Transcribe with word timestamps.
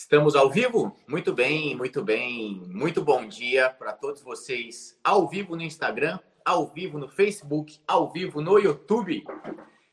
Estamos 0.00 0.36
ao 0.36 0.48
vivo? 0.48 0.96
Muito 1.08 1.34
bem, 1.34 1.74
muito 1.76 2.04
bem. 2.04 2.62
Muito 2.68 3.02
bom 3.02 3.26
dia 3.26 3.68
para 3.68 3.92
todos 3.92 4.22
vocês 4.22 4.96
ao 5.02 5.28
vivo 5.28 5.56
no 5.56 5.62
Instagram, 5.62 6.20
ao 6.44 6.68
vivo 6.68 7.00
no 7.00 7.08
Facebook, 7.08 7.80
ao 7.84 8.08
vivo 8.12 8.40
no 8.40 8.60
YouTube. 8.60 9.24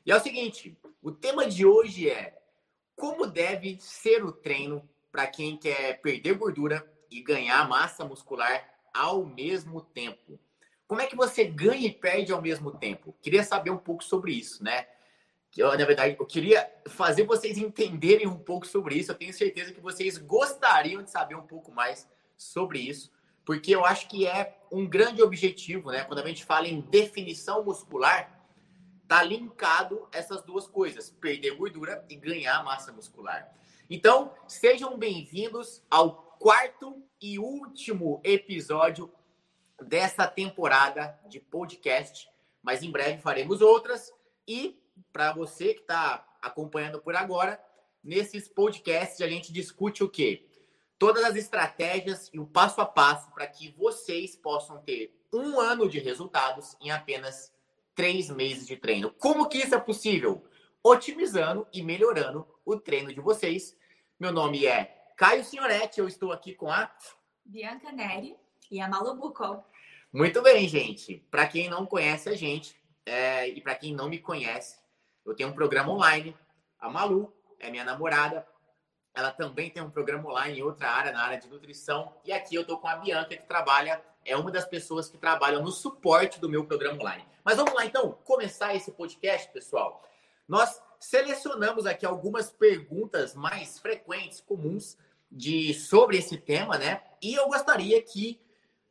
E 0.06 0.12
é 0.12 0.16
o 0.16 0.20
seguinte, 0.20 0.78
o 1.02 1.12
tema 1.12 1.48
de 1.48 1.66
hoje 1.66 2.08
é 2.08 2.38
como 2.96 3.26
deve 3.26 3.78
ser 3.82 4.24
o 4.24 4.32
treino 4.32 4.88
para 5.12 5.26
quem 5.26 5.58
quer 5.58 6.00
perder 6.02 6.36
gordura 6.36 6.88
e 7.10 7.24
ganhar 7.24 7.68
massa 7.68 8.06
muscular 8.06 8.64
ao 8.94 9.26
mesmo 9.26 9.82
tempo. 9.82 10.40
Como 10.88 11.02
é 11.02 11.08
que 11.08 11.16
você 11.16 11.46
ganha 11.46 11.88
e 11.88 11.92
perde 11.92 12.32
ao 12.32 12.44
mesmo 12.44 12.78
tempo? 12.78 13.16
Queria 13.24 13.44
saber 13.44 13.72
um 13.72 13.78
pouco 13.78 14.04
sobre 14.04 14.34
isso, 14.34 14.64
né? 14.64 14.86
Eu, 15.58 15.70
na 15.78 15.86
verdade, 15.86 16.18
eu 16.20 16.26
queria 16.26 16.70
fazer 16.88 17.24
vocês 17.24 17.58
entenderem 17.58 18.28
um 18.28 18.38
pouco 18.38 18.68
sobre 18.68 18.96
isso. 18.96 19.12
Eu 19.12 19.16
tenho 19.16 19.34
certeza 19.34 19.72
que 19.72 19.80
vocês 19.80 20.18
gostariam 20.18 21.02
de 21.02 21.10
saber 21.10 21.36
um 21.36 21.48
pouco 21.48 21.72
mais 21.72 22.10
sobre 22.36 22.80
isso, 22.80 23.10
porque 23.46 23.74
eu 23.74 23.86
acho 23.86 24.10
que 24.10 24.28
é 24.28 24.58
um 24.70 24.86
grande 24.86 25.22
objetivo, 25.22 25.92
né? 25.92 26.04
Quando 26.04 26.20
a 26.20 26.28
gente 26.28 26.44
fala 26.44 26.68
em 26.68 26.82
definição 26.82 27.64
muscular, 27.64 28.46
tá 29.08 29.24
linkado 29.24 30.10
essas 30.12 30.44
duas 30.44 30.68
coisas: 30.68 31.10
perder 31.10 31.56
gordura 31.56 32.04
e 32.10 32.16
ganhar 32.16 32.62
massa 32.64 32.92
muscular. 32.92 33.50
Então, 33.90 34.34
sejam 34.48 34.98
bem-vindos 34.98 35.82
ao 35.90 36.36
quarto 36.38 37.02
e 37.22 37.40
último 37.40 38.20
episódio 38.26 39.10
dessa 39.82 40.28
temporada 40.28 41.18
de 41.30 41.40
podcast, 41.40 42.28
mas 42.62 42.84
em 42.84 42.92
breve 42.92 43.22
faremos 43.22 43.62
outras 43.62 44.12
e 44.46 44.84
para 45.12 45.34
você 45.34 45.74
que 45.74 45.82
está 45.82 46.28
acompanhando 46.42 47.00
por 47.02 47.16
agora, 47.16 47.60
nesses 48.04 48.48
podcasts 48.48 49.22
a 49.22 49.28
gente 49.28 49.52
discute 49.52 50.04
o 50.04 50.10
quê? 50.10 50.48
Todas 50.98 51.24
as 51.24 51.36
estratégias 51.36 52.30
e 52.34 52.40
o 52.40 52.46
passo 52.46 52.80
a 52.82 52.86
passo 52.86 53.32
para 53.32 53.48
que 53.48 53.72
vocês 53.78 54.36
possam 54.36 54.82
ter 54.82 55.14
um 55.34 55.60
ano 55.60 55.90
de 55.90 56.00
resultados 56.00 56.78
em 56.80 56.92
apenas 56.92 57.54
três 57.94 58.30
meses 58.30 58.68
de 58.68 58.78
treino. 58.78 59.12
Como 59.12 59.48
que 59.50 59.58
isso 59.58 59.76
é 59.76 59.80
possível? 59.80 60.46
Otimizando 60.84 61.68
e 61.74 61.82
melhorando 61.82 62.48
o 62.64 62.78
treino 62.78 63.14
de 63.14 63.20
vocês. 63.20 63.76
Meu 64.20 64.32
nome 64.32 64.66
é 64.66 65.10
Caio 65.18 65.44
Signoretti, 65.44 66.00
eu 66.00 66.08
estou 66.08 66.32
aqui 66.32 66.54
com 66.54 66.70
a 66.70 66.94
Bianca 67.44 67.92
Neri 67.92 68.36
e 68.70 68.80
a 68.80 68.88
Malu. 68.88 69.34
Muito 70.14 70.42
bem, 70.42 70.68
gente. 70.68 71.26
Para 71.30 71.48
quem 71.48 71.70
não 71.70 71.86
conhece 71.86 72.30
a 72.30 72.36
gente 72.36 72.80
é, 73.06 73.48
e 73.50 73.62
para 73.62 73.76
quem 73.76 73.94
não 73.94 74.10
me 74.10 74.20
conhece, 74.20 74.78
eu 75.26 75.34
tenho 75.34 75.50
um 75.50 75.54
programa 75.54 75.92
online. 75.92 76.36
A 76.80 76.90
Malu 76.90 77.34
é 77.60 77.70
minha 77.70 77.84
namorada. 77.84 78.46
Ela 79.14 79.32
também 79.32 79.70
tem 79.70 79.82
um 79.82 79.90
programa 79.90 80.30
online 80.30 80.60
em 80.60 80.62
outra 80.64 80.90
área, 80.90 81.12
na 81.12 81.24
área 81.24 81.40
de 81.40 81.48
nutrição. 81.48 82.14
E 82.24 82.32
aqui 82.32 82.56
eu 82.56 82.62
estou 82.62 82.78
com 82.78 82.88
a 82.88 82.98
Bianca, 82.98 83.36
que 83.36 83.48
trabalha, 83.48 84.02
é 84.26 84.36
uma 84.36 84.52
das 84.52 84.66
pessoas 84.66 85.10
que 85.10 85.18
trabalham 85.18 85.64
no 85.64 85.72
suporte 85.72 86.40
do 86.40 86.50
meu 86.50 86.66
programa 86.66 87.00
online. 87.00 87.26
Mas 87.44 87.58
vamos 87.58 87.74
lá, 87.74 87.86
então, 87.86 88.12
começar 88.24 88.76
esse 88.76 88.92
podcast, 88.92 89.52
pessoal. 89.52 90.04
Nós 90.48 90.82
selecionamos 91.00 91.86
aqui 91.86 92.06
algumas 92.06 92.52
perguntas 92.52 93.34
mais 93.34 93.80
frequentes, 93.80 94.42
comuns, 94.42 94.98
de 95.32 95.74
sobre 95.74 96.18
esse 96.18 96.38
tema, 96.38 96.78
né? 96.78 97.02
E 97.22 97.34
eu 97.34 97.48
gostaria 97.48 98.02
que 98.02 98.40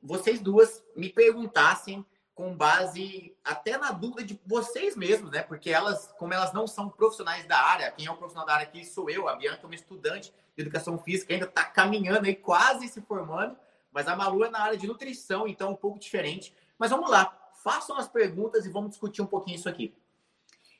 vocês 0.02 0.40
duas 0.40 0.84
me 0.94 1.08
perguntassem 1.08 2.04
com 2.34 2.54
base 2.54 3.36
até 3.44 3.78
na 3.78 3.92
dúvida 3.92 4.24
de 4.24 4.40
vocês 4.44 4.96
mesmos, 4.96 5.30
né? 5.30 5.42
Porque 5.42 5.70
elas, 5.70 6.12
como 6.18 6.34
elas 6.34 6.52
não 6.52 6.66
são 6.66 6.88
profissionais 6.88 7.46
da 7.46 7.58
área, 7.58 7.92
quem 7.92 8.06
é 8.06 8.10
o 8.10 8.16
profissional 8.16 8.46
da 8.46 8.54
área 8.54 8.66
aqui 8.66 8.84
sou 8.84 9.08
eu, 9.08 9.28
a 9.28 9.36
Bianca 9.36 9.60
é 9.62 9.66
uma 9.66 9.74
estudante 9.74 10.34
de 10.56 10.62
educação 10.62 10.98
física, 10.98 11.32
ainda 11.32 11.46
está 11.46 11.64
caminhando 11.64 12.26
aí, 12.26 12.34
quase 12.34 12.88
se 12.88 13.00
formando, 13.00 13.56
mas 13.92 14.08
a 14.08 14.16
Malu 14.16 14.44
é 14.44 14.50
na 14.50 14.60
área 14.60 14.76
de 14.76 14.86
nutrição, 14.86 15.46
então 15.46 15.70
um 15.70 15.76
pouco 15.76 15.98
diferente. 15.98 16.52
Mas 16.76 16.90
vamos 16.90 17.08
lá, 17.08 17.50
façam 17.62 17.96
as 17.96 18.08
perguntas 18.08 18.66
e 18.66 18.68
vamos 18.68 18.90
discutir 18.90 19.22
um 19.22 19.26
pouquinho 19.26 19.54
isso 19.54 19.68
aqui. 19.68 19.94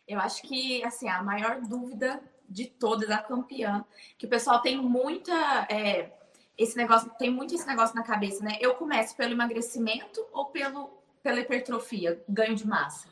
Eu 0.06 0.18
acho 0.18 0.42
que, 0.42 0.84
assim, 0.84 1.08
a 1.08 1.22
maior 1.22 1.60
dúvida 1.60 2.20
de 2.48 2.66
todas, 2.66 3.08
a 3.10 3.18
campeã, 3.18 3.84
que 4.18 4.26
o 4.26 4.28
pessoal 4.28 4.60
tem 4.60 4.76
muita... 4.76 5.32
É, 5.70 6.12
esse 6.58 6.76
negócio, 6.76 7.10
tem 7.18 7.30
muito 7.30 7.54
esse 7.54 7.66
negócio 7.66 7.96
na 7.96 8.04
cabeça, 8.04 8.44
né? 8.44 8.58
Eu 8.60 8.74
começo 8.74 9.16
pelo 9.16 9.32
emagrecimento 9.32 10.24
ou 10.32 10.46
pelo 10.46 11.03
pela 11.24 11.40
hipertrofia, 11.40 12.22
ganho 12.28 12.54
de 12.54 12.66
massa? 12.66 13.08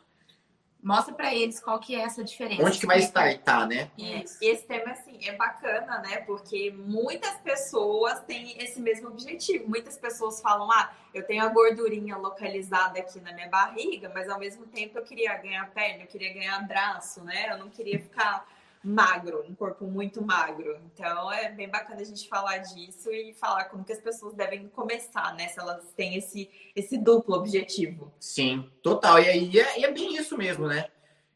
Mostra 0.83 1.15
para 1.15 1.33
eles 1.35 1.61
qual 1.61 1.79
que 1.79 1.95
é 1.95 2.01
essa 2.01 2.23
diferença. 2.23 2.65
Onde 2.65 2.79
que 2.79 2.87
vai 2.87 2.99
startar, 2.99 3.67
né? 3.69 3.89
Isso. 3.97 4.37
E 4.43 4.51
esse 4.51 4.67
tema, 4.67 4.91
assim, 4.91 5.17
é 5.27 5.33
bacana, 5.33 6.01
né? 6.01 6.19
Porque 6.19 6.73
muitas 6.73 7.37
pessoas 7.37 8.21
têm 8.25 8.61
esse 8.61 8.81
mesmo 8.81 9.09
objetivo. 9.09 9.69
Muitas 9.69 9.97
pessoas 9.97 10.41
falam, 10.41 10.71
ah, 10.73 10.93
eu 11.15 11.25
tenho 11.25 11.45
a 11.45 11.49
gordurinha 11.49 12.17
localizada 12.17 12.99
aqui 12.99 13.21
na 13.21 13.33
minha 13.33 13.49
barriga, 13.49 14.11
mas 14.13 14.29
ao 14.29 14.41
mesmo 14.41 14.67
tempo 14.67 14.99
eu 14.99 15.05
queria 15.05 15.37
ganhar 15.39 15.71
perna, 15.71 16.03
eu 16.03 16.09
queria 16.09 16.35
ganhar 16.35 16.59
braço, 16.67 17.23
né? 17.23 17.51
Eu 17.51 17.59
não 17.59 17.71
queria 17.71 18.01
ficar 18.01 18.45
magro, 18.85 19.45
um 19.49 19.55
corpo 19.55 19.87
muito 19.87 20.23
magro. 20.23 20.79
Então 20.87 21.33
é 21.33 21.51
bem 21.51 21.69
bacana 21.69 22.01
a 22.01 22.05
gente 22.05 22.29
falar 22.29 22.59
disso 22.59 23.13
e 23.13 23.35
falar 23.35 23.67
como 23.67 23.85
que 23.85 23.93
as 23.93 24.01
pessoas 24.01 24.35
devem 24.35 24.69
começar, 24.69 25.35
né? 25.35 25.49
Se 25.49 25.61
elas 25.61 25.93
têm 25.93 26.17
esse, 26.17 26.51
esse 26.75 26.99
duplo 26.99 27.37
objetivo. 27.37 28.13
Sim, 28.19 28.71
total. 28.83 29.21
E 29.21 29.29
aí 29.29 29.59
é, 29.59 29.83
é 29.83 29.91
bem 29.91 30.17
isso 30.17 30.37
mesmo, 30.37 30.67
né? 30.67 30.89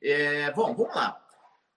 É, 0.02 0.50
bom, 0.52 0.74
vamos 0.74 0.94
lá. 0.94 1.22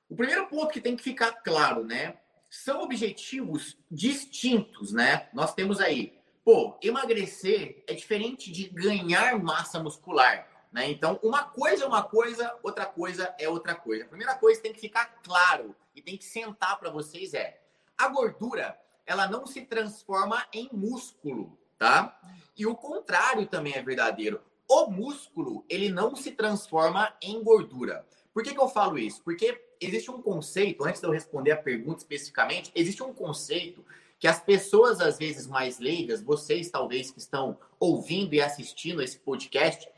O 0.10 0.16
primeiro 0.16 0.48
ponto 0.48 0.74
que 0.74 0.82
tem 0.82 0.96
que 0.96 1.04
ficar 1.04 1.32
claro, 1.44 1.84
né? 1.84 2.18
São 2.50 2.82
objetivos 2.82 3.78
distintos, 3.92 4.92
né? 4.92 5.30
Nós 5.34 5.54
temos 5.54 5.80
aí, 5.80 6.20
pô, 6.44 6.78
emagrecer 6.82 7.84
é 7.88 7.94
diferente 7.94 8.52
de 8.52 8.70
ganhar 8.70 9.38
massa 9.42 9.82
muscular. 9.82 10.48
Né? 10.72 10.90
Então, 10.92 11.20
uma 11.24 11.44
coisa 11.44 11.84
é 11.84 11.88
uma 11.88 12.04
coisa, 12.04 12.56
outra 12.62 12.86
coisa 12.86 13.34
é 13.40 13.50
outra 13.50 13.76
coisa. 13.76 14.06
A 14.06 14.08
primeira 14.08 14.36
coisa 14.36 14.60
que 14.60 14.64
tem 14.64 14.74
que 14.74 14.80
ficar 14.80 15.06
claro 15.24 15.76
e 15.96 16.02
tem 16.02 16.18
que 16.18 16.26
sentar 16.26 16.80
para 16.80 16.92
vocês 16.92 17.34
é: 17.34 17.62
a 17.98 18.08
gordura, 18.08 18.80
ela 19.06 19.28
não 19.28 19.48
se 19.48 19.62
transforma 19.62 20.46
em 20.54 20.70
músculo, 20.72 21.58
tá? 21.78 22.20
E 22.56 22.66
o 22.68 22.76
contrário 22.76 23.48
também 23.48 23.74
é 23.74 23.82
verdadeiro. 23.82 24.42
O 24.68 24.86
músculo, 24.88 25.66
ele 25.68 25.90
não 25.90 26.16
se 26.16 26.32
transforma 26.32 27.12
em 27.22 27.42
gordura. 27.44 28.06
Por 28.32 28.44
que, 28.44 28.54
que 28.54 28.60
eu 28.60 28.70
falo 28.70 29.00
isso? 29.00 29.24
Porque 29.24 29.60
existe 29.82 30.12
um 30.12 30.22
conceito, 30.22 30.86
antes 30.86 31.02
de 31.02 31.08
eu 31.08 31.12
responder 31.12 31.52
a 31.52 31.58
pergunta 31.58 32.00
especificamente, 32.00 32.72
existe 32.76 33.02
um 33.02 33.12
conceito 33.12 33.84
que 34.20 34.28
as 34.28 34.40
pessoas, 34.40 35.00
às 35.00 35.18
vezes 35.18 35.48
mais 35.48 35.80
leigas, 35.80 36.22
vocês 36.22 36.70
talvez 36.70 37.10
que 37.10 37.20
estão 37.20 37.58
ouvindo 37.80 38.36
e 38.36 38.42
assistindo 38.42 39.02
esse 39.02 39.18
podcast, 39.18 39.90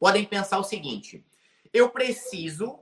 podem 0.00 0.24
pensar 0.24 0.58
o 0.58 0.64
seguinte: 0.64 1.24
eu 1.72 1.90
preciso 1.90 2.80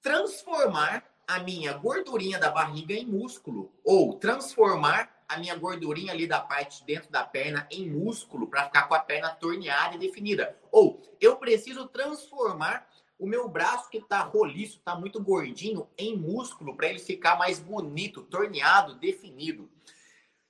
transformar 0.00 1.04
a 1.26 1.40
minha 1.40 1.72
gordurinha 1.74 2.38
da 2.38 2.50
barriga 2.50 2.94
em 2.94 3.04
músculo 3.04 3.72
ou 3.84 4.14
transformar 4.14 5.24
a 5.28 5.38
minha 5.38 5.54
gordurinha 5.56 6.12
ali 6.12 6.26
da 6.26 6.40
parte 6.40 6.80
de 6.80 6.86
dentro 6.86 7.10
da 7.10 7.24
perna 7.24 7.66
em 7.70 7.90
músculo 7.90 8.46
para 8.46 8.64
ficar 8.64 8.82
com 8.82 8.94
a 8.94 9.00
perna 9.00 9.30
torneada 9.30 9.96
e 9.96 9.98
definida. 9.98 10.58
Ou 10.70 11.02
eu 11.20 11.36
preciso 11.36 11.86
transformar 11.88 12.86
o 13.18 13.26
meu 13.26 13.48
braço 13.48 13.88
que 13.88 13.98
está 13.98 14.20
roliço, 14.20 14.78
está 14.78 14.96
muito 14.96 15.22
gordinho, 15.22 15.88
em 15.96 16.16
músculo 16.16 16.76
para 16.76 16.88
ele 16.88 16.98
ficar 16.98 17.38
mais 17.38 17.60
bonito, 17.60 18.22
torneado, 18.22 18.96
definido. 18.96 19.70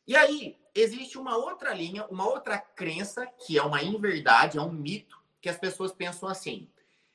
E 0.06 0.16
aí 0.16 0.58
existe 0.74 1.18
uma 1.18 1.36
outra 1.36 1.74
linha, 1.74 2.06
uma 2.06 2.26
outra 2.26 2.58
crença 2.58 3.26
que 3.26 3.58
é 3.58 3.62
uma 3.62 3.82
inverdade, 3.82 4.58
é 4.58 4.62
um 4.62 4.72
mito 4.72 5.21
que 5.42 5.48
as 5.48 5.58
pessoas 5.58 5.92
pensam 5.92 6.28
assim: 6.28 6.70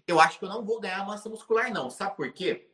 eu 0.06 0.20
acho 0.20 0.38
que 0.38 0.46
eu 0.46 0.50
não 0.50 0.64
vou 0.64 0.80
ganhar 0.80 1.06
massa 1.06 1.30
muscular, 1.30 1.72
não. 1.74 1.90
Sabe 1.90 2.16
por 2.16 2.32
quê? 2.32 2.70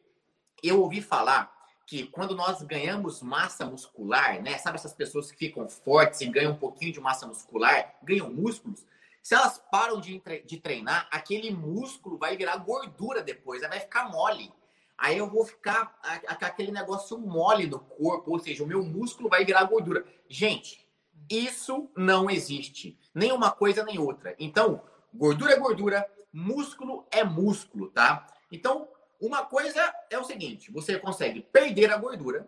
Eu 0.61 0.81
ouvi 0.81 1.01
falar 1.01 1.53
que 1.85 2.07
quando 2.07 2.35
nós 2.35 2.61
ganhamos 2.63 3.21
massa 3.21 3.65
muscular, 3.65 4.41
né? 4.41 4.57
Sabe 4.57 4.77
essas 4.77 4.93
pessoas 4.93 5.31
que 5.31 5.37
ficam 5.37 5.69
fortes 5.69 6.21
e 6.21 6.25
ganham 6.25 6.53
um 6.53 6.57
pouquinho 6.57 6.91
de 6.91 6.99
massa 6.99 7.27
muscular, 7.27 7.95
ganham 8.03 8.29
músculos? 8.31 8.83
Se 9.21 9.35
elas 9.35 9.61
param 9.71 10.01
de, 10.01 10.21
de 10.45 10.57
treinar, 10.57 11.07
aquele 11.09 11.51
músculo 11.51 12.17
vai 12.17 12.35
virar 12.35 12.57
gordura 12.57 13.21
depois, 13.21 13.61
vai 13.61 13.79
ficar 13.79 14.09
mole. 14.09 14.51
Aí 14.97 15.17
eu 15.17 15.29
vou 15.29 15.45
ficar 15.45 15.97
com 16.39 16.45
aquele 16.45 16.71
negócio 16.71 17.17
mole 17.17 17.67
no 17.67 17.79
corpo, 17.79 18.31
ou 18.31 18.39
seja, 18.39 18.63
o 18.63 18.67
meu 18.67 18.83
músculo 18.83 19.29
vai 19.29 19.45
virar 19.45 19.63
gordura. 19.63 20.05
Gente, 20.27 20.87
isso 21.29 21.89
não 21.95 22.29
existe. 22.29 22.97
Nem 23.13 23.31
uma 23.31 23.49
coisa 23.49 23.83
nem 23.83 23.97
outra. 23.97 24.35
Então, 24.37 24.81
Gordura 25.13 25.53
é 25.53 25.59
gordura, 25.59 26.09
músculo 26.31 27.07
é 27.11 27.23
músculo, 27.23 27.89
tá? 27.89 28.27
Então, 28.51 28.87
uma 29.21 29.45
coisa 29.45 29.93
é 30.09 30.17
o 30.17 30.23
seguinte: 30.23 30.71
você 30.71 30.97
consegue 30.99 31.41
perder 31.41 31.91
a 31.91 31.97
gordura, 31.97 32.47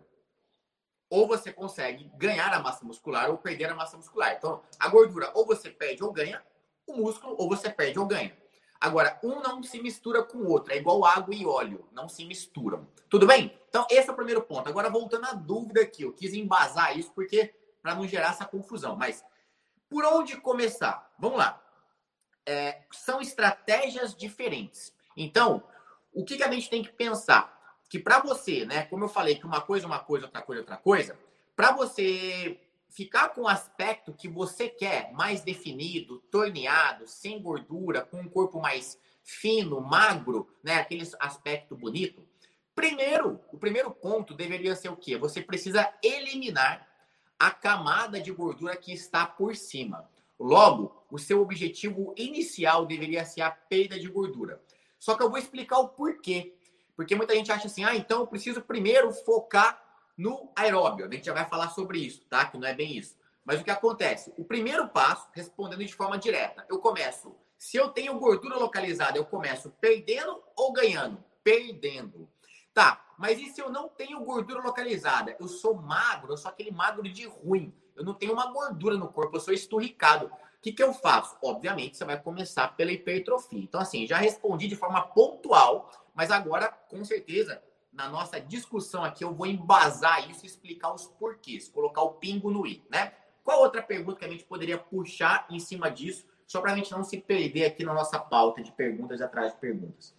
ou 1.08 1.26
você 1.26 1.52
consegue 1.52 2.10
ganhar 2.16 2.52
a 2.52 2.60
massa 2.60 2.84
muscular 2.84 3.30
ou 3.30 3.38
perder 3.38 3.70
a 3.70 3.74
massa 3.74 3.96
muscular. 3.96 4.34
Então, 4.36 4.62
a 4.78 4.88
gordura 4.88 5.30
ou 5.34 5.46
você 5.46 5.70
perde 5.70 6.02
ou 6.02 6.12
ganha, 6.12 6.42
o 6.86 6.94
músculo 6.94 7.36
ou 7.38 7.48
você 7.48 7.70
perde 7.70 7.98
ou 7.98 8.06
ganha. 8.06 8.36
Agora, 8.80 9.18
um 9.22 9.40
não 9.40 9.62
se 9.62 9.80
mistura 9.80 10.22
com 10.22 10.38
o 10.38 10.50
outro, 10.50 10.72
é 10.72 10.76
igual 10.76 11.04
água 11.04 11.34
e 11.34 11.46
óleo, 11.46 11.88
não 11.92 12.08
se 12.08 12.24
misturam. 12.26 12.86
Tudo 13.08 13.26
bem? 13.26 13.58
Então, 13.68 13.86
esse 13.90 14.08
é 14.08 14.12
o 14.12 14.16
primeiro 14.16 14.42
ponto. 14.42 14.68
Agora, 14.68 14.90
voltando 14.90 15.26
à 15.26 15.32
dúvida 15.32 15.80
aqui, 15.80 16.02
eu 16.02 16.12
quis 16.12 16.34
embasar 16.34 16.96
isso 16.98 17.10
porque 17.12 17.54
para 17.80 17.94
não 17.94 18.06
gerar 18.06 18.30
essa 18.30 18.44
confusão. 18.44 18.96
Mas 18.96 19.24
por 19.88 20.04
onde 20.04 20.36
começar? 20.36 21.14
Vamos 21.18 21.38
lá. 21.38 21.62
É, 22.46 22.82
são 22.92 23.20
estratégias 23.20 24.14
diferentes. 24.14 24.94
Então, 25.16 25.62
o 26.12 26.24
que, 26.24 26.36
que 26.36 26.42
a 26.44 26.50
gente 26.50 26.70
tem 26.70 26.82
que 26.82 26.92
pensar? 26.92 27.54
Que 27.90 27.98
para 27.98 28.20
você, 28.20 28.64
né, 28.64 28.84
como 28.86 29.04
eu 29.04 29.08
falei, 29.08 29.34
que 29.34 29.46
uma 29.46 29.60
coisa 29.60 29.84
é 29.84 29.88
uma 29.88 30.00
coisa, 30.00 30.26
outra 30.26 30.42
coisa 30.42 30.60
é 30.60 30.62
outra 30.62 30.76
coisa, 30.76 31.18
para 31.54 31.72
você 31.72 32.60
ficar 32.88 33.30
com 33.30 33.42
o 33.42 33.48
aspecto 33.48 34.12
que 34.12 34.28
você 34.28 34.68
quer, 34.68 35.12
mais 35.12 35.42
definido, 35.42 36.18
torneado, 36.30 37.06
sem 37.06 37.40
gordura, 37.42 38.02
com 38.02 38.18
um 38.18 38.28
corpo 38.28 38.60
mais 38.60 38.98
fino, 39.22 39.80
magro, 39.80 40.48
né, 40.62 40.76
aquele 40.76 41.06
aspecto 41.18 41.76
bonito, 41.76 42.26
primeiro, 42.74 43.40
o 43.52 43.58
primeiro 43.58 43.90
ponto 43.90 44.34
deveria 44.34 44.76
ser 44.76 44.88
o 44.88 44.96
quê? 44.96 45.16
Você 45.18 45.42
precisa 45.42 45.92
eliminar 46.02 46.86
a 47.38 47.50
camada 47.50 48.20
de 48.20 48.30
gordura 48.30 48.76
que 48.76 48.92
está 48.92 49.26
por 49.26 49.56
cima. 49.56 50.08
Logo, 50.38 51.05
o 51.16 51.18
seu 51.18 51.40
objetivo 51.40 52.14
inicial 52.14 52.84
deveria 52.84 53.24
ser 53.24 53.40
a 53.40 53.50
perda 53.50 53.98
de 53.98 54.06
gordura. 54.06 54.62
Só 54.98 55.14
que 55.16 55.22
eu 55.22 55.30
vou 55.30 55.38
explicar 55.38 55.78
o 55.78 55.88
porquê. 55.88 56.54
Porque 56.94 57.14
muita 57.14 57.34
gente 57.34 57.50
acha 57.50 57.66
assim, 57.66 57.84
ah, 57.84 57.96
então 57.96 58.20
eu 58.20 58.26
preciso 58.26 58.60
primeiro 58.60 59.10
focar 59.12 59.82
no 60.16 60.52
aeróbio. 60.54 61.06
A 61.06 61.10
gente 61.10 61.24
já 61.24 61.32
vai 61.32 61.48
falar 61.48 61.70
sobre 61.70 61.98
isso, 61.98 62.20
tá? 62.28 62.44
Que 62.44 62.58
não 62.58 62.68
é 62.68 62.74
bem 62.74 62.98
isso. 62.98 63.16
Mas 63.44 63.60
o 63.60 63.64
que 63.64 63.70
acontece? 63.70 64.32
O 64.36 64.44
primeiro 64.44 64.88
passo, 64.88 65.26
respondendo 65.32 65.84
de 65.84 65.94
forma 65.94 66.18
direta, 66.18 66.66
eu 66.68 66.78
começo. 66.80 67.34
Se 67.56 67.78
eu 67.78 67.88
tenho 67.88 68.18
gordura 68.18 68.58
localizada, 68.58 69.16
eu 69.16 69.24
começo 69.24 69.70
perdendo 69.80 70.42
ou 70.54 70.72
ganhando? 70.72 71.24
Perdendo. 71.42 72.28
Tá, 72.74 73.02
mas 73.18 73.38
e 73.38 73.48
se 73.48 73.60
eu 73.62 73.70
não 73.70 73.88
tenho 73.88 74.22
gordura 74.22 74.60
localizada? 74.60 75.34
Eu 75.40 75.48
sou 75.48 75.74
magro, 75.74 76.34
eu 76.34 76.36
sou 76.36 76.50
aquele 76.50 76.70
magro 76.70 77.02
de 77.04 77.26
ruim. 77.26 77.74
Eu 77.94 78.04
não 78.04 78.12
tenho 78.12 78.34
uma 78.34 78.52
gordura 78.52 78.98
no 78.98 79.08
corpo, 79.08 79.36
eu 79.36 79.40
sou 79.40 79.54
esturricado. 79.54 80.30
Que, 80.66 80.72
que 80.72 80.82
eu 80.82 80.92
faço? 80.92 81.38
Obviamente, 81.44 81.96
você 81.96 82.04
vai 82.04 82.20
começar 82.20 82.74
pela 82.74 82.90
hipertrofia. 82.90 83.62
Então, 83.62 83.80
assim, 83.80 84.04
já 84.04 84.16
respondi 84.16 84.66
de 84.66 84.74
forma 84.74 85.00
pontual, 85.00 85.88
mas 86.12 86.32
agora, 86.32 86.66
com 86.90 87.04
certeza, 87.04 87.62
na 87.92 88.08
nossa 88.08 88.40
discussão 88.40 89.04
aqui, 89.04 89.22
eu 89.22 89.32
vou 89.32 89.46
embasar 89.46 90.28
isso 90.28 90.44
e 90.44 90.48
explicar 90.48 90.92
os 90.92 91.06
porquês, 91.06 91.68
colocar 91.68 92.02
o 92.02 92.14
pingo 92.14 92.50
no 92.50 92.66
i, 92.66 92.84
né? 92.90 93.12
Qual 93.44 93.60
outra 93.60 93.80
pergunta 93.80 94.18
que 94.18 94.24
a 94.24 94.28
gente 94.28 94.42
poderia 94.42 94.76
puxar 94.76 95.46
em 95.48 95.60
cima 95.60 95.88
disso, 95.88 96.26
só 96.48 96.60
para 96.60 96.72
a 96.72 96.74
gente 96.74 96.90
não 96.90 97.04
se 97.04 97.18
perder 97.18 97.66
aqui 97.66 97.84
na 97.84 97.94
nossa 97.94 98.18
pauta 98.18 98.60
de 98.60 98.72
perguntas 98.72 99.20
atrás 99.20 99.52
de 99.52 99.60
perguntas? 99.60 100.16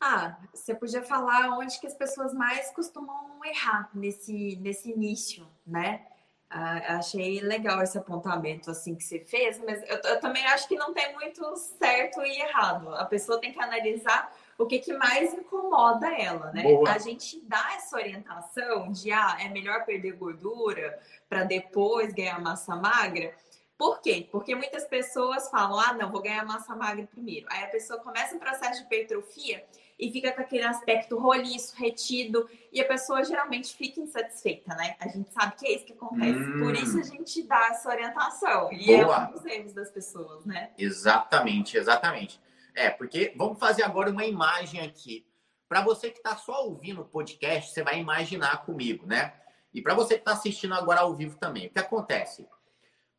Ah, 0.00 0.38
você 0.54 0.72
podia 0.72 1.02
falar 1.02 1.58
onde 1.58 1.80
que 1.80 1.86
as 1.88 1.94
pessoas 1.94 2.32
mais 2.32 2.70
costumam 2.70 3.44
errar 3.44 3.90
nesse, 3.92 4.54
nesse 4.60 4.92
início, 4.92 5.48
né? 5.66 6.06
Ah, 6.50 6.96
achei 6.96 7.40
legal 7.40 7.82
esse 7.82 7.98
apontamento 7.98 8.70
assim 8.70 8.94
que 8.94 9.04
você 9.04 9.20
fez, 9.20 9.58
mas 9.58 9.82
eu, 9.82 9.98
eu, 9.98 10.18
também 10.18 10.46
acho 10.46 10.66
que 10.66 10.76
não 10.76 10.94
tem 10.94 11.12
muito 11.12 11.44
certo 11.56 12.22
e 12.22 12.40
errado. 12.40 12.94
A 12.94 13.04
pessoa 13.04 13.38
tem 13.38 13.52
que 13.52 13.60
analisar 13.60 14.34
o 14.56 14.64
que, 14.64 14.78
que 14.78 14.94
mais 14.94 15.34
incomoda 15.34 16.08
ela, 16.08 16.50
né? 16.52 16.62
Boa. 16.62 16.90
A 16.90 16.98
gente 16.98 17.38
dá 17.42 17.74
essa 17.76 17.96
orientação 17.96 18.90
de 18.90 19.12
ah, 19.12 19.36
é 19.40 19.50
melhor 19.50 19.84
perder 19.84 20.12
gordura 20.12 20.98
para 21.28 21.44
depois 21.44 22.14
ganhar 22.14 22.40
massa 22.40 22.74
magra. 22.74 23.34
Por 23.76 24.00
quê? 24.00 24.26
Porque 24.32 24.54
muitas 24.54 24.86
pessoas 24.86 25.50
falam: 25.50 25.78
ah, 25.78 25.92
não, 25.92 26.10
vou 26.10 26.22
ganhar 26.22 26.46
massa 26.46 26.74
magra 26.74 27.06
primeiro. 27.06 27.46
Aí 27.50 27.62
a 27.62 27.68
pessoa 27.68 28.00
começa 28.00 28.34
um 28.34 28.38
processo 28.38 28.80
de 28.80 28.86
hipertrofia 28.86 29.62
e 29.98 30.12
fica 30.12 30.30
com 30.32 30.40
aquele 30.40 30.64
aspecto 30.64 31.18
roliço, 31.18 31.74
retido, 31.76 32.48
e 32.72 32.80
a 32.80 32.86
pessoa 32.86 33.24
geralmente 33.24 33.74
fica 33.74 34.00
insatisfeita, 34.00 34.74
né? 34.76 34.94
A 35.00 35.08
gente 35.08 35.32
sabe 35.32 35.56
que 35.56 35.66
é 35.66 35.74
isso 35.74 35.84
que 35.84 35.92
acontece. 35.92 36.38
Hum. 36.38 36.58
Por 36.60 36.74
isso 36.74 36.98
a 37.00 37.02
gente 37.02 37.42
dá 37.42 37.66
essa 37.66 37.88
orientação. 37.88 38.72
E 38.72 38.92
é 38.92 39.04
Boa. 39.04 39.16
é 39.16 39.28
um 39.28 39.32
dos 39.32 39.44
erros 39.44 39.72
das 39.72 39.90
pessoas, 39.90 40.46
né? 40.46 40.70
Exatamente, 40.78 41.76
exatamente. 41.76 42.40
É, 42.74 42.90
porque 42.90 43.34
vamos 43.36 43.58
fazer 43.58 43.82
agora 43.82 44.10
uma 44.10 44.24
imagem 44.24 44.80
aqui. 44.80 45.26
Para 45.68 45.82
você 45.82 46.10
que 46.10 46.18
está 46.18 46.36
só 46.36 46.64
ouvindo 46.64 47.02
o 47.02 47.04
podcast, 47.04 47.72
você 47.72 47.82
vai 47.82 47.98
imaginar 47.98 48.64
comigo, 48.64 49.04
né? 49.04 49.34
E 49.74 49.82
para 49.82 49.94
você 49.94 50.14
que 50.14 50.20
está 50.20 50.32
assistindo 50.32 50.74
agora 50.74 51.00
ao 51.00 51.14
vivo 51.14 51.36
também, 51.36 51.66
o 51.66 51.70
que 51.70 51.78
acontece? 51.78 52.48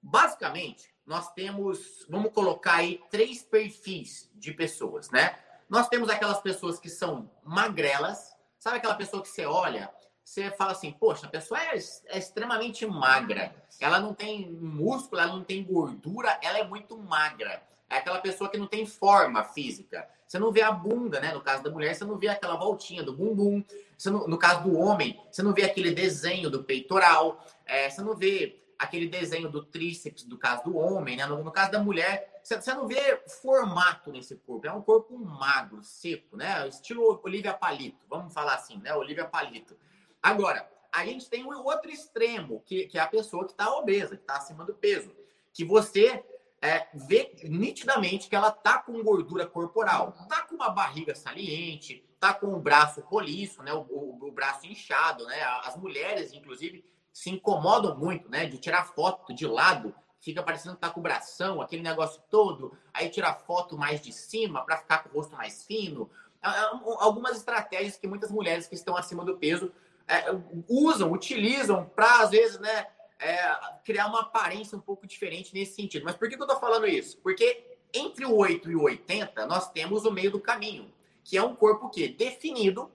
Basicamente, 0.02 0.90
nós 1.06 1.32
temos, 1.34 2.06
vamos 2.10 2.32
colocar 2.32 2.76
aí 2.76 3.02
três 3.12 3.44
perfis 3.44 4.32
de 4.34 4.54
pessoas, 4.54 5.12
né? 5.12 5.36
Nós 5.70 5.88
temos 5.88 6.10
aquelas 6.10 6.42
pessoas 6.42 6.80
que 6.80 6.90
são 6.90 7.30
magrelas, 7.44 8.36
sabe 8.58 8.78
aquela 8.78 8.96
pessoa 8.96 9.22
que 9.22 9.30
você 9.30 9.46
olha, 9.46 9.90
você 10.24 10.50
fala 10.52 10.72
assim, 10.72 10.92
poxa, 10.92 11.28
a 11.28 11.30
pessoa 11.30 11.60
é, 11.62 11.78
é 12.08 12.18
extremamente 12.18 12.86
magra, 12.86 13.54
ela 13.80 14.00
não 14.00 14.14
tem 14.14 14.50
músculo, 14.52 15.22
ela 15.22 15.34
não 15.34 15.44
tem 15.44 15.64
gordura, 15.64 16.40
ela 16.42 16.60
é 16.60 16.64
muito 16.64 16.98
magra. 16.98 17.64
É 17.90 17.98
aquela 17.98 18.20
pessoa 18.20 18.50
que 18.50 18.58
não 18.58 18.68
tem 18.68 18.86
forma 18.86 19.44
física. 19.44 20.08
Você 20.28 20.38
não 20.38 20.52
vê 20.52 20.62
a 20.62 20.72
bunda, 20.72 21.20
né? 21.20 21.34
No 21.34 21.42
caso 21.42 21.64
da 21.64 21.72
mulher, 21.72 21.96
você 21.96 22.06
não 22.06 22.20
vê 22.20 22.28
aquela 22.28 22.56
voltinha 22.56 23.02
do 23.02 23.14
bumbum. 23.14 23.64
Não, 24.06 24.28
no 24.28 24.38
caso 24.38 24.70
do 24.70 24.78
homem, 24.78 25.20
você 25.32 25.42
não 25.42 25.54
vê 25.54 25.64
aquele 25.64 25.92
desenho 25.92 26.52
do 26.52 26.64
peitoral. 26.64 27.44
É, 27.66 27.90
você 27.90 28.02
não 28.04 28.16
vê 28.16 28.62
aquele 28.80 29.08
desenho 29.08 29.50
do 29.50 29.64
tríceps, 29.64 30.24
do 30.24 30.38
caso 30.38 30.64
do 30.64 30.78
homem, 30.78 31.18
né? 31.18 31.26
No, 31.26 31.44
no 31.44 31.52
caso 31.52 31.72
da 31.72 31.80
mulher, 31.80 32.42
você, 32.42 32.74
não 32.74 32.88
vê 32.88 33.22
formato 33.42 34.10
nesse 34.12 34.38
corpo. 34.38 34.66
É 34.66 34.72
um 34.72 34.82
corpo 34.82 35.20
magro, 35.20 35.84
seco, 35.84 36.38
né? 36.38 36.66
Estilo 36.68 37.20
Olivia 37.22 37.54
Palito. 37.54 38.00
Vamos 38.10 38.34
falar 38.34 38.56
assim, 38.56 38.78
né? 38.78 38.96
Olivia 38.96 39.26
Palito. 39.26 39.76
Agora, 40.24 40.68
a 40.92 41.06
gente 41.06 41.30
tem 41.30 41.44
o 41.44 41.64
outro 41.64 41.92
extremo, 41.92 42.64
que, 42.66 42.88
que 42.88 42.98
é 42.98 43.02
a 43.02 43.08
pessoa 43.08 43.46
que 43.46 43.52
está 43.52 43.70
obesa, 43.76 44.16
que 44.16 44.24
está 44.24 44.38
acima 44.38 44.64
do 44.64 44.74
peso. 44.74 45.14
Que 45.54 45.66
você 45.66 46.24
é, 46.62 46.88
vê 46.94 47.36
nitidamente 47.44 48.30
que 48.30 48.36
ela 48.36 48.52
tá 48.52 48.80
com 48.80 49.04
gordura 49.04 49.46
corporal, 49.46 50.14
tá 50.28 50.44
com 50.44 50.56
uma 50.56 50.70
barriga 50.70 51.14
saliente, 51.14 52.04
tá 52.20 52.34
com 52.34 52.48
o 52.48 52.60
braço 52.60 53.02
roliço, 53.02 53.64
né, 53.64 53.74
o, 53.74 53.82
o, 53.82 54.28
o, 54.28 54.32
braço 54.32 54.68
inchado, 54.68 55.26
né, 55.26 55.42
as 55.64 55.78
mulheres, 55.78 56.34
inclusive, 56.34 56.84
se 57.12 57.30
incomodam 57.30 57.98
muito, 57.98 58.30
né, 58.30 58.46
de 58.46 58.58
tirar 58.58 58.86
foto 58.86 59.34
de 59.34 59.46
lado, 59.46 59.94
fica 60.22 60.44
parecendo 60.44 60.76
que 60.76 60.82
tá 60.82 60.90
com 60.90 61.00
o 61.00 61.04
bração, 61.04 61.62
aquele 61.62 61.82
negócio 61.82 62.22
todo, 62.30 62.78
aí 62.94 63.10
tira 63.10 63.34
foto 63.34 63.78
mais 63.78 64.02
de 64.02 64.12
cima 64.12 64.64
para 64.64 64.78
ficar 64.78 65.04
com 65.04 65.10
o 65.10 65.14
rosto 65.14 65.36
mais 65.36 65.64
fino, 65.64 66.10
é, 66.42 66.48
é, 66.48 66.70
algumas 67.00 67.38
estratégias 67.38 67.98
que 67.98 68.08
muitas 68.08 68.32
mulheres 68.32 68.68
que 68.68 68.76
estão 68.76 68.96
acima 68.96 69.24
do 69.26 69.38
peso 69.38 69.72
é, 70.08 70.26
usam, 70.68 71.12
utilizam 71.12 71.86
para, 71.86 72.24
às 72.24 72.30
vezes, 72.32 72.60
né, 72.60 72.88
é, 73.20 73.56
criar 73.84 74.08
uma 74.08 74.22
aparência 74.22 74.78
um 74.78 74.82
pouco 74.82 75.06
diferente 75.06 75.54
nesse 75.54 75.76
sentido. 75.76 76.06
Mas 76.06 76.16
por 76.16 76.30
que, 76.30 76.36
que 76.36 76.42
eu 76.42 76.48
estou 76.48 76.60
falando 76.60 76.88
isso? 76.88 77.18
Porque 77.18 77.78
entre 77.94 78.26
o 78.26 78.36
8 78.36 78.72
e 78.72 78.76
o 78.76 78.84
80, 78.84 79.46
nós 79.46 79.70
temos 79.72 80.06
o 80.06 80.12
meio 80.12 80.32
do 80.32 80.40
caminho, 80.40 80.92
que 81.24 81.38
é 81.38 81.44
um 81.44 81.56
corpo 81.56 81.90
que 81.90 82.08
definido, 82.08 82.90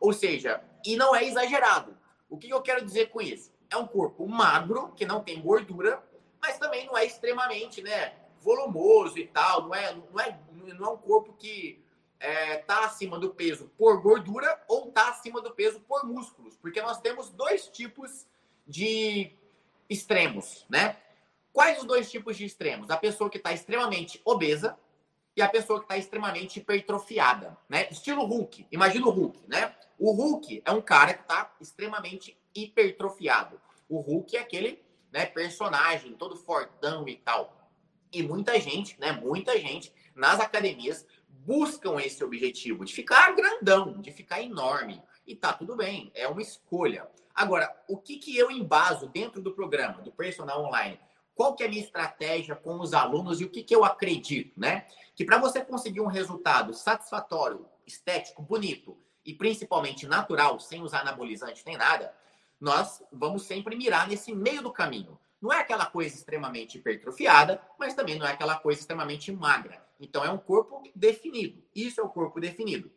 ou 0.00 0.12
seja, 0.12 0.62
e 0.84 0.96
não 0.96 1.14
é 1.14 1.24
exagerado. 1.24 1.96
O 2.28 2.36
que 2.36 2.50
eu 2.50 2.60
quero 2.60 2.84
dizer 2.84 3.06
com 3.06 3.20
isso? 3.20 3.50
É 3.70 3.76
um 3.76 3.86
corpo 3.86 4.26
magro, 4.26 4.92
que 4.96 5.04
não 5.04 5.22
tem 5.22 5.40
gordura, 5.40 6.02
mas 6.40 6.58
também 6.58 6.86
não 6.86 6.96
é 6.96 7.04
extremamente, 7.04 7.82
né, 7.82 8.14
volumoso 8.40 9.18
e 9.18 9.26
tal, 9.26 9.62
não 9.62 9.74
é, 9.74 9.94
não 9.94 10.20
é, 10.20 10.38
não 10.74 10.86
é 10.86 10.90
um 10.90 10.96
corpo 10.96 11.32
que 11.34 11.82
é, 12.20 12.56
tá 12.58 12.84
acima 12.84 13.18
do 13.18 13.30
peso 13.30 13.70
por 13.76 14.00
gordura 14.00 14.62
ou 14.68 14.90
tá 14.90 15.10
acima 15.10 15.40
do 15.40 15.52
peso 15.52 15.80
por 15.80 16.04
músculos, 16.04 16.56
porque 16.56 16.80
nós 16.80 17.00
temos 17.00 17.30
dois 17.30 17.68
tipos 17.68 18.26
de 18.66 19.32
extremos, 19.88 20.66
né? 20.68 20.96
Quais 21.52 21.78
os 21.78 21.84
dois 21.84 22.10
tipos 22.10 22.36
de 22.36 22.44
extremos? 22.44 22.90
A 22.90 22.96
pessoa 22.96 23.30
que 23.30 23.38
está 23.38 23.52
extremamente 23.52 24.20
obesa 24.24 24.78
e 25.34 25.42
a 25.42 25.48
pessoa 25.48 25.78
que 25.78 25.86
está 25.86 25.96
extremamente 25.96 26.58
hipertrofiada, 26.58 27.56
né? 27.68 27.88
Estilo 27.90 28.24
Hulk. 28.24 28.66
Imagina 28.70 29.06
o 29.06 29.10
Hulk, 29.10 29.40
né? 29.48 29.74
O 29.98 30.12
Hulk 30.12 30.62
é 30.64 30.70
um 30.70 30.80
cara 30.80 31.14
que 31.14 31.22
está 31.22 31.52
extremamente 31.60 32.36
hipertrofiado. 32.64 33.60
O 33.88 34.00
Hulk 34.00 34.36
é 34.36 34.40
aquele 34.40 34.82
né, 35.12 35.26
personagem 35.26 36.12
todo 36.14 36.36
fortão 36.36 37.08
e 37.08 37.16
tal. 37.16 37.70
E 38.12 38.22
muita 38.22 38.58
gente, 38.58 38.98
né? 39.00 39.12
Muita 39.12 39.58
gente 39.58 39.92
nas 40.14 40.40
academias 40.40 41.06
buscam 41.28 41.98
esse 42.00 42.22
objetivo 42.22 42.84
de 42.84 42.92
ficar 42.92 43.34
grandão, 43.34 44.00
de 44.00 44.10
ficar 44.10 44.42
enorme. 44.42 45.02
E 45.26 45.34
tá 45.34 45.52
tudo 45.52 45.76
bem, 45.76 46.10
é 46.14 46.26
uma 46.26 46.42
escolha. 46.42 47.08
Agora, 47.34 47.74
o 47.88 47.96
que, 47.96 48.16
que 48.16 48.36
eu 48.36 48.50
embaso 48.50 49.06
dentro 49.06 49.40
do 49.40 49.54
programa, 49.54 50.02
do 50.02 50.10
personal 50.10 50.64
online? 50.64 50.98
Qual 51.34 51.54
que 51.54 51.62
é 51.62 51.66
a 51.66 51.68
minha 51.68 51.82
estratégia 51.82 52.56
com 52.56 52.80
os 52.80 52.92
alunos 52.92 53.40
e 53.40 53.44
o 53.44 53.50
que, 53.50 53.62
que 53.62 53.74
eu 53.74 53.84
acredito, 53.84 54.58
né? 54.58 54.86
Que 55.14 55.24
para 55.24 55.38
você 55.38 55.64
conseguir 55.64 56.00
um 56.00 56.06
resultado 56.06 56.74
satisfatório, 56.74 57.64
estético, 57.86 58.42
bonito 58.42 58.98
e 59.24 59.32
principalmente 59.32 60.06
natural, 60.06 60.58
sem 60.58 60.82
usar 60.82 61.00
anabolizante 61.00 61.62
nem 61.64 61.76
nada, 61.76 62.12
nós 62.60 63.02
vamos 63.12 63.42
sempre 63.42 63.76
mirar 63.76 64.08
nesse 64.08 64.34
meio 64.34 64.62
do 64.62 64.72
caminho. 64.72 65.18
Não 65.40 65.52
é 65.52 65.60
aquela 65.60 65.86
coisa 65.86 66.14
extremamente 66.14 66.78
hipertrofiada, 66.78 67.60
mas 67.78 67.94
também 67.94 68.18
não 68.18 68.26
é 68.26 68.32
aquela 68.32 68.56
coisa 68.56 68.80
extremamente 68.80 69.30
magra. 69.30 69.80
Então 70.00 70.24
é 70.24 70.30
um 70.30 70.38
corpo 70.38 70.82
definido. 70.94 71.62
Isso 71.74 72.00
é 72.00 72.04
o 72.04 72.08
corpo 72.08 72.40
definido. 72.40 72.90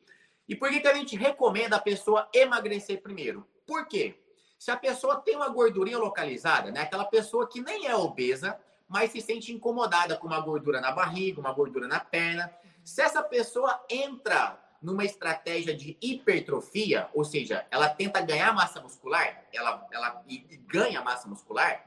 E 0.48 0.56
por 0.56 0.70
que, 0.70 0.80
que 0.80 0.88
a 0.88 0.94
gente 0.94 1.16
recomenda 1.16 1.76
a 1.76 1.82
pessoa 1.82 2.28
emagrecer 2.34 3.02
primeiro? 3.02 3.48
Por 3.66 3.88
quê? 3.88 4.16
Se 4.58 4.70
a 4.72 4.78
pessoa 4.78 5.22
tem 5.22 5.36
uma 5.36 5.50
gordurinha 5.50 5.98
localizada, 5.98 6.72
né? 6.72 6.82
Aquela 6.82 7.06
pessoa 7.06 7.48
que 7.48 7.62
nem 7.62 7.88
é 7.88 7.96
obesa, 7.96 8.60
mas 8.88 9.12
se 9.12 9.22
sente 9.22 9.54
incomodada 9.54 10.18
com 10.18 10.28
uma 10.28 10.40
gordura 10.40 10.82
na 10.82 10.92
barriga, 10.92 11.40
uma 11.40 11.54
gordura 11.54 11.88
na 11.88 12.00
perna. 12.00 12.54
Se 12.84 13.02
essa 13.02 13.24
pessoa 13.24 13.84
entra 13.90 14.60
numa 14.82 15.06
estratégia 15.06 15.76
de 15.76 15.98
hipertrofia, 16.02 17.10
ou 17.14 17.24
seja, 17.24 17.66
ela 17.70 17.88
tenta 17.90 18.20
ganhar 18.22 18.54
massa 18.54 18.82
muscular, 18.82 19.46
ela, 19.54 19.88
ela 19.92 20.24
e, 20.28 20.46
e 20.50 20.58
ganha 20.58 21.02
massa 21.02 21.28
muscular, 21.28 21.86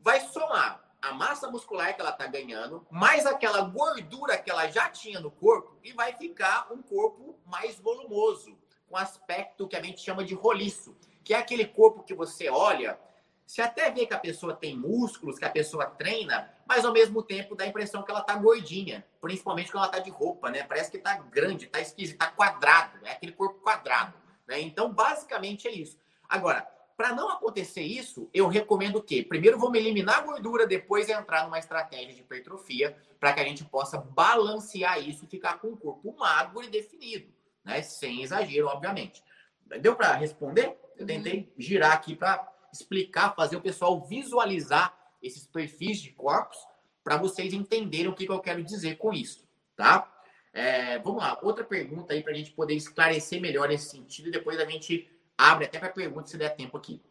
vai 0.00 0.20
somar 0.20 0.84
a 1.00 1.12
massa 1.12 1.50
muscular 1.50 1.94
que 1.94 2.00
ela 2.00 2.10
está 2.10 2.26
ganhando, 2.26 2.86
mais 2.90 3.26
aquela 3.26 3.62
gordura 3.62 4.38
que 4.38 4.50
ela 4.50 4.68
já 4.68 4.88
tinha 4.88 5.20
no 5.20 5.30
corpo, 5.30 5.78
e 5.82 5.92
vai 5.92 6.14
ficar 6.14 6.68
um 6.70 6.82
corpo 6.82 7.38
mais 7.46 7.78
volumoso, 7.78 8.56
com 8.88 8.96
aspecto 8.96 9.66
que 9.66 9.76
a 9.76 9.82
gente 9.82 10.00
chama 10.00 10.24
de 10.24 10.34
roliço, 10.34 10.96
que 11.22 11.34
é 11.34 11.38
aquele 11.38 11.66
corpo 11.66 12.02
que 12.02 12.14
você 12.14 12.48
olha, 12.48 12.98
você 13.46 13.60
até 13.60 13.90
vê 13.90 14.06
que 14.06 14.14
a 14.14 14.18
pessoa 14.18 14.54
tem 14.54 14.76
músculos, 14.76 15.38
que 15.38 15.44
a 15.44 15.50
pessoa 15.50 15.86
treina, 15.86 16.50
mas 16.66 16.84
ao 16.84 16.92
mesmo 16.92 17.22
tempo 17.22 17.54
dá 17.54 17.64
a 17.64 17.68
impressão 17.68 18.02
que 18.02 18.10
ela 18.10 18.22
tá 18.22 18.34
gordinha, 18.36 19.06
principalmente 19.20 19.70
quando 19.70 19.84
ela 19.84 19.92
tá 19.92 19.98
de 19.98 20.10
roupa, 20.10 20.50
né? 20.50 20.62
Parece 20.62 20.90
que 20.90 20.98
tá 20.98 21.16
grande, 21.16 21.66
tá 21.66 21.80
esquisito, 21.80 22.18
tá 22.18 22.28
quadrado, 22.28 22.98
é 23.04 23.12
aquele 23.12 23.32
corpo 23.32 23.60
quadrado, 23.60 24.14
né? 24.46 24.60
Então, 24.60 24.92
basicamente 24.92 25.68
é 25.68 25.72
isso. 25.72 25.98
Agora, 26.28 26.66
para 26.96 27.12
não 27.12 27.28
acontecer 27.28 27.82
isso, 27.82 28.30
eu 28.32 28.46
recomendo 28.46 29.02
que 29.02 29.22
primeiro 29.22 29.58
vamos 29.58 29.78
eliminar 29.78 30.18
a 30.18 30.22
gordura, 30.22 30.66
depois 30.66 31.08
entrar 31.08 31.44
numa 31.44 31.58
estratégia 31.58 32.14
de 32.14 32.20
hipertrofia, 32.20 32.96
para 33.18 33.32
que 33.32 33.40
a 33.40 33.44
gente 33.44 33.64
possa 33.64 33.98
balancear 33.98 34.98
isso 35.06 35.24
e 35.24 35.28
ficar 35.28 35.58
com 35.58 35.68
um 35.68 35.76
corpo 35.76 36.14
magro 36.16 36.62
e 36.62 36.68
definido, 36.68 37.32
né? 37.64 37.82
Sem 37.82 38.22
exagero, 38.22 38.68
obviamente. 38.68 39.22
Deu 39.80 39.96
para 39.96 40.14
responder? 40.14 40.78
Eu 40.96 41.06
tentei 41.06 41.40
uhum. 41.40 41.48
girar 41.58 41.92
aqui 41.92 42.14
para 42.14 42.53
explicar, 42.74 43.34
fazer 43.34 43.56
o 43.56 43.60
pessoal 43.60 44.00
visualizar 44.00 44.96
esses 45.22 45.46
perfis 45.46 46.00
de 46.00 46.10
corpos 46.10 46.58
para 47.02 47.16
vocês 47.16 47.52
entenderem 47.52 48.08
o 48.08 48.14
que, 48.14 48.26
que, 48.26 48.32
eu 48.32 48.40
quero 48.40 48.62
dizer 48.62 48.96
com 48.96 49.12
isso, 49.12 49.46
tá? 49.76 50.10
É, 50.52 50.98
vamos 50.98 51.22
lá, 51.22 51.38
outra 51.42 51.64
pergunta 51.64 52.14
aí 52.14 52.22
para 52.22 52.32
a 52.32 52.34
gente 52.34 52.52
poder 52.52 52.74
esclarecer 52.74 53.40
melhor 53.40 53.70
esse 53.70 53.90
sentido 53.90 54.28
e 54.28 54.32
depois 54.32 54.58
a 54.58 54.64
gente 54.64 55.08
abre 55.36 55.66
até 55.66 55.78
para 55.78 55.88
pergunta 55.88 56.28
se 56.28 56.38
der 56.38 56.54
tempo 56.54 56.76
aqui. 56.76 57.02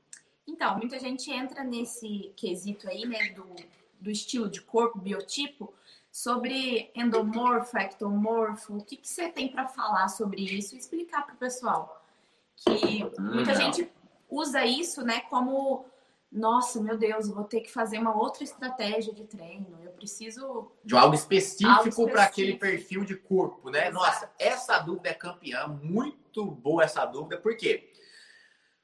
Então, 0.47 0.77
muita 0.77 0.99
gente 0.99 1.31
entra 1.31 1.63
nesse 1.63 2.33
quesito 2.35 2.89
aí, 2.89 3.05
né, 3.05 3.29
do, 3.29 3.45
do 3.99 4.11
estilo 4.11 4.49
de 4.49 4.61
corpo, 4.61 4.99
biotipo, 4.99 5.73
sobre 6.11 6.91
endomorfo, 6.95 7.77
ectomorfo. 7.77 8.77
O 8.77 8.83
que, 8.83 8.97
que 8.97 9.07
você 9.07 9.29
tem 9.29 9.49
para 9.49 9.67
falar 9.67 10.07
sobre 10.09 10.41
isso 10.41 10.75
e 10.75 10.77
explicar 10.77 11.25
para 11.25 11.35
o 11.35 11.37
pessoal? 11.37 12.05
Que 12.55 13.03
muita 13.19 13.51
hum, 13.51 13.55
gente 13.55 13.91
usa 14.33 14.65
isso, 14.65 15.03
né, 15.03 15.21
como 15.29 15.85
nossa, 16.33 16.81
meu 16.81 16.97
Deus, 16.97 17.27
eu 17.27 17.35
vou 17.35 17.43
ter 17.43 17.61
que 17.61 17.71
fazer 17.71 17.99
uma 17.99 18.17
outra 18.17 18.43
estratégia 18.43 19.13
de 19.13 19.23
treino. 19.23 19.77
Eu 19.83 19.91
preciso 19.91 20.71
de 20.83 20.95
algo 20.95 21.13
específico 21.13 22.09
para 22.09 22.23
aquele 22.23 22.55
perfil 22.55 23.05
de 23.05 23.15
corpo, 23.15 23.69
né? 23.69 23.89
Exato. 23.89 23.93
Nossa, 23.93 24.33
essa 24.39 24.79
dúvida 24.79 25.09
é 25.09 25.13
campeã, 25.13 25.67
muito 25.67 26.43
boa 26.43 26.83
essa 26.83 27.05
dúvida, 27.05 27.37
por 27.37 27.55
quê? 27.55 27.93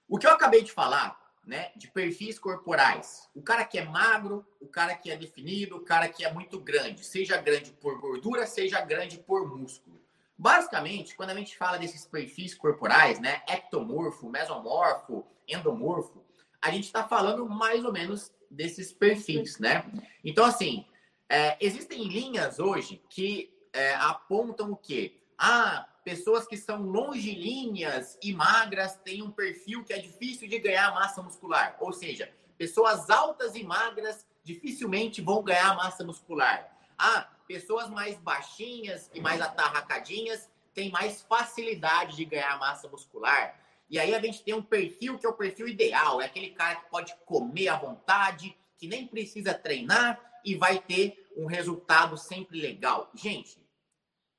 O 0.07 0.19
que 0.19 0.27
eu 0.27 0.31
acabei 0.31 0.61
de 0.61 0.71
falar, 0.71 1.19
né, 1.45 1.71
de 1.75 1.87
perfis 1.87 2.37
corporais, 2.37 3.27
o 3.33 3.41
cara 3.41 3.65
que 3.65 3.79
é 3.79 3.83
magro, 3.83 4.45
o 4.61 4.67
cara 4.67 4.93
que 4.93 5.09
é 5.09 5.17
definido, 5.17 5.77
o 5.77 5.83
cara 5.83 6.07
que 6.07 6.23
é 6.23 6.31
muito 6.31 6.59
grande, 6.59 7.03
seja 7.03 7.41
grande 7.41 7.71
por 7.71 7.99
gordura, 7.99 8.45
seja 8.45 8.79
grande 8.81 9.17
por 9.17 9.47
músculo. 9.47 9.98
Basicamente, 10.39 11.17
quando 11.17 11.31
a 11.31 11.35
gente 11.35 11.57
fala 11.57 11.77
desses 11.77 12.05
perfis 12.05 12.55
corporais, 12.55 13.19
né, 13.19 13.41
ectomorfo, 13.45 14.29
mesomorfo, 14.29 15.27
endomorfo, 15.45 16.23
a 16.61 16.71
gente 16.71 16.85
está 16.85 17.05
falando 17.05 17.45
mais 17.45 17.83
ou 17.83 17.91
menos 17.91 18.31
desses 18.49 18.93
perfis, 18.93 19.59
né? 19.59 19.83
Então, 20.23 20.45
assim, 20.45 20.85
é, 21.27 21.57
existem 21.59 22.05
linhas 22.05 22.57
hoje 22.57 23.03
que 23.09 23.53
é, 23.73 23.95
apontam 23.95 24.71
o 24.71 24.77
quê? 24.77 25.19
Ah, 25.37 25.85
pessoas 26.05 26.47
que 26.47 26.55
são 26.55 26.83
longilíneas 26.83 28.17
e 28.23 28.33
magras 28.33 28.95
têm 28.95 29.21
um 29.21 29.31
perfil 29.31 29.83
que 29.83 29.91
é 29.91 29.99
difícil 29.99 30.47
de 30.47 30.57
ganhar 30.57 30.93
massa 30.93 31.21
muscular. 31.21 31.75
Ou 31.81 31.91
seja, 31.91 32.31
pessoas 32.57 33.09
altas 33.09 33.55
e 33.55 33.63
magras 33.65 34.25
dificilmente 34.41 35.21
vão 35.21 35.43
ganhar 35.43 35.75
massa 35.75 36.05
muscular. 36.05 36.65
Ah, 36.97 37.27
pessoas 37.49 37.89
mais 37.89 38.15
baixinhas 38.19 39.09
e 39.11 39.19
mais 39.19 39.41
atarracadinhas 39.41 40.47
têm 40.71 40.91
mais 40.91 41.23
facilidade 41.23 42.15
de 42.15 42.23
ganhar 42.23 42.59
massa 42.59 42.87
muscular. 42.87 43.59
E 43.89 43.97
aí 43.97 44.13
a 44.13 44.21
gente 44.21 44.43
tem 44.43 44.53
um 44.53 44.61
perfil 44.61 45.17
que 45.17 45.25
é 45.25 45.29
o 45.29 45.33
perfil 45.33 45.67
ideal, 45.67 46.21
é 46.21 46.25
aquele 46.25 46.51
cara 46.51 46.75
que 46.75 46.91
pode 46.91 47.11
comer 47.25 47.69
à 47.69 47.75
vontade, 47.75 48.55
que 48.77 48.87
nem 48.87 49.07
precisa 49.07 49.51
treinar 49.51 50.21
e 50.45 50.55
vai 50.55 50.77
ter 50.77 51.27
um 51.35 51.47
resultado 51.47 52.15
sempre 52.19 52.61
legal. 52.61 53.09
Gente, 53.15 53.67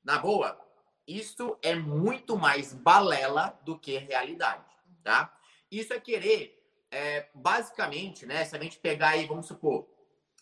na 0.01 0.17
boa, 0.17 0.57
isso 1.05 1.57
é 1.61 1.75
muito 1.75 2.37
mais 2.37 2.73
balela 2.73 3.59
do 3.65 3.77
que 3.77 3.97
realidade, 3.97 4.63
tá? 5.03 5.37
Isso 5.69 5.93
é 5.93 5.99
querer, 5.99 6.65
é, 6.89 7.27
basicamente, 7.35 8.25
né? 8.25 8.45
Se 8.45 8.55
a 8.55 8.59
gente 8.59 8.79
pegar 8.79 9.09
aí, 9.09 9.25
vamos 9.25 9.47
supor, 9.47 9.85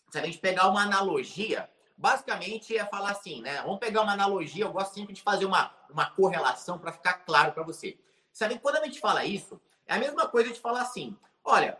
se 0.08 0.20
a 0.20 0.24
gente 0.24 0.38
pegar 0.38 0.68
uma 0.68 0.82
analogia, 0.82 1.68
basicamente 2.00 2.74
é 2.76 2.84
falar 2.86 3.10
assim, 3.10 3.42
né? 3.42 3.60
Vamos 3.60 3.78
pegar 3.78 4.00
uma 4.00 4.12
analogia, 4.12 4.64
eu 4.64 4.72
gosto 4.72 4.94
sempre 4.94 5.12
de 5.12 5.20
fazer 5.20 5.44
uma, 5.44 5.70
uma 5.90 6.10
correlação 6.10 6.78
para 6.78 6.92
ficar 6.92 7.12
claro 7.26 7.52
para 7.52 7.62
você. 7.62 7.98
Sabe, 8.32 8.58
quando 8.58 8.76
a 8.76 8.84
gente 8.84 8.98
fala 8.98 9.24
isso, 9.24 9.60
é 9.86 9.94
a 9.94 9.98
mesma 9.98 10.26
coisa 10.26 10.50
de 10.50 10.58
falar 10.58 10.80
assim: 10.80 11.14
olha, 11.44 11.78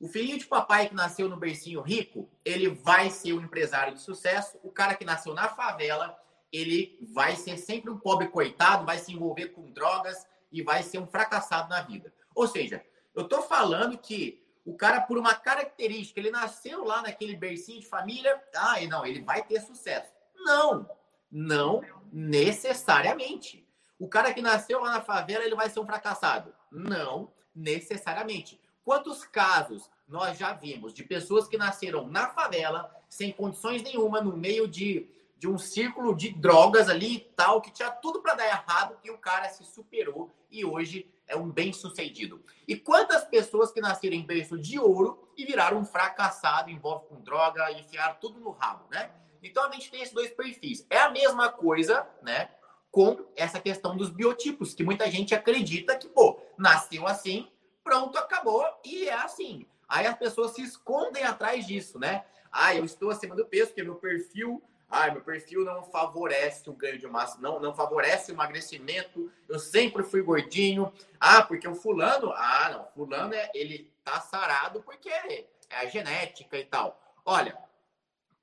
o 0.00 0.08
filhinho 0.08 0.38
de 0.38 0.46
papai 0.46 0.88
que 0.88 0.94
nasceu 0.94 1.28
no 1.28 1.36
bercinho 1.36 1.82
rico, 1.82 2.28
ele 2.44 2.68
vai 2.68 3.10
ser 3.10 3.32
um 3.32 3.42
empresário 3.42 3.94
de 3.94 4.00
sucesso. 4.00 4.58
O 4.64 4.72
cara 4.72 4.96
que 4.96 5.04
nasceu 5.04 5.34
na 5.34 5.48
favela, 5.48 6.18
ele 6.52 6.98
vai 7.14 7.36
ser 7.36 7.56
sempre 7.56 7.90
um 7.90 7.98
pobre 7.98 8.26
coitado, 8.26 8.84
vai 8.84 8.98
se 8.98 9.12
envolver 9.12 9.50
com 9.50 9.70
drogas 9.70 10.26
e 10.50 10.62
vai 10.62 10.82
ser 10.82 10.98
um 10.98 11.06
fracassado 11.06 11.68
na 11.68 11.80
vida. 11.82 12.12
Ou 12.34 12.48
seja, 12.48 12.84
eu 13.14 13.28
tô 13.28 13.40
falando 13.42 13.96
que 13.96 14.42
o 14.70 14.76
cara, 14.76 15.00
por 15.00 15.18
uma 15.18 15.34
característica, 15.34 16.20
ele 16.20 16.30
nasceu 16.30 16.84
lá 16.84 17.02
naquele 17.02 17.34
bercinho 17.34 17.80
de 17.80 17.86
família, 17.88 18.40
ah, 18.54 18.76
não, 18.88 19.04
ele 19.04 19.20
vai 19.20 19.42
ter 19.42 19.60
sucesso. 19.60 20.12
Não, 20.36 20.88
não 21.28 21.82
necessariamente. 22.12 23.66
O 23.98 24.08
cara 24.08 24.32
que 24.32 24.40
nasceu 24.40 24.80
lá 24.80 24.92
na 24.92 25.00
favela, 25.00 25.44
ele 25.44 25.56
vai 25.56 25.68
ser 25.68 25.80
um 25.80 25.86
fracassado? 25.86 26.54
Não 26.70 27.32
necessariamente. 27.52 28.60
Quantos 28.84 29.24
casos 29.24 29.90
nós 30.06 30.38
já 30.38 30.52
vimos 30.52 30.94
de 30.94 31.02
pessoas 31.02 31.48
que 31.48 31.58
nasceram 31.58 32.06
na 32.06 32.28
favela, 32.28 32.94
sem 33.08 33.32
condições 33.32 33.82
nenhuma, 33.82 34.20
no 34.20 34.36
meio 34.36 34.68
de, 34.68 35.08
de 35.36 35.48
um 35.48 35.58
círculo 35.58 36.14
de 36.14 36.30
drogas 36.30 36.88
ali 36.88 37.16
e 37.16 37.20
tal, 37.20 37.60
que 37.60 37.72
tinha 37.72 37.90
tudo 37.90 38.22
para 38.22 38.34
dar 38.34 38.46
errado, 38.46 38.96
e 39.02 39.10
o 39.10 39.18
cara 39.18 39.48
se 39.48 39.64
superou 39.64 40.30
e 40.48 40.64
hoje 40.64 41.10
é 41.30 41.36
um 41.36 41.48
bem-sucedido. 41.48 42.44
E 42.66 42.76
quantas 42.76 43.24
pessoas 43.24 43.70
que 43.70 43.80
nasceram 43.80 44.16
em 44.16 44.26
berço 44.26 44.58
de 44.58 44.78
ouro 44.78 45.30
e 45.36 45.44
viraram 45.44 45.78
um 45.78 45.84
fracassado, 45.84 46.70
envolve 46.70 47.06
com 47.06 47.20
droga 47.20 47.70
enfiaram 47.72 48.16
tudo 48.20 48.40
no 48.40 48.50
rabo, 48.50 48.84
né? 48.90 49.10
Então 49.42 49.64
a 49.64 49.72
gente 49.72 49.90
tem 49.90 50.02
esses 50.02 50.12
dois 50.12 50.30
perfis. 50.30 50.84
É 50.90 50.98
a 50.98 51.10
mesma 51.10 51.48
coisa, 51.48 52.06
né? 52.22 52.50
Com 52.90 53.24
essa 53.36 53.60
questão 53.60 53.96
dos 53.96 54.10
biotipos, 54.10 54.74
que 54.74 54.82
muita 54.82 55.08
gente 55.10 55.34
acredita 55.34 55.96
que, 55.96 56.08
pô, 56.08 56.40
nasceu 56.58 57.06
assim, 57.06 57.48
pronto, 57.84 58.18
acabou, 58.18 58.66
e 58.84 59.08
é 59.08 59.14
assim. 59.14 59.66
Aí 59.88 60.06
as 60.06 60.18
pessoas 60.18 60.52
se 60.52 60.62
escondem 60.62 61.22
atrás 61.22 61.66
disso, 61.66 61.98
né? 61.98 62.24
Ah, 62.50 62.74
eu 62.74 62.84
estou 62.84 63.10
acima 63.10 63.36
do 63.36 63.46
peso, 63.46 63.68
porque 63.68 63.84
meu 63.84 63.94
perfil 63.94 64.60
ah, 64.90 65.10
meu 65.10 65.22
perfil 65.22 65.64
não 65.64 65.84
favorece 65.84 66.68
o 66.68 66.72
ganho 66.72 66.98
de 66.98 67.06
massa, 67.06 67.40
não, 67.40 67.60
não 67.60 67.72
favorece 67.72 68.32
o 68.32 68.34
emagrecimento. 68.34 69.30
Eu 69.48 69.58
sempre 69.58 70.02
fui 70.02 70.20
gordinho. 70.20 70.92
Ah, 71.18 71.42
porque 71.42 71.68
o 71.68 71.76
fulano, 71.76 72.32
ah, 72.32 72.70
não, 72.72 72.86
fulano 72.88 73.32
é, 73.32 73.50
ele 73.54 73.92
tá 74.02 74.20
sarado 74.20 74.82
porque 74.82 75.08
é 75.08 75.46
a 75.70 75.86
genética 75.86 76.58
e 76.58 76.64
tal. 76.64 77.00
Olha, 77.24 77.56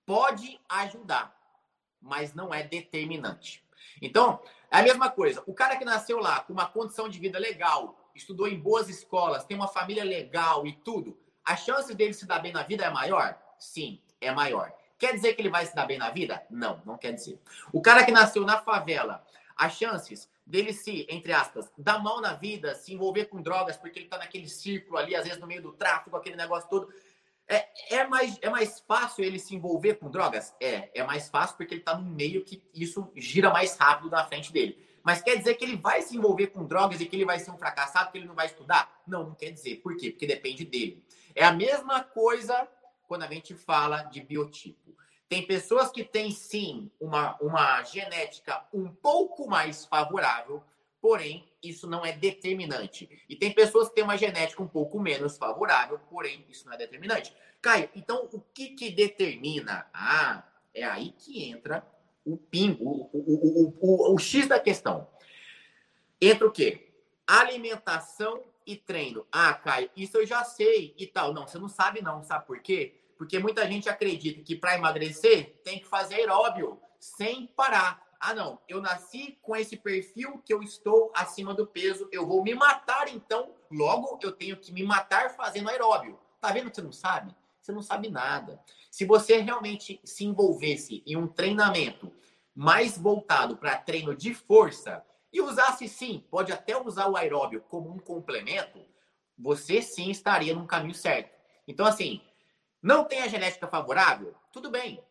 pode 0.06 0.60
ajudar, 0.70 1.36
mas 2.02 2.34
não 2.34 2.54
é 2.54 2.64
determinante. 2.64 3.62
Então, 4.02 4.42
é 4.72 4.78
a 4.80 4.84
mesma 4.84 5.12
coisa. 5.12 5.44
O 5.46 5.54
cara 5.54 5.76
que 5.76 5.84
nasceu 5.84 6.20
lá 6.20 6.40
com 6.40 6.54
uma 6.54 6.68
condição 6.68 7.10
de 7.10 7.20
vida 7.20 7.38
legal, 7.38 8.10
estudou 8.16 8.48
em 8.48 8.58
boas 8.58 8.88
escolas, 8.88 9.44
tem 9.44 9.58
uma 9.58 9.68
família 9.68 10.04
legal 10.04 10.66
e 10.66 10.72
tudo, 10.72 11.20
a 11.44 11.56
chance 11.56 11.94
dele 11.94 12.14
se 12.14 12.26
dar 12.26 12.40
bem 12.40 12.54
na 12.54 12.64
vida 12.64 12.86
é 12.86 12.90
maior? 12.90 13.38
Sim, 13.60 14.02
é 14.22 14.32
maior. 14.32 14.74
Quer 14.98 15.14
dizer 15.14 15.34
que 15.34 15.42
ele 15.42 15.50
vai 15.50 15.66
se 15.66 15.76
dar 15.76 15.86
bem 15.86 15.98
na 15.98 16.10
vida? 16.10 16.44
Não, 16.50 16.82
não 16.86 16.98
quer 16.98 17.14
dizer. 17.14 17.40
O 17.72 17.82
cara 17.82 18.04
que 18.04 18.12
nasceu 18.12 18.44
na 18.44 18.58
favela, 18.58 19.24
as 19.56 19.74
chances 19.74 20.30
dele 20.46 20.74
se, 20.74 21.06
entre 21.10 21.34
aspas, 21.34 21.72
dar 21.78 22.00
mal 22.00 22.22
na 22.22 22.34
vida, 22.34 22.74
se 22.74 22.94
envolver 22.94 23.26
com 23.26 23.42
drogas, 23.42 23.78
porque 23.78 24.00
ele 24.00 24.08
tá 24.08 24.18
naquele 24.18 24.48
círculo 24.48 24.98
ali, 24.98 25.16
às 25.16 25.26
vezes 25.26 25.40
no 25.40 25.48
meio 25.48 25.62
do 25.62 25.74
tráfico, 25.74 26.16
aquele 26.16 26.36
negócio 26.36 26.70
todo. 26.70 26.92
É, 27.50 27.96
é, 27.96 28.08
mais, 28.08 28.38
é 28.42 28.50
mais 28.50 28.80
fácil 28.82 29.24
ele 29.24 29.40
se 29.40 29.56
envolver 29.56 29.96
com 29.96 30.10
drogas? 30.10 30.54
É, 30.60 30.90
é 30.94 31.04
mais 31.04 31.30
fácil 31.30 31.56
porque 31.58 31.76
ele 31.76 31.82
está 31.82 31.98
no 31.98 32.04
meio 32.04 32.44
que 32.44 32.62
isso 32.74 33.10
gira 33.16 33.50
mais 33.50 33.78
rápido 33.78 34.10
na 34.10 34.26
frente 34.26 34.52
dele. 34.52 34.84
Mas 35.04 35.22
quer 35.22 35.38
dizer 35.38 35.56
que 35.56 35.64
ele 35.64 35.78
vai 35.78 36.02
se 36.02 36.18
envolver 36.18 36.48
com 36.48 36.66
drogas 36.66 37.00
e 37.00 37.06
que 37.06 37.16
ele 37.16 37.24
vai 37.24 37.40
ser 37.40 37.52
um 37.52 37.58
fracassado, 37.58 38.12
que 38.12 38.18
ele 38.18 38.28
não 38.28 38.36
vai 38.36 38.48
estudar? 38.48 39.02
Não, 39.08 39.24
não 39.24 39.36
quer 39.36 39.52
dizer. 39.52 39.78
Por 39.78 39.96
quê? 39.96 40.12
Porque 40.12 40.28
depende 40.28 40.66
dele. 40.66 41.02
É 41.34 41.46
a 41.46 41.54
mesma 41.54 42.04
coisa 42.04 42.68
quando 43.08 43.24
a 43.24 43.28
gente 43.28 43.56
fala 43.56 44.04
de 44.04 44.22
biotipo. 44.22 44.96
Tem 45.30 45.46
pessoas 45.46 45.90
que 45.90 46.04
têm 46.04 46.32
sim 46.32 46.90
uma, 47.00 47.36
uma 47.42 47.84
genética 47.84 48.66
um 48.74 48.90
pouco 48.90 49.48
mais 49.48 49.86
favorável, 49.86 50.64
porém 51.02 51.48
isso 51.62 51.88
não 51.88 52.06
é 52.06 52.14
determinante. 52.14 53.10
E 53.28 53.36
tem 53.36 53.52
pessoas 53.52 53.90
que 53.90 53.96
têm 53.96 54.04
uma 54.04 54.18
genética 54.18 54.64
um 54.64 54.68
pouco 54.68 55.00
menos 55.00 55.38
favorável, 55.38 56.00
porém 56.10 56.46
isso 56.50 56.66
não 56.66 56.74
é 56.74 56.78
determinante. 56.78 57.34
Caio, 57.62 57.90
então 57.96 58.30
o 58.32 58.40
que, 58.54 58.70
que 58.70 58.90
determina? 58.90 59.88
Ah, 59.94 60.44
é 60.74 60.84
aí 60.84 61.12
que 61.18 61.44
entra 61.44 61.86
o 62.26 62.38
pingo, 62.38 63.10
o, 63.12 63.20
o, 63.20 63.78
o, 63.82 64.14
o, 64.14 64.20
X 64.20 64.48
da 64.48 64.60
questão. 64.60 65.08
Entra 66.22 66.48
o 66.48 66.52
quê? 66.52 66.90
Alimentação 67.26 68.44
e 68.66 68.76
treino. 68.76 69.26
Ah, 69.32 69.54
Caio, 69.54 69.90
isso 69.96 70.18
eu 70.18 70.26
já 70.26 70.44
sei 70.44 70.94
e 70.98 71.08
tal. 71.08 71.34
Não, 71.34 71.48
você 71.48 71.58
não 71.58 71.70
sabe 71.70 72.02
não, 72.02 72.24
sabe 72.24 72.46
por 72.46 72.60
quê? 72.60 72.97
Porque 73.18 73.40
muita 73.40 73.68
gente 73.68 73.90
acredita 73.90 74.42
que 74.42 74.56
para 74.56 74.76
emagrecer 74.76 75.60
tem 75.64 75.80
que 75.80 75.88
fazer 75.88 76.16
aeróbio 76.16 76.80
sem 77.00 77.48
parar. 77.48 78.06
Ah, 78.20 78.34
não, 78.34 78.60
eu 78.68 78.82
nasci 78.82 79.38
com 79.42 79.56
esse 79.56 79.78
perfil 79.78 80.42
que 80.44 80.54
eu 80.54 80.64
estou 80.64 81.12
acima 81.16 81.54
do 81.54 81.68
peso, 81.68 82.10
eu 82.12 82.26
vou 82.26 82.44
me 82.44 82.56
matar 82.56 83.08
então, 83.08 83.54
logo 83.72 84.20
eu 84.24 84.32
tenho 84.32 84.58
que 84.58 84.72
me 84.72 84.84
matar 84.84 85.36
fazendo 85.36 85.70
aeróbio. 85.70 86.20
Tá 86.40 86.52
vendo 86.52 86.70
que 86.70 86.76
você 86.76 86.82
não 86.82 86.92
sabe? 86.92 87.36
Você 87.62 87.72
não 87.72 87.82
sabe 87.82 88.10
nada. 88.10 88.60
Se 88.90 89.06
você 89.06 89.38
realmente 89.38 90.00
se 90.04 90.26
envolvesse 90.26 91.04
em 91.06 91.16
um 91.16 91.28
treinamento 91.28 92.12
mais 92.56 92.98
voltado 92.98 93.58
para 93.58 93.78
treino 93.78 94.16
de 94.16 94.34
força 94.34 95.06
e 95.32 95.42
usasse 95.42 95.88
sim, 95.88 96.24
pode 96.32 96.52
até 96.52 96.82
usar 96.82 97.08
o 97.08 97.18
aeróbio 97.18 97.62
como 97.68 97.92
um 97.92 98.00
complemento, 98.00 98.80
você 99.38 99.82
sim 99.82 100.10
estaria 100.10 100.56
no 100.56 100.66
caminho 100.66 100.96
certo. 100.96 101.38
Então, 101.68 101.86
assim, 101.86 102.22
não 102.82 103.04
tem 103.04 103.22
a 103.22 103.28
genética 103.28 103.68
favorável? 103.68 104.36
Tudo 104.52 104.70
bem. 104.70 105.04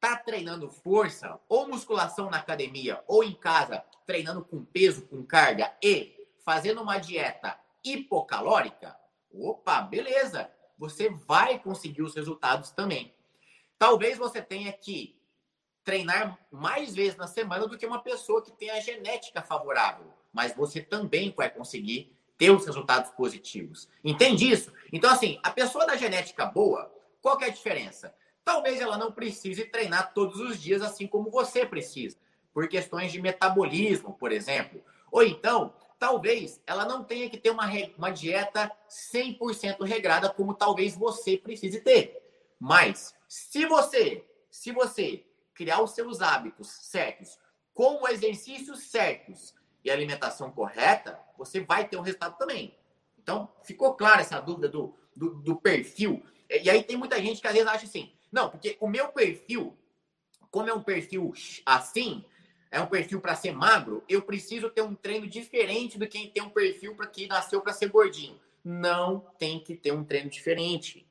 Tá 0.00 0.16
treinando 0.16 0.70
força 0.70 1.40
ou 1.48 1.68
musculação 1.68 2.30
na 2.30 2.38
academia 2.38 3.02
ou 3.06 3.24
em 3.24 3.34
casa, 3.34 3.84
treinando 4.06 4.44
com 4.44 4.64
peso, 4.64 5.06
com 5.06 5.24
carga 5.24 5.74
e 5.82 6.14
fazendo 6.44 6.82
uma 6.82 6.98
dieta 6.98 7.58
hipocalórica? 7.82 8.96
Opa, 9.32 9.80
beleza. 9.80 10.50
Você 10.78 11.08
vai 11.08 11.58
conseguir 11.58 12.02
os 12.02 12.14
resultados 12.14 12.70
também. 12.70 13.14
Talvez 13.78 14.18
você 14.18 14.42
tenha 14.42 14.72
que 14.72 15.18
treinar 15.84 16.38
mais 16.50 16.94
vezes 16.94 17.16
na 17.16 17.26
semana 17.26 17.66
do 17.66 17.76
que 17.76 17.86
uma 17.86 18.00
pessoa 18.00 18.42
que 18.42 18.52
tem 18.52 18.70
a 18.70 18.80
genética 18.80 19.42
favorável, 19.42 20.06
mas 20.32 20.54
você 20.54 20.80
também 20.80 21.32
vai 21.36 21.50
conseguir 21.50 22.16
ter 22.44 22.50
os 22.50 22.66
resultados 22.66 23.10
positivos. 23.12 23.88
Entende 24.04 24.50
isso? 24.50 24.70
Então, 24.92 25.10
assim, 25.10 25.38
a 25.42 25.50
pessoa 25.50 25.86
da 25.86 25.96
genética 25.96 26.44
boa, 26.44 26.92
qual 27.22 27.40
é 27.40 27.46
a 27.46 27.48
diferença? 27.48 28.14
Talvez 28.44 28.82
ela 28.82 28.98
não 28.98 29.10
precise 29.10 29.64
treinar 29.64 30.12
todos 30.12 30.38
os 30.40 30.60
dias 30.60 30.82
assim 30.82 31.06
como 31.06 31.30
você 31.30 31.64
precisa, 31.64 32.18
por 32.52 32.68
questões 32.68 33.10
de 33.10 33.22
metabolismo, 33.22 34.12
por 34.12 34.30
exemplo. 34.30 34.84
Ou 35.10 35.22
então, 35.22 35.74
talvez 35.98 36.60
ela 36.66 36.84
não 36.84 37.02
tenha 37.02 37.30
que 37.30 37.38
ter 37.38 37.48
uma, 37.48 37.66
uma 37.96 38.10
dieta 38.10 38.70
100% 38.90 39.82
regrada 39.82 40.28
como 40.28 40.52
talvez 40.52 40.94
você 40.94 41.38
precise 41.38 41.80
ter. 41.80 42.22
Mas, 42.60 43.14
se 43.26 43.64
você, 43.64 44.22
se 44.50 44.70
você 44.70 45.24
criar 45.54 45.80
os 45.80 45.92
seus 45.92 46.20
hábitos 46.20 46.68
certos, 46.68 47.38
com 47.72 48.06
exercícios 48.06 48.90
certos 48.90 49.54
e 49.84 49.90
alimentação 49.90 50.50
correta, 50.50 51.20
você 51.36 51.60
vai 51.60 51.86
ter 51.86 51.96
um 51.96 52.00
resultado 52.00 52.38
também. 52.38 52.74
Então, 53.18 53.48
ficou 53.62 53.94
clara 53.94 54.22
essa 54.22 54.40
dúvida 54.40 54.68
do, 54.68 54.94
do, 55.14 55.34
do, 55.34 55.56
perfil. 55.56 56.22
E 56.48 56.68
aí 56.70 56.82
tem 56.82 56.96
muita 56.96 57.20
gente 57.20 57.40
que 57.40 57.46
às 57.46 57.52
vezes 57.52 57.68
acha 57.68 57.86
assim, 57.86 58.12
não, 58.32 58.50
porque 58.50 58.76
o 58.80 58.88
meu 58.88 59.08
perfil, 59.08 59.76
como 60.50 60.68
é 60.68 60.74
um 60.74 60.82
perfil 60.82 61.32
assim, 61.64 62.24
é 62.70 62.80
um 62.80 62.86
perfil 62.86 63.20
para 63.20 63.36
ser 63.36 63.52
magro, 63.52 64.02
eu 64.08 64.22
preciso 64.22 64.68
ter 64.68 64.82
um 64.82 64.94
treino 64.94 65.26
diferente 65.26 65.98
do 65.98 66.08
que 66.08 66.28
tem 66.28 66.42
um 66.42 66.50
perfil 66.50 66.94
para 66.96 67.06
que 67.06 67.26
nasceu 67.26 67.60
para 67.60 67.72
ser 67.72 67.88
gordinho. 67.88 68.40
Não 68.64 69.20
tem 69.38 69.60
que 69.60 69.76
ter 69.76 69.92
um 69.92 70.02
treino 70.02 70.28
diferente. 70.28 71.06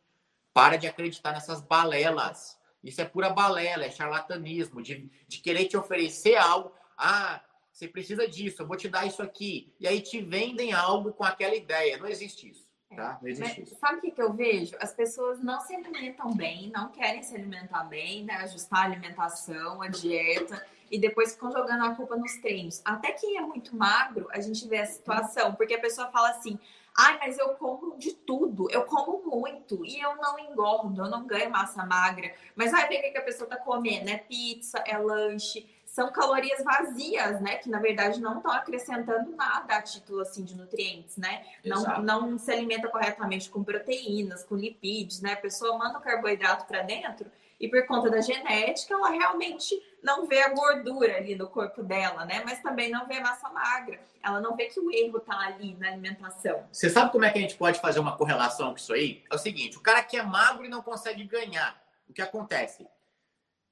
Para 0.54 0.76
de 0.76 0.88
acreditar 0.88 1.32
nessas 1.32 1.62
balelas. 1.62 2.60
Isso 2.84 3.00
é 3.00 3.06
pura 3.06 3.30
balela, 3.30 3.86
é 3.86 3.90
charlatanismo, 3.90 4.82
de, 4.82 5.10
de 5.28 5.38
querer 5.38 5.66
te 5.66 5.78
oferecer 5.78 6.36
algo. 6.36 6.74
Ah, 6.98 7.42
você 7.74 7.88
precisa 7.88 8.28
disso, 8.28 8.62
eu 8.62 8.68
vou 8.68 8.78
te 8.78 8.88
dar 8.88 9.08
isso 9.08 9.24
aqui. 9.24 9.74
E 9.80 9.88
aí 9.88 10.00
te 10.00 10.22
vendem 10.22 10.74
algo 10.74 11.12
com 11.12 11.24
aquela 11.24 11.56
ideia. 11.56 11.98
Não 11.98 12.08
existe 12.08 12.48
isso. 12.48 12.68
É. 12.92 12.96
Tá? 12.96 13.18
Não 13.20 13.28
existe 13.28 13.60
Mas, 13.62 13.68
isso. 13.68 13.80
Sabe 13.80 13.98
o 13.98 14.02
que, 14.02 14.12
que 14.12 14.22
eu 14.22 14.32
vejo? 14.32 14.76
As 14.80 14.94
pessoas 14.94 15.44
não 15.44 15.60
se 15.60 15.76
alimentam 15.76 16.32
bem, 16.36 16.70
não 16.70 16.90
querem 16.90 17.24
se 17.24 17.36
alimentar 17.36 17.84
bem, 17.86 18.26
né? 18.26 18.36
ajustar 18.36 18.82
a 18.82 18.84
alimentação, 18.84 19.82
a 19.82 19.88
dieta, 19.88 20.64
e 20.92 21.00
depois 21.00 21.34
ficam 21.34 21.52
jogando 21.52 21.84
a 21.84 21.96
culpa 21.96 22.16
nos 22.16 22.34
treinos. 22.38 22.80
Até 22.86 23.12
quem 23.12 23.38
é 23.38 23.42
muito 23.42 23.76
magro, 23.76 24.28
a 24.32 24.40
gente 24.40 24.68
vê 24.68 24.78
a 24.78 24.86
situação, 24.86 25.56
porque 25.56 25.74
a 25.74 25.82
pessoa 25.82 26.12
fala 26.12 26.30
assim: 26.30 26.60
ai, 26.96 27.18
mas 27.18 27.40
eu 27.40 27.56
como 27.56 27.98
de 27.98 28.14
tudo, 28.14 28.70
eu 28.70 28.86
como 28.86 29.24
muito 29.26 29.84
e 29.84 30.00
eu 30.00 30.16
não 30.18 30.38
engordo, 30.38 31.02
eu 31.02 31.10
não 31.10 31.26
ganho 31.26 31.50
massa 31.50 31.84
magra. 31.84 32.32
Mas 32.56 32.72
vai 32.72 32.88
ver 32.88 33.00
o 33.00 33.12
que 33.12 33.18
a 33.18 33.24
pessoa 33.24 33.50
tá 33.50 33.58
comendo: 33.58 34.08
é 34.08 34.18
pizza, 34.18 34.78
é 34.86 34.96
lanche 34.96 35.68
são 35.94 36.12
calorias 36.12 36.64
vazias, 36.64 37.40
né? 37.40 37.58
Que 37.58 37.70
na 37.70 37.80
verdade 37.80 38.20
não 38.20 38.38
estão 38.38 38.52
acrescentando 38.52 39.36
nada 39.36 39.76
a 39.76 39.82
título 39.84 40.22
assim 40.22 40.44
de 40.44 40.58
nutrientes, 40.58 41.18
né? 41.18 41.46
Não, 41.64 42.02
não 42.02 42.38
se 42.40 42.52
alimenta 42.52 42.88
corretamente 42.88 43.48
com 43.48 43.64
proteínas, 43.64 44.44
com 44.44 44.56
lipídios, 44.56 45.22
né? 45.22 45.34
A 45.34 45.38
pessoa 45.38 45.78
manda 45.78 46.00
o 46.00 46.02
carboidrato 46.02 46.66
para 46.66 46.82
dentro 46.82 47.30
e 47.60 47.68
por 47.68 47.86
conta 47.86 48.10
da 48.10 48.22
genética 48.22 48.96
ela 48.96 49.12
realmente 49.12 49.80
não 50.02 50.26
vê 50.26 50.42
a 50.42 50.50
gordura 50.50 51.18
ali 51.18 51.36
no 51.36 51.48
corpo 51.48 51.84
dela, 51.84 52.26
né? 52.26 52.42
Mas 52.44 52.60
também 52.64 52.90
não 52.90 53.06
vê 53.08 53.20
massa 53.20 53.48
magra. 53.50 54.00
Ela 54.24 54.42
não 54.42 54.56
vê 54.56 54.66
que 54.66 54.80
o 54.80 54.92
erro 54.92 55.20
tá 55.20 55.38
ali 55.42 55.76
na 55.76 55.90
alimentação. 55.90 56.68
Você 56.72 56.90
sabe 56.90 57.12
como 57.12 57.24
é 57.24 57.30
que 57.30 57.38
a 57.38 57.42
gente 57.42 57.56
pode 57.56 57.80
fazer 57.80 58.00
uma 58.00 58.18
correlação 58.18 58.72
com 58.72 58.78
isso 58.78 58.94
aí? 58.94 59.24
É 59.32 59.36
o 59.36 59.38
seguinte: 59.38 59.78
o 59.78 59.82
cara 59.82 60.02
que 60.02 60.18
é 60.18 60.24
magro 60.24 60.66
e 60.66 60.70
não 60.70 60.82
consegue 60.82 61.24
ganhar, 61.24 61.80
o 62.10 62.14
que 62.14 62.22
acontece? 62.22 62.88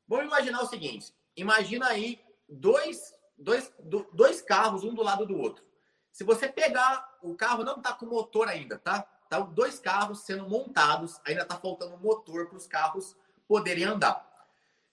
Vamos 0.07 0.27
imaginar 0.27 0.61
o 0.61 0.67
seguinte: 0.67 1.11
imagina 1.35 1.87
aí 1.87 2.19
dois, 2.47 3.13
dois, 3.37 3.73
dois 4.13 4.41
carros, 4.41 4.83
um 4.83 4.93
do 4.93 5.01
lado 5.01 5.25
do 5.25 5.37
outro. 5.37 5.63
Se 6.11 6.23
você 6.23 6.47
pegar, 6.47 7.17
o 7.21 7.35
carro 7.35 7.63
não 7.63 7.77
está 7.77 7.93
com 7.93 8.05
motor 8.05 8.47
ainda, 8.47 8.77
tá? 8.77 9.01
Tá 9.29 9.39
dois 9.39 9.79
carros 9.79 10.21
sendo 10.21 10.49
montados, 10.49 11.19
ainda 11.25 11.43
está 11.43 11.55
faltando 11.55 11.97
motor 11.97 12.47
para 12.47 12.57
os 12.57 12.67
carros 12.67 13.15
poderem 13.47 13.85
andar. 13.85 14.29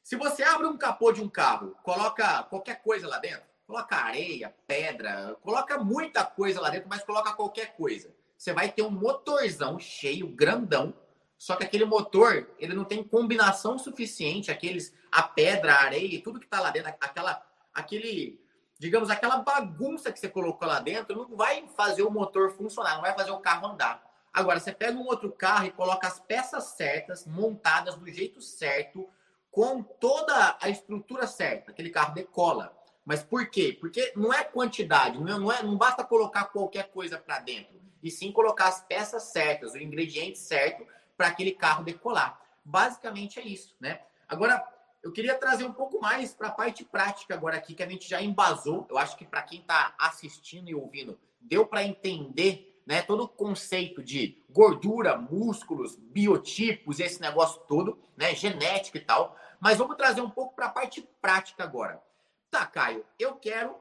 Se 0.02 0.16
você 0.16 0.42
abre 0.42 0.66
um 0.66 0.78
capô 0.78 1.12
de 1.12 1.20
um 1.20 1.28
carro, 1.28 1.76
coloca 1.82 2.44
qualquer 2.44 2.82
coisa 2.82 3.08
lá 3.08 3.18
dentro, 3.18 3.42
coloca 3.66 3.96
areia, 3.96 4.54
pedra, 4.66 5.36
coloca 5.42 5.76
muita 5.78 6.24
coisa 6.24 6.60
lá 6.60 6.70
dentro, 6.70 6.88
mas 6.88 7.02
coloca 7.02 7.34
qualquer 7.34 7.76
coisa. 7.76 8.14
Você 8.36 8.52
vai 8.52 8.70
ter 8.70 8.82
um 8.82 8.90
motorzão 8.90 9.78
cheio, 9.78 10.28
grandão, 10.28 10.94
só 11.36 11.56
que 11.56 11.64
aquele 11.64 11.84
motor, 11.84 12.48
ele 12.58 12.74
não 12.74 12.84
tem 12.84 13.02
combinação 13.02 13.78
suficiente, 13.78 14.50
aqueles 14.50 14.94
a 15.10 15.22
pedra, 15.22 15.74
a 15.74 15.82
areia, 15.82 16.22
tudo 16.22 16.38
que 16.38 16.46
está 16.46 16.60
lá 16.60 16.70
dentro, 16.70 16.90
aquela 17.00 17.42
aquele, 17.78 18.40
digamos, 18.78 19.10
aquela 19.10 19.38
bagunça 19.38 20.12
que 20.12 20.18
você 20.18 20.28
colocou 20.28 20.66
lá 20.66 20.80
dentro, 20.80 21.16
não 21.16 21.36
vai 21.36 21.66
fazer 21.68 22.02
o 22.02 22.10
motor 22.10 22.50
funcionar, 22.50 22.94
não 22.94 23.02
vai 23.02 23.14
fazer 23.14 23.30
o 23.30 23.38
carro 23.38 23.68
andar. 23.68 24.02
Agora, 24.32 24.60
você 24.60 24.72
pega 24.72 24.98
um 24.98 25.06
outro 25.06 25.32
carro 25.32 25.66
e 25.66 25.70
coloca 25.70 26.06
as 26.06 26.20
peças 26.20 26.64
certas, 26.64 27.26
montadas 27.26 27.96
do 27.96 28.10
jeito 28.10 28.40
certo, 28.40 29.08
com 29.50 29.82
toda 29.82 30.56
a 30.60 30.68
estrutura 30.68 31.26
certa, 31.26 31.70
aquele 31.70 31.90
carro 31.90 32.14
decola. 32.14 32.76
Mas 33.04 33.22
por 33.22 33.48
quê? 33.48 33.76
Porque 33.80 34.12
não 34.14 34.32
é 34.32 34.44
quantidade, 34.44 35.18
não 35.18 35.34
é, 35.34 35.38
não, 35.38 35.52
é, 35.52 35.62
não 35.62 35.76
basta 35.76 36.04
colocar 36.04 36.44
qualquer 36.44 36.90
coisa 36.90 37.18
para 37.18 37.38
dentro, 37.38 37.80
e 38.02 38.10
sim 38.10 38.30
colocar 38.30 38.68
as 38.68 38.82
peças 38.82 39.24
certas, 39.24 39.72
o 39.72 39.78
ingrediente 39.78 40.38
certo 40.38 40.86
para 41.16 41.28
aquele 41.28 41.52
carro 41.52 41.82
decolar. 41.82 42.40
Basicamente 42.64 43.40
é 43.40 43.42
isso, 43.42 43.74
né? 43.80 44.02
Agora, 44.28 44.62
eu 45.02 45.12
queria 45.12 45.34
trazer 45.34 45.64
um 45.64 45.72
pouco 45.72 46.00
mais 46.00 46.34
para 46.34 46.48
a 46.48 46.52
parte 46.52 46.84
prática 46.84 47.34
agora 47.34 47.56
aqui, 47.56 47.74
que 47.74 47.82
a 47.82 47.88
gente 47.88 48.08
já 48.08 48.20
embasou. 48.20 48.86
Eu 48.90 48.98
acho 48.98 49.16
que 49.16 49.24
para 49.24 49.42
quem 49.42 49.60
está 49.60 49.94
assistindo 49.98 50.68
e 50.68 50.74
ouvindo, 50.74 51.18
deu 51.40 51.66
para 51.66 51.84
entender 51.84 52.82
né, 52.86 53.02
todo 53.02 53.24
o 53.24 53.28
conceito 53.28 54.02
de 54.02 54.42
gordura, 54.50 55.16
músculos, 55.16 55.94
biotipos, 55.96 57.00
esse 57.00 57.20
negócio 57.20 57.60
todo, 57.68 57.98
né, 58.16 58.34
genética 58.34 58.98
e 58.98 59.00
tal. 59.00 59.36
Mas 59.60 59.78
vamos 59.78 59.96
trazer 59.96 60.20
um 60.20 60.30
pouco 60.30 60.54
para 60.54 60.66
a 60.66 60.70
parte 60.70 61.06
prática 61.20 61.62
agora. 61.62 62.02
Tá, 62.50 62.64
Caio, 62.66 63.04
eu 63.18 63.36
quero 63.36 63.76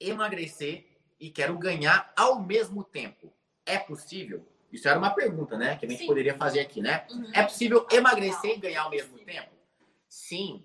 emagrecer 0.00 0.86
e 1.18 1.30
quero 1.30 1.58
ganhar 1.58 2.12
ao 2.16 2.40
mesmo 2.40 2.84
tempo. 2.84 3.32
É 3.66 3.78
possível? 3.78 4.46
Isso 4.72 4.88
era 4.88 4.98
uma 4.98 5.10
pergunta, 5.10 5.58
né? 5.58 5.76
Que 5.76 5.84
a 5.84 5.88
gente 5.88 6.00
Sim. 6.00 6.06
poderia 6.06 6.36
fazer 6.36 6.60
aqui, 6.60 6.80
né? 6.80 7.06
Uhum. 7.10 7.30
É 7.34 7.42
possível 7.42 7.86
emagrecer 7.90 8.52
e 8.52 8.56
ganhar 8.56 8.82
ao 8.84 8.90
mesmo 8.90 9.18
tempo? 9.18 9.51
Sim. 10.12 10.62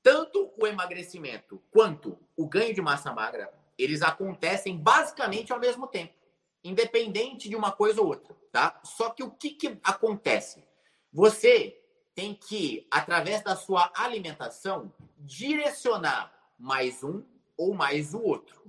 Tanto 0.00 0.54
o 0.56 0.64
emagrecimento 0.64 1.60
quanto 1.72 2.16
o 2.36 2.46
ganho 2.46 2.72
de 2.72 2.80
massa 2.80 3.12
magra, 3.12 3.52
eles 3.76 4.00
acontecem 4.00 4.78
basicamente 4.78 5.52
ao 5.52 5.58
mesmo 5.58 5.88
tempo, 5.88 6.14
independente 6.62 7.48
de 7.48 7.56
uma 7.56 7.72
coisa 7.72 8.00
ou 8.00 8.06
outra, 8.06 8.32
tá? 8.52 8.80
Só 8.84 9.10
que 9.10 9.24
o 9.24 9.30
que, 9.32 9.50
que 9.50 9.76
acontece? 9.82 10.62
Você 11.12 11.84
tem 12.14 12.32
que, 12.32 12.86
através 12.92 13.42
da 13.42 13.56
sua 13.56 13.90
alimentação, 13.92 14.94
direcionar 15.18 16.32
mais 16.56 17.02
um 17.02 17.24
ou 17.56 17.74
mais 17.74 18.14
o 18.14 18.22
outro. 18.22 18.62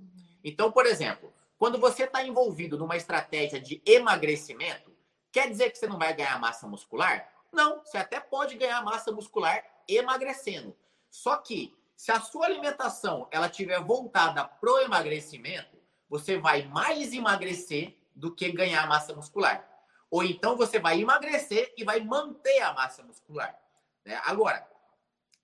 Então, 0.43 0.71
por 0.71 0.87
exemplo, 0.87 1.31
quando 1.59 1.77
você 1.77 2.05
está 2.05 2.25
envolvido 2.25 2.75
numa 2.75 2.97
estratégia 2.97 3.61
de 3.61 3.83
emagrecimento, 3.85 4.91
quer 5.31 5.47
dizer 5.47 5.69
que 5.69 5.77
você 5.77 5.85
não 5.85 5.99
vai 5.99 6.11
ganhar 6.15 6.39
massa 6.39 6.67
muscular? 6.67 7.31
Não, 7.53 7.85
você 7.85 7.99
até 7.99 8.19
pode 8.19 8.55
ganhar 8.55 8.83
massa 8.83 9.11
muscular 9.11 9.74
emagrecendo. 9.87 10.75
Só 11.09 11.37
que 11.37 11.75
se 11.95 12.11
a 12.11 12.19
sua 12.19 12.45
alimentação 12.45 13.27
ela 13.31 13.49
tiver 13.49 13.81
voltada 13.81 14.43
pro 14.43 14.79
emagrecimento, 14.79 15.77
você 16.09 16.37
vai 16.37 16.63
mais 16.67 17.13
emagrecer 17.13 17.97
do 18.13 18.33
que 18.33 18.51
ganhar 18.51 18.87
massa 18.87 19.13
muscular. 19.13 19.67
Ou 20.09 20.23
então 20.23 20.55
você 20.55 20.79
vai 20.79 21.01
emagrecer 21.01 21.73
e 21.77 21.83
vai 21.83 21.99
manter 22.01 22.61
a 22.61 22.73
massa 22.73 23.03
muscular. 23.03 23.57
né? 24.05 24.21
Agora, 24.25 24.65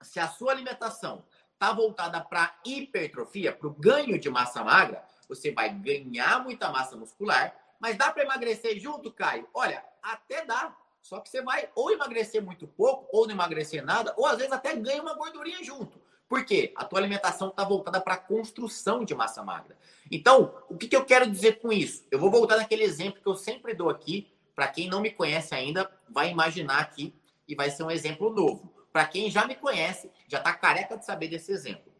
se 0.01 0.19
a 0.19 0.27
sua 0.27 0.51
alimentação 0.51 1.25
está 1.54 1.71
voltada 1.71 2.19
para 2.21 2.56
hipertrofia, 2.65 3.54
para 3.54 3.67
o 3.67 3.73
ganho 3.73 4.19
de 4.19 4.30
massa 4.30 4.63
magra, 4.63 5.04
você 5.27 5.51
vai 5.51 5.69
ganhar 5.69 6.43
muita 6.43 6.71
massa 6.71 6.95
muscular, 6.95 7.56
mas 7.80 7.97
dá 7.97 8.12
para 8.12 8.23
emagrecer 8.23 8.80
junto, 8.80 9.12
Caio? 9.12 9.47
Olha, 9.54 9.84
até 10.01 10.45
dá. 10.45 10.75
Só 11.01 11.19
que 11.19 11.29
você 11.29 11.41
vai 11.41 11.69
ou 11.75 11.91
emagrecer 11.91 12.43
muito 12.43 12.67
pouco, 12.67 13.07
ou 13.11 13.25
não 13.25 13.33
emagrecer 13.33 13.83
nada, 13.83 14.13
ou 14.17 14.25
às 14.25 14.37
vezes 14.37 14.51
até 14.51 14.75
ganha 14.75 15.01
uma 15.01 15.15
gordurinha 15.15 15.63
junto. 15.63 15.99
Por 16.31 16.45
quê? 16.45 16.71
A 16.77 16.85
tua 16.85 16.99
alimentação 16.99 17.49
está 17.49 17.63
voltada 17.63 17.99
para 17.99 18.13
a 18.13 18.17
construção 18.17 19.03
de 19.03 19.13
massa 19.13 19.43
magra. 19.43 19.77
Então, 20.09 20.55
o 20.69 20.77
que, 20.77 20.87
que 20.87 20.95
eu 20.95 21.03
quero 21.03 21.29
dizer 21.29 21.59
com 21.59 21.73
isso? 21.73 22.05
Eu 22.09 22.19
vou 22.19 22.31
voltar 22.31 22.55
naquele 22.55 22.83
exemplo 22.83 23.21
que 23.21 23.27
eu 23.27 23.35
sempre 23.35 23.73
dou 23.73 23.89
aqui. 23.89 24.31
Para 24.55 24.69
quem 24.69 24.87
não 24.87 25.01
me 25.01 25.11
conhece 25.11 25.53
ainda, 25.53 25.91
vai 26.09 26.29
imaginar 26.29 26.79
aqui 26.79 27.13
e 27.47 27.53
vai 27.53 27.69
ser 27.69 27.83
um 27.83 27.91
exemplo 27.91 28.29
novo. 28.29 28.73
Para 28.93 29.05
quem 29.05 29.29
já 29.29 29.45
me 29.45 29.55
conhece, 29.55 30.09
já 30.27 30.37
está 30.37 30.53
careca 30.53 30.97
de 30.97 31.05
saber 31.05 31.27
desse 31.27 31.51
exemplo. 31.51 31.91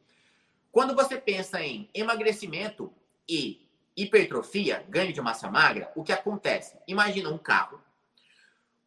Quando 0.72 0.96
você 0.96 1.18
pensa 1.18 1.62
em 1.62 1.90
emagrecimento 1.94 2.94
e 3.28 3.70
hipertrofia, 3.98 4.86
ganho 4.88 5.12
de 5.12 5.22
massa 5.22 5.52
magra, 5.52 5.92
o 5.94 6.04
que 6.04 6.14
acontece? 6.14 6.78
Imagina 6.88 7.30
um 7.30 7.38
carro. 7.38 7.82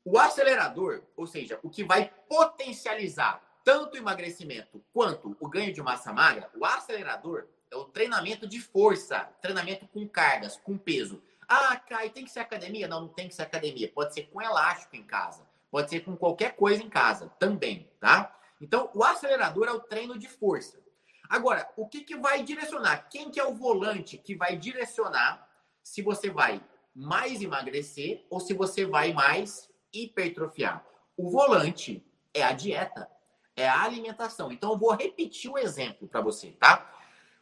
O 0.04 0.18
acelerador, 0.18 1.02
ou 1.16 1.26
seja, 1.26 1.58
o 1.62 1.70
que 1.70 1.82
vai 1.82 2.12
potencializar 2.28 3.42
tanto 3.64 3.94
o 3.94 3.96
emagrecimento 3.96 4.84
quanto 4.92 5.34
o 5.40 5.48
ganho 5.48 5.72
de 5.72 5.82
massa 5.82 6.12
magra, 6.12 6.50
o 6.54 6.64
acelerador 6.64 7.46
é 7.70 7.76
o 7.76 7.86
treinamento 7.86 8.46
de 8.46 8.60
força, 8.60 9.20
treinamento 9.40 9.88
com 9.88 10.06
cargas, 10.06 10.56
com 10.58 10.76
peso. 10.76 11.22
Ah, 11.48 11.76
Kai, 11.76 12.10
tem 12.10 12.24
que 12.24 12.30
ser 12.30 12.40
academia? 12.40 12.86
Não, 12.86 13.02
não 13.02 13.08
tem 13.08 13.28
que 13.28 13.34
ser 13.34 13.42
academia. 13.42 13.90
Pode 13.90 14.12
ser 14.12 14.24
com 14.24 14.40
elástico 14.40 14.96
em 14.96 15.02
casa. 15.02 15.46
Pode 15.70 15.90
ser 15.90 16.00
com 16.00 16.16
qualquer 16.16 16.54
coisa 16.54 16.82
em 16.82 16.88
casa 16.88 17.32
também, 17.38 17.90
tá? 17.98 18.38
Então, 18.60 18.90
o 18.94 19.02
acelerador 19.02 19.66
é 19.66 19.72
o 19.72 19.80
treino 19.80 20.18
de 20.18 20.28
força. 20.28 20.78
Agora, 21.28 21.68
o 21.76 21.88
que, 21.88 22.02
que 22.02 22.16
vai 22.16 22.42
direcionar? 22.42 23.08
Quem 23.08 23.30
que 23.30 23.40
é 23.40 23.44
o 23.44 23.54
volante 23.54 24.18
que 24.18 24.36
vai 24.36 24.56
direcionar 24.56 25.48
se 25.82 26.02
você 26.02 26.30
vai 26.30 26.62
mais 26.94 27.42
emagrecer 27.42 28.24
ou 28.30 28.38
se 28.38 28.54
você 28.54 28.84
vai 28.86 29.12
mais 29.12 29.68
hipertrofiar? 29.94 30.84
O 31.16 31.30
volante 31.30 32.04
é 32.32 32.42
a 32.42 32.52
dieta, 32.52 33.08
é 33.56 33.68
a 33.68 33.82
alimentação. 33.82 34.50
Então, 34.50 34.72
eu 34.72 34.78
vou 34.78 34.92
repetir 34.92 35.50
o 35.50 35.58
exemplo 35.58 36.08
para 36.08 36.20
você, 36.20 36.52
tá? 36.52 36.90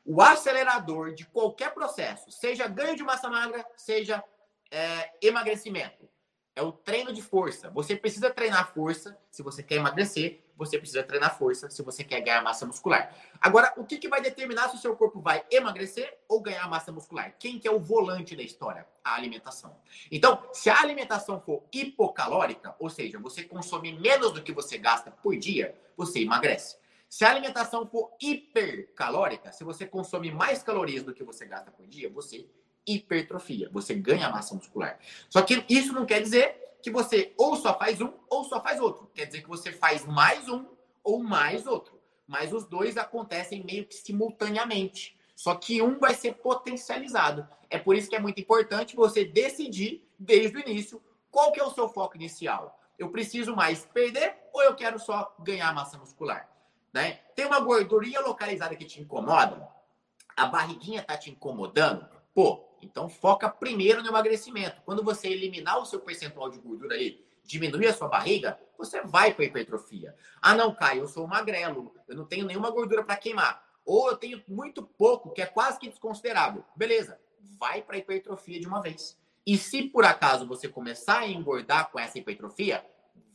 O 0.04 0.20
acelerador 0.20 1.14
de 1.14 1.24
qualquer 1.26 1.72
processo, 1.72 2.30
seja 2.30 2.66
ganho 2.66 2.96
de 2.96 3.02
massa 3.02 3.30
magra, 3.30 3.64
seja 3.76 4.22
é, 4.70 5.12
emagrecimento, 5.22 6.08
é 6.54 6.62
o 6.62 6.72
treino 6.72 7.12
de 7.12 7.22
força. 7.22 7.70
Você 7.70 7.96
precisa 7.96 8.30
treinar 8.30 8.72
força 8.72 9.18
se 9.30 9.42
você 9.42 9.62
quer 9.62 9.76
emagrecer, 9.76 10.44
você 10.56 10.78
precisa 10.78 11.02
treinar 11.02 11.36
força 11.38 11.70
se 11.70 11.82
você 11.82 12.04
quer 12.04 12.20
ganhar 12.20 12.42
massa 12.42 12.66
muscular. 12.66 13.14
Agora, 13.40 13.72
o 13.76 13.84
que, 13.84 13.96
que 13.96 14.08
vai 14.08 14.20
determinar 14.20 14.68
se 14.68 14.76
o 14.76 14.78
seu 14.78 14.94
corpo 14.94 15.20
vai 15.20 15.44
emagrecer 15.50 16.18
ou 16.28 16.40
ganhar 16.40 16.68
massa 16.68 16.92
muscular? 16.92 17.34
Quem 17.38 17.58
que 17.58 17.66
é 17.66 17.70
o 17.70 17.80
volante 17.80 18.36
da 18.36 18.42
história? 18.42 18.86
A 19.02 19.14
alimentação. 19.14 19.74
Então, 20.10 20.42
se 20.52 20.68
a 20.68 20.80
alimentação 20.80 21.40
for 21.40 21.64
hipocalórica, 21.72 22.76
ou 22.78 22.90
seja, 22.90 23.18
você 23.18 23.42
consome 23.42 23.92
menos 23.98 24.32
do 24.32 24.42
que 24.42 24.52
você 24.52 24.76
gasta 24.76 25.10
por 25.10 25.36
dia, 25.36 25.74
você 25.96 26.20
emagrece. 26.20 26.76
Se 27.08 27.24
a 27.24 27.30
alimentação 27.30 27.86
for 27.86 28.10
hipercalórica, 28.20 29.52
se 29.52 29.64
você 29.64 29.84
consome 29.84 30.30
mais 30.30 30.62
calorias 30.62 31.02
do 31.02 31.12
que 31.12 31.22
você 31.22 31.44
gasta 31.44 31.70
por 31.70 31.86
dia, 31.86 32.08
você 32.08 32.48
hipertrofia, 32.86 33.68
você 33.72 33.94
ganha 33.94 34.30
massa 34.30 34.54
muscular. 34.54 34.98
Só 35.28 35.42
que 35.42 35.64
isso 35.68 35.92
não 35.92 36.06
quer 36.06 36.20
dizer 36.20 36.76
que 36.82 36.90
você 36.90 37.32
ou 37.38 37.56
só 37.56 37.78
faz 37.78 38.00
um 38.00 38.12
ou 38.28 38.44
só 38.44 38.60
faz 38.60 38.80
outro. 38.80 39.10
Quer 39.14 39.26
dizer 39.26 39.42
que 39.42 39.48
você 39.48 39.72
faz 39.72 40.04
mais 40.04 40.48
um 40.48 40.66
ou 41.02 41.22
mais 41.22 41.66
outro. 41.66 42.00
Mas 42.26 42.52
os 42.52 42.66
dois 42.66 42.96
acontecem 42.96 43.64
meio 43.64 43.86
que 43.86 43.94
simultaneamente. 43.94 45.16
Só 45.34 45.54
que 45.54 45.82
um 45.82 45.98
vai 45.98 46.14
ser 46.14 46.34
potencializado. 46.34 47.46
É 47.70 47.78
por 47.78 47.96
isso 47.96 48.08
que 48.08 48.16
é 48.16 48.20
muito 48.20 48.40
importante 48.40 48.96
você 48.96 49.24
decidir 49.24 50.06
desde 50.18 50.56
o 50.56 50.60
início 50.60 51.02
qual 51.30 51.52
que 51.52 51.60
é 51.60 51.64
o 51.64 51.70
seu 51.70 51.88
foco 51.88 52.16
inicial. 52.16 52.78
Eu 52.98 53.10
preciso 53.10 53.56
mais 53.56 53.84
perder 53.86 54.36
ou 54.52 54.62
eu 54.62 54.74
quero 54.74 54.98
só 54.98 55.34
ganhar 55.40 55.74
massa 55.74 55.98
muscular? 55.98 56.48
Né? 56.92 57.20
Tem 57.34 57.46
uma 57.46 57.58
gordurinha 57.58 58.20
localizada 58.20 58.76
que 58.76 58.84
te 58.84 59.00
incomoda? 59.00 59.68
A 60.36 60.46
barriguinha 60.46 61.02
tá 61.02 61.16
te 61.16 61.30
incomodando? 61.30 62.06
Pô, 62.34 62.68
então 62.82 63.08
foca 63.08 63.48
primeiro 63.48 64.02
no 64.02 64.08
emagrecimento. 64.08 64.82
Quando 64.84 65.02
você 65.02 65.28
eliminar 65.28 65.78
o 65.80 65.86
seu 65.86 66.00
percentual 66.00 66.50
de 66.50 66.58
gordura 66.58 66.96
aí, 66.96 67.24
diminuir 67.44 67.86
a 67.86 67.94
sua 67.94 68.08
barriga, 68.08 68.58
você 68.76 69.00
vai 69.02 69.32
para 69.32 69.44
hipertrofia. 69.44 70.14
Ah, 70.40 70.54
não, 70.54 70.74
Caio, 70.74 71.02
eu 71.02 71.08
sou 71.08 71.26
magrelo, 71.26 71.94
eu 72.08 72.16
não 72.16 72.24
tenho 72.24 72.46
nenhuma 72.46 72.70
gordura 72.70 73.04
para 73.04 73.16
queimar. 73.16 73.64
Ou 73.84 74.10
eu 74.10 74.16
tenho 74.16 74.42
muito 74.46 74.82
pouco, 74.82 75.30
que 75.32 75.42
é 75.42 75.46
quase 75.46 75.78
que 75.78 75.88
desconsiderável. 75.88 76.64
Beleza, 76.76 77.18
vai 77.58 77.82
para 77.82 77.98
hipertrofia 77.98 78.60
de 78.60 78.66
uma 78.66 78.80
vez. 78.80 79.18
E 79.44 79.58
se 79.58 79.82
por 79.82 80.04
acaso 80.04 80.46
você 80.46 80.68
começar 80.68 81.20
a 81.20 81.28
engordar 81.28 81.90
com 81.90 81.98
essa 81.98 82.18
hipertrofia, 82.18 82.84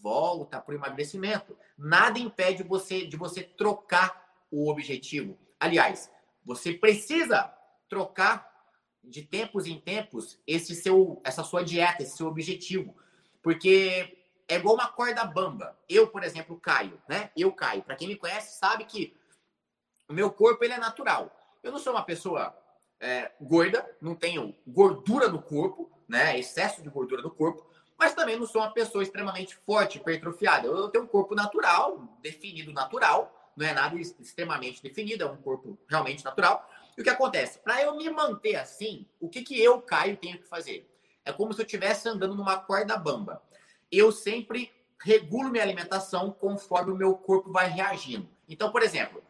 volta 0.02 0.60
para 0.62 0.74
o 0.74 0.78
emagrecimento. 0.78 1.58
Nada 1.78 2.18
impede 2.18 2.64
você 2.64 3.06
de 3.06 3.18
você 3.18 3.44
trocar 3.44 4.26
o 4.50 4.70
objetivo. 4.70 5.38
Aliás, 5.60 6.10
você 6.46 6.74
precisa 6.74 7.54
trocar 7.90 8.57
de 9.04 9.22
tempos 9.22 9.66
em 9.66 9.80
tempos 9.80 10.40
esse 10.46 10.76
seu, 10.76 11.22
essa 11.24 11.44
sua 11.44 11.64
dieta, 11.64 12.04
esse 12.04 12.18
seu 12.18 12.28
objetivo, 12.28 12.96
porque 13.42 14.18
é 14.48 14.56
igual 14.56 14.76
uma 14.76 14.88
corda 14.88 15.24
bamba. 15.26 15.78
Eu, 15.90 16.08
por 16.08 16.24
exemplo, 16.24 16.60
caio, 16.60 17.02
né? 17.08 17.32
Eu 17.36 17.52
caio. 17.52 17.84
Para 17.84 17.96
quem 17.96 18.08
me 18.08 18.16
conhece 18.16 18.58
sabe 18.58 18.86
que 18.86 19.16
o 20.08 20.14
meu 20.14 20.32
corpo 20.32 20.64
ele 20.64 20.74
é 20.74 20.78
natural. 20.78 21.32
Eu 21.62 21.72
não 21.72 21.80
sou 21.80 21.94
uma 21.94 22.04
pessoa 22.04 22.56
é, 23.00 23.32
gorda, 23.42 23.86
não 24.02 24.16
tenho 24.16 24.56
gordura 24.66 25.28
no 25.28 25.42
corpo, 25.42 25.92
né? 26.08 26.40
Excesso 26.40 26.82
de 26.82 26.90
gordura 26.90 27.22
no 27.22 27.30
corpo, 27.30 27.66
mas 27.98 28.14
também 28.14 28.38
não 28.38 28.48
sou 28.48 28.62
uma 28.62 28.72
pessoa 28.72 29.04
extremamente 29.04 29.56
forte, 29.56 29.98
hipertrofiada. 29.98 30.68
Eu 30.68 30.90
tenho 30.90 31.04
um 31.04 31.08
corpo 31.08 31.36
natural, 31.36 32.18
definido 32.22 32.72
natural, 32.72 33.52
não 33.56 33.66
é 33.66 33.74
nada 33.74 33.98
extremamente 34.00 34.82
definido, 34.82 35.24
é 35.24 35.28
um 35.28 35.38
corpo 35.38 35.78
realmente 35.90 36.24
natural. 36.24 36.70
E 36.98 37.02
o 37.02 37.04
que 37.04 37.10
acontece? 37.12 37.60
Para 37.60 37.84
eu 37.84 37.96
me 37.96 38.10
manter 38.10 38.56
assim, 38.56 39.06
o 39.20 39.30
que, 39.30 39.44
que 39.44 39.62
eu, 39.62 39.80
Caio, 39.80 40.18
tenho 40.18 40.40
que 40.40 40.48
fazer? 40.48 40.90
É 41.24 41.32
como 41.32 41.54
se 41.54 41.62
eu 41.62 41.66
estivesse 41.66 42.10
andando 42.10 42.34
numa 42.34 42.58
corda 42.58 42.98
bamba. 42.98 43.44
Eu 43.92 44.12
sempre 44.12 44.74
regulo 45.00 45.52
minha 45.52 45.64
alimentação 45.64 46.32
conforme 46.32 46.92
o 46.92 46.96
meu 46.96 47.14
corpo 47.14 47.52
vai 47.52 47.70
reagindo. 47.70 48.28
Então, 48.50 48.72
por 48.72 48.82
exemplo, 48.82 49.24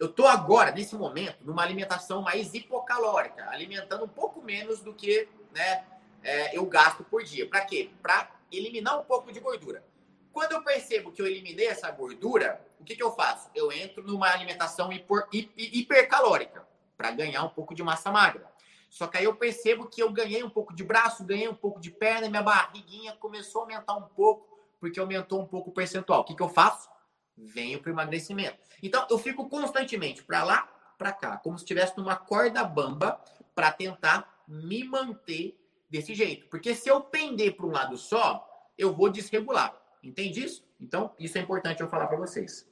eu 0.00 0.08
estou 0.08 0.26
agora, 0.26 0.72
nesse 0.72 0.96
momento, 0.96 1.44
numa 1.44 1.62
alimentação 1.62 2.20
mais 2.20 2.52
hipocalórica, 2.52 3.48
alimentando 3.48 4.04
um 4.04 4.08
pouco 4.08 4.42
menos 4.42 4.80
do 4.80 4.92
que 4.92 5.28
né, 5.52 5.84
é, 6.20 6.56
eu 6.56 6.66
gasto 6.66 7.04
por 7.04 7.22
dia. 7.22 7.48
Para 7.48 7.60
quê? 7.64 7.90
Para 8.02 8.28
eliminar 8.50 8.98
um 8.98 9.04
pouco 9.04 9.30
de 9.30 9.38
gordura. 9.38 9.84
Quando 10.32 10.52
eu 10.52 10.64
percebo 10.64 11.12
que 11.12 11.22
eu 11.22 11.26
eliminei 11.26 11.68
essa 11.68 11.88
gordura, 11.92 12.60
o 12.80 12.84
que, 12.84 12.96
que 12.96 13.02
eu 13.02 13.12
faço? 13.12 13.48
Eu 13.54 13.70
entro 13.70 14.02
numa 14.02 14.28
alimentação 14.32 14.92
hiper, 14.92 15.28
hipercalórica 15.56 16.73
para 16.96 17.10
ganhar 17.10 17.42
um 17.44 17.48
pouco 17.48 17.74
de 17.74 17.82
massa 17.82 18.10
magra. 18.10 18.52
Só 18.88 19.08
que 19.08 19.18
aí 19.18 19.24
eu 19.24 19.34
percebo 19.34 19.86
que 19.86 20.00
eu 20.00 20.12
ganhei 20.12 20.44
um 20.44 20.50
pouco 20.50 20.72
de 20.72 20.84
braço, 20.84 21.24
ganhei 21.24 21.48
um 21.48 21.54
pouco 21.54 21.80
de 21.80 21.90
perna, 21.90 22.28
minha 22.28 22.42
barriguinha 22.42 23.12
começou 23.16 23.62
a 23.62 23.64
aumentar 23.64 23.94
um 23.96 24.02
pouco, 24.02 24.56
porque 24.78 25.00
aumentou 25.00 25.40
um 25.40 25.46
pouco 25.46 25.70
o 25.70 25.72
percentual. 25.72 26.20
O 26.20 26.24
que, 26.24 26.36
que 26.36 26.42
eu 26.42 26.48
faço? 26.48 26.88
Venho 27.36 27.80
para 27.80 27.90
o 27.90 27.92
emagrecimento. 27.92 28.56
Então, 28.80 29.04
eu 29.10 29.18
fico 29.18 29.48
constantemente 29.48 30.22
para 30.22 30.44
lá, 30.44 30.68
para 30.96 31.10
cá, 31.10 31.36
como 31.36 31.58
se 31.58 31.64
estivesse 31.64 31.96
numa 31.96 32.14
corda 32.14 32.62
bamba, 32.62 33.20
para 33.52 33.72
tentar 33.72 34.42
me 34.46 34.84
manter 34.84 35.58
desse 35.90 36.14
jeito. 36.14 36.46
Porque 36.46 36.74
se 36.74 36.88
eu 36.88 37.00
pender 37.00 37.56
para 37.56 37.66
um 37.66 37.72
lado 37.72 37.96
só, 37.96 38.48
eu 38.78 38.92
vou 38.92 39.08
desregular. 39.08 39.74
Entende 40.02 40.44
isso? 40.44 40.64
Então, 40.80 41.12
isso 41.18 41.36
é 41.38 41.40
importante 41.40 41.80
eu 41.80 41.88
falar 41.88 42.06
para 42.06 42.16
vocês. 42.16 42.68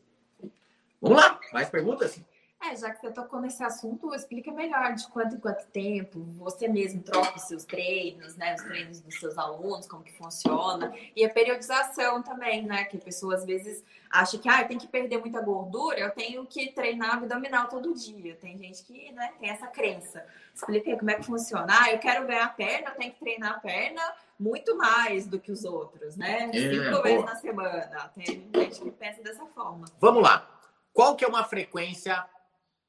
Vamos 1.00 1.18
lá, 1.18 1.40
mais 1.52 1.68
perguntas? 1.68 2.20
É, 2.64 2.76
já 2.76 2.90
que 2.90 3.00
você 3.00 3.10
tocou 3.10 3.40
nesse 3.40 3.62
assunto, 3.64 4.14
explica 4.14 4.52
melhor 4.52 4.94
de 4.94 5.04
quanto 5.08 5.34
em 5.34 5.40
quanto 5.40 5.66
tempo 5.66 6.20
você 6.36 6.68
mesmo 6.68 7.02
troca 7.02 7.36
os 7.36 7.42
seus 7.42 7.64
treinos, 7.64 8.36
né? 8.36 8.54
Os 8.54 8.62
treinos 8.62 9.00
dos 9.00 9.18
seus 9.18 9.36
alunos, 9.36 9.88
como 9.88 10.04
que 10.04 10.12
funciona. 10.12 10.94
E 11.16 11.24
a 11.24 11.28
periodização 11.28 12.22
também, 12.22 12.64
né? 12.64 12.84
Que 12.84 12.98
a 12.98 13.00
pessoa 13.00 13.34
às 13.34 13.44
vezes 13.44 13.82
acha 14.08 14.38
que 14.38 14.48
ah, 14.48 14.62
tem 14.62 14.78
que 14.78 14.86
perder 14.86 15.18
muita 15.18 15.40
gordura, 15.40 15.98
eu 15.98 16.10
tenho 16.10 16.46
que 16.46 16.70
treinar 16.70 17.14
abdominal 17.14 17.66
todo 17.66 17.92
dia. 17.94 18.36
Tem 18.36 18.56
gente 18.56 18.84
que 18.84 19.10
né, 19.10 19.32
tem 19.40 19.50
essa 19.50 19.66
crença. 19.66 20.24
Explica 20.54 20.88
aí 20.88 20.96
como 20.96 21.10
é 21.10 21.14
que 21.14 21.24
funciona. 21.24 21.66
Ah, 21.68 21.90
eu 21.90 21.98
quero 21.98 22.24
ganhar 22.28 22.54
perna, 22.54 22.90
eu 22.90 22.94
tenho 22.94 23.12
que 23.12 23.18
treinar 23.18 23.54
a 23.54 23.58
perna 23.58 24.02
muito 24.38 24.76
mais 24.76 25.26
do 25.26 25.40
que 25.40 25.50
os 25.50 25.64
outros, 25.64 26.16
né? 26.16 26.48
É, 26.52 26.52
Cinco 26.52 27.02
vezes 27.02 27.24
na 27.24 27.34
semana. 27.34 28.12
Tem 28.14 28.48
gente 28.54 28.80
que 28.80 28.90
pensa 28.92 29.20
dessa 29.20 29.46
forma. 29.46 29.86
Vamos 29.98 30.22
lá. 30.22 30.48
Qual 30.92 31.16
que 31.16 31.24
é 31.24 31.28
uma 31.28 31.42
frequência 31.42 32.24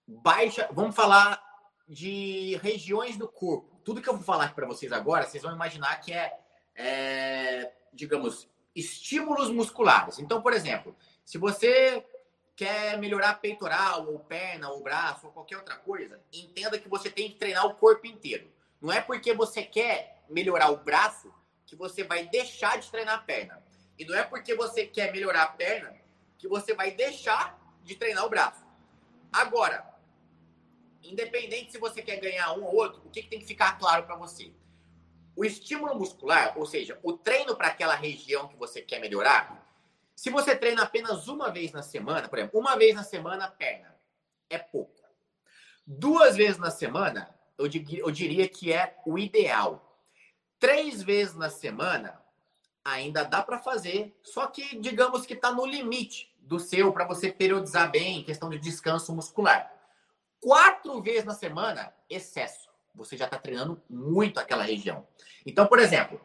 baixa. 0.07 0.69
Vamos 0.71 0.95
falar 0.95 1.41
de 1.87 2.57
regiões 2.61 3.17
do 3.17 3.27
corpo. 3.27 3.79
Tudo 3.83 4.01
que 4.01 4.09
eu 4.09 4.15
vou 4.15 4.23
falar 4.23 4.55
para 4.55 4.67
vocês 4.67 4.91
agora, 4.91 5.25
vocês 5.25 5.43
vão 5.43 5.53
imaginar 5.53 5.99
que 5.99 6.13
é, 6.13 6.39
é, 6.75 7.73
digamos, 7.93 8.47
estímulos 8.75 9.49
musculares. 9.49 10.19
Então, 10.19 10.41
por 10.41 10.53
exemplo, 10.53 10.95
se 11.23 11.37
você 11.37 12.03
quer 12.55 12.97
melhorar 12.97 13.35
peitoral, 13.35 14.07
ou 14.07 14.19
perna, 14.19 14.69
ou 14.69 14.81
braço, 14.81 15.27
ou 15.27 15.33
qualquer 15.33 15.57
outra 15.57 15.75
coisa, 15.75 16.21
entenda 16.31 16.79
que 16.79 16.87
você 16.87 17.09
tem 17.09 17.29
que 17.29 17.37
treinar 17.37 17.65
o 17.65 17.75
corpo 17.75 18.07
inteiro. 18.07 18.51
Não 18.81 18.91
é 18.91 19.01
porque 19.01 19.33
você 19.33 19.63
quer 19.63 20.23
melhorar 20.29 20.69
o 20.69 20.77
braço 20.77 21.33
que 21.65 21.75
você 21.75 22.03
vai 22.03 22.27
deixar 22.27 22.79
de 22.79 22.89
treinar 22.89 23.15
a 23.15 23.21
perna. 23.21 23.63
E 23.97 24.05
não 24.05 24.15
é 24.15 24.23
porque 24.23 24.55
você 24.55 24.85
quer 24.85 25.11
melhorar 25.11 25.43
a 25.43 25.47
perna 25.47 25.95
que 26.37 26.47
você 26.47 26.73
vai 26.73 26.91
deixar 26.91 27.59
de 27.83 27.95
treinar 27.95 28.25
o 28.25 28.29
braço. 28.29 28.63
Agora, 29.31 29.92
independente 31.03 31.71
se 31.71 31.77
você 31.77 32.01
quer 32.01 32.17
ganhar 32.17 32.53
um 32.53 32.63
ou 32.63 32.75
outro, 32.75 33.01
o 33.05 33.09
que, 33.09 33.23
que 33.23 33.29
tem 33.29 33.39
que 33.39 33.45
ficar 33.45 33.77
claro 33.77 34.05
para 34.05 34.15
você? 34.15 34.53
O 35.35 35.43
estímulo 35.43 35.95
muscular, 35.95 36.57
ou 36.57 36.65
seja, 36.65 36.99
o 37.03 37.13
treino 37.13 37.55
para 37.55 37.67
aquela 37.67 37.95
região 37.95 38.47
que 38.47 38.55
você 38.55 38.81
quer 38.81 38.99
melhorar, 38.99 39.63
se 40.15 40.29
você 40.29 40.55
treina 40.55 40.83
apenas 40.83 41.27
uma 41.27 41.49
vez 41.51 41.71
na 41.71 41.81
semana, 41.81 42.29
por 42.29 42.37
exemplo, 42.37 42.59
uma 42.59 42.77
vez 42.77 42.95
na 42.95 43.03
semana, 43.03 43.49
perna, 43.49 43.95
é 44.49 44.57
pouco. 44.57 45.01
Duas 45.85 46.35
vezes 46.35 46.57
na 46.57 46.69
semana, 46.69 47.33
eu, 47.57 47.65
eu 47.97 48.11
diria 48.11 48.47
que 48.47 48.71
é 48.71 48.95
o 49.05 49.17
ideal. 49.17 49.99
Três 50.59 51.01
vezes 51.01 51.35
na 51.35 51.49
semana, 51.49 52.21
ainda 52.85 53.23
dá 53.23 53.41
para 53.41 53.59
fazer, 53.59 54.15
só 54.23 54.47
que 54.47 54.77
digamos 54.79 55.25
que 55.25 55.33
está 55.33 55.51
no 55.51 55.65
limite 55.65 56.33
do 56.37 56.59
seu 56.59 56.93
para 56.93 57.05
você 57.05 57.31
periodizar 57.31 57.89
bem 57.89 58.19
em 58.19 58.23
questão 58.23 58.49
de 58.49 58.59
descanso 58.59 59.13
muscular 59.13 59.72
quatro 60.43 61.01
vezes 61.01 61.23
na 61.23 61.33
semana, 61.33 61.95
excesso. 62.09 62.69
Você 62.93 63.15
já 63.15 63.25
está 63.25 63.39
treinando 63.39 63.81
muito 63.89 64.39
aquela 64.39 64.63
região. 64.63 65.07
Então, 65.45 65.65
por 65.65 65.79
exemplo, 65.79 66.19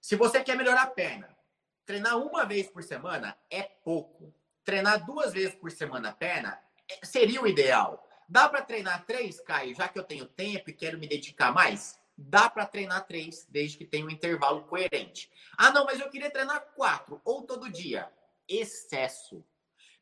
se 0.00 0.14
você 0.14 0.42
quer 0.42 0.56
melhorar 0.56 0.82
a 0.82 0.86
perna, 0.86 1.36
treinar 1.84 2.16
uma 2.16 2.44
vez 2.44 2.68
por 2.68 2.84
semana 2.84 3.36
é 3.50 3.64
pouco. 3.64 4.32
Treinar 4.64 5.04
duas 5.04 5.32
vezes 5.32 5.56
por 5.56 5.72
semana 5.72 6.10
a 6.10 6.12
perna 6.12 6.58
é, 6.88 7.04
seria 7.04 7.42
o 7.42 7.48
ideal. 7.48 8.08
Dá 8.28 8.48
para 8.48 8.62
treinar 8.62 9.04
três, 9.04 9.40
Caio, 9.40 9.74
já 9.74 9.88
que 9.88 9.98
eu 9.98 10.04
tenho 10.04 10.24
tempo 10.26 10.70
e 10.70 10.72
quero 10.72 10.98
me 10.98 11.08
dedicar 11.08 11.52
mais? 11.52 11.98
Dá 12.16 12.48
para 12.48 12.64
treinar 12.64 13.04
três, 13.06 13.46
desde 13.48 13.76
que 13.76 13.84
tenha 13.84 14.06
um 14.06 14.10
intervalo 14.10 14.62
coerente. 14.62 15.30
Ah, 15.58 15.70
não, 15.70 15.84
mas 15.84 16.00
eu 16.00 16.08
queria 16.08 16.30
treinar 16.30 16.60
quatro, 16.74 17.20
ou 17.24 17.42
todo 17.42 17.70
dia. 17.70 18.08
Excesso. 18.48 19.44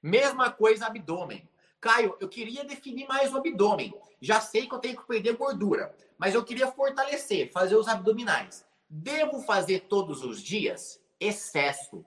Mesma 0.03 0.51
coisa 0.51 0.87
abdômen. 0.87 1.49
Caio, 1.85 2.17
eu 2.19 2.31
queria 2.31 2.65
definir 2.65 3.07
mais 3.07 3.31
o 3.35 3.37
abdômen. 3.37 3.93
Já 4.19 4.41
sei 4.41 4.67
que 4.67 4.75
eu 4.75 4.79
tenho 4.79 4.97
que 4.97 5.07
perder 5.07 5.37
gordura, 5.37 5.95
mas 6.17 6.35
eu 6.35 6.43
queria 6.43 6.73
fortalecer, 6.73 7.53
fazer 7.53 7.77
os 7.77 7.87
abdominais. 7.87 8.67
Devo 8.89 9.43
fazer 9.43 9.81
todos 9.81 10.25
os 10.25 10.41
dias? 10.43 10.99
Excesso. 11.21 12.03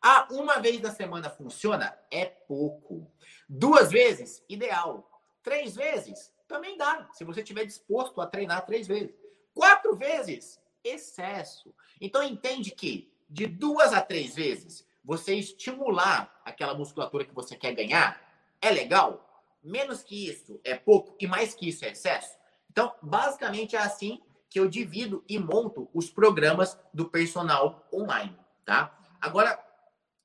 Ah, 0.00 0.26
uma 0.30 0.58
vez 0.58 0.80
na 0.80 0.90
semana 0.90 1.28
funciona? 1.28 1.94
É 2.10 2.24
pouco. 2.24 3.06
Duas 3.46 3.90
vezes? 3.90 4.42
Ideal. 4.48 5.06
Três 5.42 5.76
vezes? 5.76 6.32
Também 6.48 6.78
dá, 6.78 7.06
se 7.12 7.24
você 7.24 7.42
estiver 7.42 7.66
disposto 7.66 8.22
a 8.22 8.26
treinar 8.26 8.64
três 8.64 8.86
vezes. 8.86 9.14
Quatro 9.52 9.94
vezes? 9.94 10.58
Excesso. 10.82 11.74
Então 12.00 12.22
entende 12.22 12.70
que 12.70 13.12
de 13.28 13.46
duas 13.46 13.92
a 13.92 14.00
três 14.00 14.34
vezes, 14.34 14.86
você 15.04 15.34
estimular 15.34 16.40
aquela 16.42 16.72
musculatura 16.72 17.26
que 17.26 17.34
você 17.34 17.54
quer 17.54 17.74
ganhar, 17.74 18.23
é 18.64 18.70
legal? 18.70 19.44
Menos 19.62 20.02
que 20.02 20.28
isso 20.28 20.58
é 20.64 20.74
pouco 20.74 21.14
e 21.20 21.26
mais 21.26 21.54
que 21.54 21.68
isso 21.68 21.84
é 21.84 21.90
excesso? 21.90 22.34
Então, 22.70 22.94
basicamente 23.02 23.76
é 23.76 23.78
assim 23.78 24.22
que 24.48 24.58
eu 24.58 24.68
divido 24.68 25.22
e 25.28 25.38
monto 25.38 25.88
os 25.92 26.08
programas 26.08 26.78
do 26.92 27.08
personal 27.10 27.86
online, 27.92 28.36
tá? 28.64 28.96
Agora, 29.20 29.62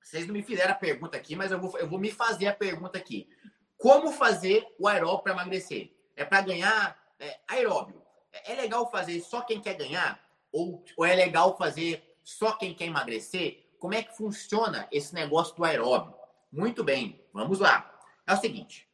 vocês 0.01 0.25
não 0.25 0.33
me 0.33 0.41
fizeram 0.41 0.71
a 0.71 0.75
pergunta 0.75 1.17
aqui, 1.17 1.35
mas 1.35 1.51
eu 1.51 1.59
vou, 1.59 1.77
eu 1.77 1.87
vou 1.87 1.99
me 1.99 2.11
fazer 2.11 2.47
a 2.47 2.53
pergunta 2.53 2.97
aqui. 2.97 3.29
Como 3.77 4.11
fazer 4.11 4.65
o 4.79 4.87
aeróbio 4.87 5.23
para 5.23 5.33
emagrecer? 5.33 5.91
É 6.15 6.23
para 6.23 6.41
ganhar 6.41 6.97
é, 7.19 7.39
aeróbio. 7.47 8.01
É 8.31 8.53
legal 8.55 8.89
fazer 8.89 9.19
só 9.21 9.41
quem 9.41 9.59
quer 9.59 9.73
ganhar? 9.75 10.19
Ou, 10.51 10.83
ou 10.95 11.05
é 11.05 11.13
legal 11.13 11.57
fazer 11.57 12.17
só 12.23 12.53
quem 12.53 12.73
quer 12.73 12.85
emagrecer? 12.85 13.69
Como 13.79 13.93
é 13.93 14.03
que 14.03 14.15
funciona 14.15 14.87
esse 14.91 15.13
negócio 15.13 15.55
do 15.55 15.63
aeróbio? 15.63 16.13
Muito 16.51 16.83
bem, 16.83 17.23
vamos 17.33 17.59
lá. 17.59 17.98
É 18.29 18.33
o 18.33 18.37
seguinte: 18.37 18.87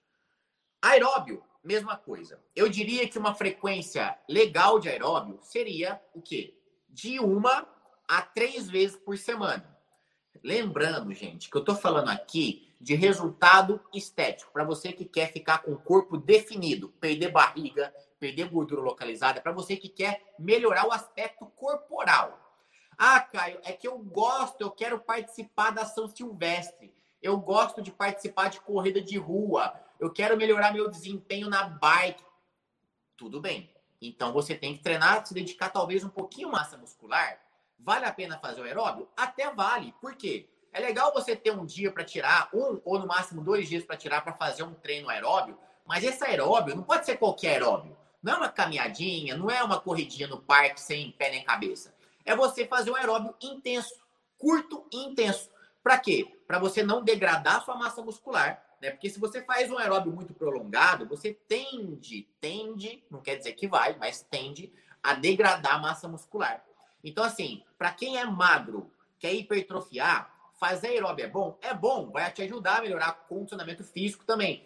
aeróbio, 0.81 1.43
mesma 1.61 1.97
coisa. 1.97 2.41
Eu 2.55 2.69
diria 2.69 3.05
que 3.05 3.19
uma 3.19 3.35
frequência 3.35 4.17
legal 4.29 4.79
de 4.79 4.87
aeróbio 4.87 5.39
seria 5.41 6.01
o 6.13 6.21
quê? 6.21 6.57
De 6.87 7.19
uma 7.19 7.67
a 8.07 8.21
três 8.21 8.69
vezes 8.69 8.95
por 8.95 9.17
semana. 9.17 9.77
Lembrando, 10.41 11.13
gente, 11.13 11.49
que 11.49 11.57
eu 11.57 11.59
estou 11.59 11.75
falando 11.75 12.09
aqui 12.09 12.73
de 12.79 12.95
resultado 12.95 13.83
estético, 13.93 14.53
para 14.53 14.63
você 14.63 14.93
que 14.93 15.03
quer 15.03 15.33
ficar 15.33 15.57
com 15.57 15.73
o 15.73 15.81
corpo 15.81 16.17
definido, 16.17 16.89
perder 17.01 17.31
barriga, 17.31 17.93
perder 18.17 18.47
gordura 18.47 18.81
localizada, 18.81 19.41
para 19.41 19.51
você 19.51 19.75
que 19.75 19.89
quer 19.89 20.33
melhorar 20.39 20.87
o 20.87 20.93
aspecto 20.93 21.45
corporal. 21.57 22.39
Ah, 22.97 23.19
Caio, 23.19 23.59
é 23.63 23.73
que 23.73 23.87
eu 23.87 23.97
gosto, 23.97 24.61
eu 24.61 24.71
quero 24.71 24.99
participar 24.99 25.71
da 25.71 25.83
São 25.83 26.07
Silvestre 26.07 26.93
eu 27.21 27.37
gosto 27.37 27.81
de 27.81 27.91
participar 27.91 28.49
de 28.49 28.59
corrida 28.59 29.01
de 29.01 29.17
rua, 29.17 29.73
eu 29.99 30.11
quero 30.11 30.37
melhorar 30.37 30.73
meu 30.73 30.89
desempenho 30.89 31.49
na 31.49 31.63
bike. 31.63 32.23
Tudo 33.17 33.39
bem. 33.39 33.73
Então 34.01 34.33
você 34.33 34.55
tem 34.55 34.75
que 34.75 34.83
treinar, 34.83 35.25
se 35.25 35.33
dedicar 35.33 35.69
talvez 35.69 36.03
um 36.03 36.09
pouquinho 36.09 36.51
massa 36.51 36.77
muscular. 36.77 37.39
Vale 37.79 38.05
a 38.05 38.13
pena 38.13 38.37
fazer 38.39 38.61
o 38.61 38.63
aeróbio? 38.63 39.07
Até 39.15 39.51
vale. 39.53 39.93
Por 40.01 40.15
quê? 40.15 40.49
É 40.71 40.79
legal 40.79 41.13
você 41.13 41.35
ter 41.35 41.51
um 41.51 41.65
dia 41.65 41.91
para 41.91 42.03
tirar, 42.03 42.49
um 42.53 42.81
ou 42.83 42.99
no 42.99 43.07
máximo 43.07 43.41
dois 43.41 43.69
dias 43.69 43.85
para 43.85 43.95
tirar 43.95 44.21
para 44.21 44.33
fazer 44.33 44.63
um 44.63 44.73
treino 44.73 45.09
aeróbio, 45.09 45.57
mas 45.85 46.03
esse 46.03 46.23
aeróbio 46.23 46.75
não 46.75 46.83
pode 46.83 47.05
ser 47.05 47.17
qualquer 47.17 47.53
aeróbio. 47.53 47.95
Não 48.21 48.33
é 48.33 48.37
uma 48.37 48.49
caminhadinha, 48.49 49.37
não 49.37 49.49
é 49.49 49.63
uma 49.63 49.79
corridinha 49.79 50.27
no 50.27 50.41
parque 50.41 50.81
sem 50.81 51.11
pé 51.11 51.29
nem 51.29 51.43
cabeça. 51.43 51.95
É 52.25 52.35
você 52.35 52.65
fazer 52.65 52.91
um 52.91 52.95
aeróbio 52.95 53.33
intenso, 53.41 53.95
curto 54.37 54.85
e 54.91 55.05
intenso. 55.05 55.49
Para 55.81 55.97
quê? 55.99 56.34
Para 56.47 56.59
você 56.59 56.83
não 56.83 57.03
degradar 57.03 57.63
sua 57.63 57.75
massa 57.75 58.01
muscular, 58.01 58.63
né? 58.81 58.91
Porque 58.91 59.09
se 59.09 59.19
você 59.19 59.41
faz 59.43 59.71
um 59.71 59.77
aeróbio 59.77 60.11
muito 60.11 60.33
prolongado, 60.33 61.07
você 61.07 61.33
tende, 61.33 62.29
tende, 62.39 63.03
não 63.09 63.21
quer 63.21 63.35
dizer 63.35 63.53
que 63.53 63.67
vai, 63.67 63.95
mas 63.97 64.21
tende 64.21 64.71
a 65.01 65.13
degradar 65.13 65.75
a 65.75 65.79
massa 65.79 66.07
muscular. 66.07 66.63
Então, 67.03 67.23
assim, 67.23 67.63
para 67.77 67.91
quem 67.91 68.17
é 68.17 68.25
magro, 68.25 68.91
quer 69.19 69.33
hipertrofiar, 69.33 70.33
fazer 70.59 70.87
aeróbio 70.87 71.25
é 71.25 71.27
bom? 71.27 71.57
É 71.61 71.73
bom, 71.73 72.09
vai 72.09 72.31
te 72.31 72.41
ajudar 72.41 72.79
a 72.79 72.81
melhorar 72.81 73.11
o 73.11 73.27
condicionamento 73.27 73.83
físico 73.83 74.25
também. 74.25 74.65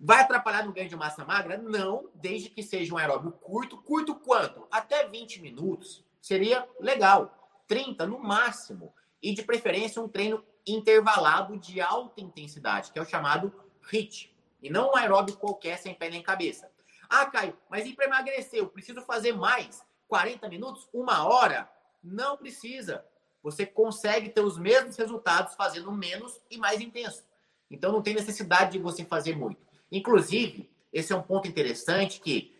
Vai 0.00 0.20
atrapalhar 0.20 0.64
no 0.64 0.72
ganho 0.72 0.88
de 0.88 0.96
massa 0.96 1.24
magra? 1.24 1.58
Não, 1.58 2.08
desde 2.14 2.50
que 2.50 2.62
seja 2.62 2.94
um 2.94 2.98
aeróbio 2.98 3.32
curto. 3.32 3.76
Curto 3.78 4.14
quanto? 4.14 4.66
Até 4.70 5.08
20 5.08 5.42
minutos. 5.42 6.04
Seria 6.20 6.68
legal. 6.78 7.34
30 7.66 8.06
no 8.06 8.18
máximo. 8.18 8.94
E 9.20 9.34
de 9.34 9.42
preferência 9.42 10.00
um 10.00 10.08
treino 10.08 10.44
intervalado 10.72 11.56
de 11.56 11.80
alta 11.80 12.20
intensidade, 12.20 12.92
que 12.92 12.98
é 12.98 13.02
o 13.02 13.06
chamado 13.06 13.52
HIIT. 13.90 14.34
E 14.62 14.70
não 14.70 14.92
um 14.92 14.96
aeróbico 14.96 15.38
qualquer 15.38 15.78
sem 15.78 15.94
pé 15.94 16.10
nem 16.10 16.22
cabeça. 16.22 16.70
Ah, 17.08 17.26
Caio, 17.26 17.56
mas 17.70 17.86
e 17.86 17.94
para 17.94 18.06
emagrecer? 18.06 18.58
Eu 18.58 18.68
preciso 18.68 19.00
fazer 19.02 19.32
mais? 19.32 19.82
40 20.08 20.48
minutos? 20.48 20.88
Uma 20.92 21.26
hora? 21.26 21.70
Não 22.02 22.36
precisa. 22.36 23.04
Você 23.42 23.64
consegue 23.64 24.28
ter 24.28 24.40
os 24.40 24.58
mesmos 24.58 24.96
resultados 24.96 25.54
fazendo 25.54 25.90
menos 25.92 26.40
e 26.50 26.58
mais 26.58 26.80
intenso. 26.80 27.24
Então 27.70 27.92
não 27.92 28.02
tem 28.02 28.14
necessidade 28.14 28.72
de 28.72 28.78
você 28.78 29.04
fazer 29.04 29.36
muito. 29.36 29.60
Inclusive, 29.90 30.70
esse 30.92 31.12
é 31.12 31.16
um 31.16 31.22
ponto 31.22 31.48
interessante 31.48 32.20
que, 32.20 32.54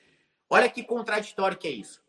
olha 0.48 0.68
que 0.68 0.82
contraditório 0.82 1.58
que 1.58 1.66
é 1.66 1.72
isso. 1.72 2.02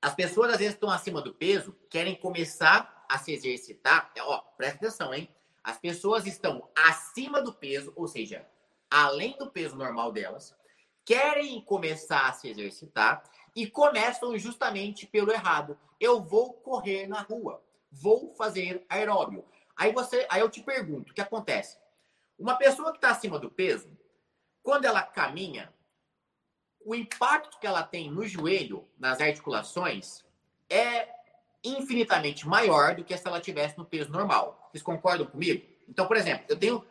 As 0.00 0.14
pessoas 0.14 0.52
às 0.52 0.58
vezes 0.58 0.74
estão 0.74 0.90
acima 0.90 1.20
do 1.20 1.34
peso, 1.34 1.76
querem 1.90 2.14
começar 2.14 2.99
a 3.10 3.18
se 3.18 3.32
exercitar. 3.32 4.12
Ó, 4.20 4.38
presta 4.56 4.76
atenção, 4.76 5.12
hein? 5.12 5.28
As 5.62 5.76
pessoas 5.78 6.26
estão 6.26 6.68
acima 6.74 7.42
do 7.42 7.52
peso, 7.52 7.92
ou 7.96 8.06
seja, 8.06 8.46
além 8.88 9.36
do 9.36 9.50
peso 9.50 9.76
normal 9.76 10.12
delas, 10.12 10.56
querem 11.04 11.60
começar 11.62 12.28
a 12.28 12.32
se 12.32 12.48
exercitar 12.48 13.24
e 13.54 13.66
começam 13.66 14.38
justamente 14.38 15.06
pelo 15.06 15.32
errado. 15.32 15.76
Eu 15.98 16.22
vou 16.22 16.54
correr 16.54 17.08
na 17.08 17.20
rua, 17.20 17.62
vou 17.90 18.32
fazer 18.34 18.86
aeróbio. 18.88 19.44
Aí 19.76 19.92
você, 19.92 20.26
aí 20.30 20.40
eu 20.40 20.48
te 20.48 20.62
pergunto, 20.62 21.10
o 21.10 21.14
que 21.14 21.20
acontece? 21.20 21.78
Uma 22.38 22.56
pessoa 22.56 22.92
que 22.92 22.98
está 22.98 23.10
acima 23.10 23.38
do 23.38 23.50
peso, 23.50 23.90
quando 24.62 24.84
ela 24.84 25.02
caminha, 25.02 25.74
o 26.82 26.94
impacto 26.94 27.58
que 27.58 27.66
ela 27.66 27.82
tem 27.82 28.10
no 28.10 28.26
joelho, 28.26 28.88
nas 28.96 29.20
articulações, 29.20 30.24
é 30.68 31.19
infinitamente 31.62 32.46
maior 32.46 32.94
do 32.94 33.04
que 33.04 33.16
se 33.16 33.26
ela 33.26 33.40
tivesse 33.40 33.76
no 33.76 33.84
peso 33.84 34.10
normal. 34.10 34.68
Vocês 34.70 34.82
concordam 34.82 35.26
comigo? 35.26 35.66
Então, 35.88 36.06
por 36.06 36.16
exemplo, 36.16 36.44
eu 36.48 36.56
tenho 36.56 36.84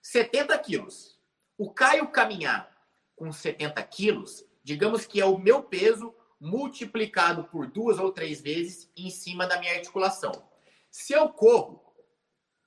70 0.00 0.56
quilos. 0.58 1.18
O 1.56 1.70
Caio 1.70 2.08
caminhar 2.08 2.70
com 3.16 3.32
70 3.32 3.82
quilos, 3.84 4.44
digamos 4.62 5.06
que 5.06 5.20
é 5.20 5.24
o 5.24 5.38
meu 5.38 5.62
peso 5.62 6.14
multiplicado 6.40 7.44
por 7.44 7.68
duas 7.68 7.98
ou 7.98 8.10
três 8.10 8.40
vezes 8.40 8.90
em 8.96 9.10
cima 9.10 9.46
da 9.46 9.58
minha 9.60 9.74
articulação. 9.74 10.32
Se 10.90 11.12
eu 11.12 11.28
corro, 11.28 11.80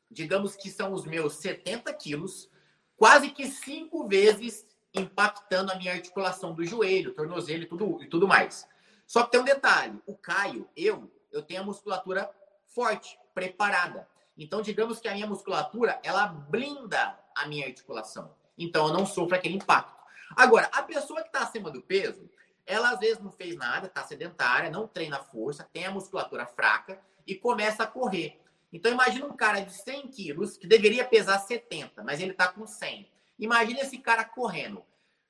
digamos 0.10 0.56
que 0.56 0.70
são 0.70 0.94
os 0.94 1.06
meus 1.06 1.36
70 1.36 1.94
quilos, 1.94 2.50
quase 2.96 3.30
que 3.30 3.48
cinco 3.48 4.08
vezes 4.08 4.65
impactando 4.94 5.72
a 5.72 5.76
minha 5.76 5.91
articulação 5.91 6.54
do 6.54 6.63
joelho, 6.63 7.13
tornozelo 7.13 7.63
e 7.63 7.65
tudo, 7.65 8.04
e 8.04 8.08
tudo 8.08 8.28
mais. 8.28 8.68
Só 9.06 9.24
que 9.24 9.32
tem 9.32 9.41
um 9.41 9.46
detalhe: 9.46 10.00
o 10.06 10.15
Caio, 10.15 10.70
eu, 10.76 11.12
eu 11.36 11.43
tenho 11.43 11.62
a 11.62 11.65
musculatura 11.65 12.30
forte, 12.67 13.19
preparada. 13.34 14.08
Então, 14.38 14.62
digamos 14.62 15.00
que 15.00 15.08
a 15.08 15.13
minha 15.13 15.28
musculatura, 15.28 16.00
ela 16.04 16.28
blinda 16.28 17.19
a 17.36 17.48
minha 17.48 17.67
articulação. 17.67 18.34
Então, 18.58 18.88
eu 18.88 18.93
não 18.93 19.06
sofro 19.06 19.36
aquele 19.36 19.56
impacto. 19.56 19.93
Agora, 20.36 20.69
a 20.71 20.82
pessoa 20.82 21.21
que 21.21 21.28
está 21.28 21.41
acima 21.41 21.69
do 21.69 21.82
peso, 21.82 22.30
ela 22.65 22.91
às 22.91 23.00
vezes 23.00 23.21
não 23.21 23.32
fez 23.32 23.56
nada, 23.56 23.88
está 23.88 24.04
sedentária, 24.04 24.71
não 24.71 24.88
treina 24.88 25.19
força, 25.19 25.69
tem 25.71 25.86
a 25.86 25.91
musculatura 25.91 26.45
fraca 26.45 27.00
e 27.28 27.36
começa 27.36 27.84
a 27.84 27.88
correr. 27.88 28.41
Então, 28.71 28.91
imagina 28.91 29.26
um 29.26 29.36
cara 29.36 29.60
de 29.60 29.74
100 29.74 30.08
quilos, 30.08 30.58
que 30.58 30.67
deveria 30.67 31.06
pesar 31.06 31.39
70, 31.39 32.04
mas 32.04 32.19
ele 32.19 32.32
está 32.32 32.48
com 32.48 32.65
100. 32.65 33.10
Imagina 33.38 33.82
esse 33.82 33.98
cara 33.98 34.24
correndo 34.24 34.84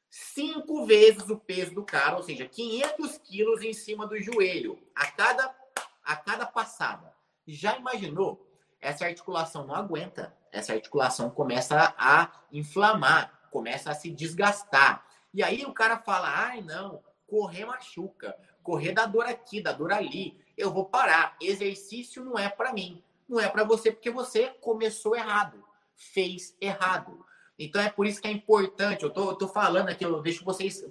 cinco 0.10 0.86
vezes 0.86 1.30
o 1.30 1.38
peso 1.38 1.76
do 1.76 1.84
cara, 1.84 2.16
ou 2.16 2.24
seja, 2.24 2.48
500 2.48 3.18
quilos 3.18 3.62
em 3.62 3.74
cima 3.74 4.08
do 4.08 4.18
joelho 4.22 4.80
a 4.96 5.08
cada, 5.08 5.54
a 6.06 6.16
cada 6.16 6.46
passada. 6.46 7.14
Já 7.48 7.78
imaginou? 7.78 8.48
Essa 8.80 9.06
articulação 9.06 9.66
não 9.66 9.76
aguenta. 9.76 10.36
Essa 10.52 10.74
articulação 10.74 11.30
começa 11.30 11.94
a 11.98 12.32
inflamar, 12.52 13.48
começa 13.52 13.90
a 13.90 13.96
se 13.96 14.12
desgastar. 14.12 15.06
E 15.34 15.44
aí 15.44 15.66
o 15.66 15.74
cara 15.74 15.98
fala: 15.98 16.28
ai, 16.30 16.62
não, 16.62 17.04
correr 17.28 17.66
machuca, 17.66 18.38
correr 18.64 18.94
dá 18.94 19.06
dor 19.06 19.26
aqui, 19.26 19.62
dá 19.62 19.72
dor 19.72 19.92
ali. 19.92 20.40
Eu 20.56 20.72
vou 20.72 20.86
parar. 20.86 21.36
Exercício 21.42 22.24
não 22.24 22.38
é 22.38 22.48
para 22.48 22.72
mim. 22.72 23.04
Não 23.28 23.40
é 23.40 23.50
para 23.50 23.64
você 23.64 23.92
porque 23.92 24.12
você 24.12 24.50
começou 24.62 25.16
errado, 25.16 25.64
fez 25.96 26.56
errado. 26.62 27.26
Então 27.58 27.82
é 27.82 27.90
por 27.90 28.06
isso 28.06 28.22
que 28.22 28.28
é 28.28 28.32
importante. 28.32 29.04
Eu 29.04 29.10
tô, 29.10 29.32
eu 29.32 29.36
tô 29.36 29.48
falando 29.48 29.90
aqui, 29.90 30.06
eu 30.06 30.22
deixo 30.22 30.46
vocês. 30.46 30.86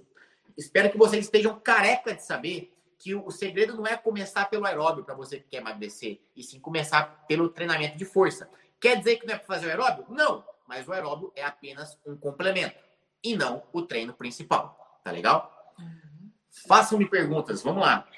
Espero 0.56 0.90
que 0.90 0.98
vocês 0.98 1.24
estejam 1.24 1.58
careca 1.60 2.14
de 2.14 2.22
saber 2.22 2.73
que 2.98 3.14
o 3.14 3.30
segredo 3.30 3.76
não 3.76 3.86
é 3.86 3.96
começar 3.96 4.46
pelo 4.46 4.66
aeróbio 4.66 5.04
para 5.04 5.14
você 5.14 5.38
que 5.38 5.48
quer 5.50 5.56
emagrecer, 5.58 6.20
e 6.34 6.42
sim 6.42 6.60
começar 6.60 7.24
pelo 7.26 7.48
treinamento 7.48 7.96
de 7.96 8.04
força. 8.04 8.48
Quer 8.80 8.98
dizer 8.98 9.16
que 9.16 9.26
não 9.26 9.34
é 9.34 9.38
para 9.38 9.46
fazer 9.46 9.66
o 9.66 9.70
aeróbio? 9.70 10.06
Não, 10.08 10.44
mas 10.66 10.86
o 10.86 10.92
aeróbio 10.92 11.32
é 11.34 11.44
apenas 11.44 11.98
um 12.06 12.16
complemento 12.16 12.78
e 13.22 13.36
não 13.36 13.62
o 13.72 13.82
treino 13.82 14.12
principal. 14.12 15.00
Tá 15.02 15.10
legal? 15.10 15.74
Uhum. 15.78 16.30
Façam-me 16.66 17.08
perguntas, 17.08 17.62
vamos 17.62 17.82
lá. 17.82 18.08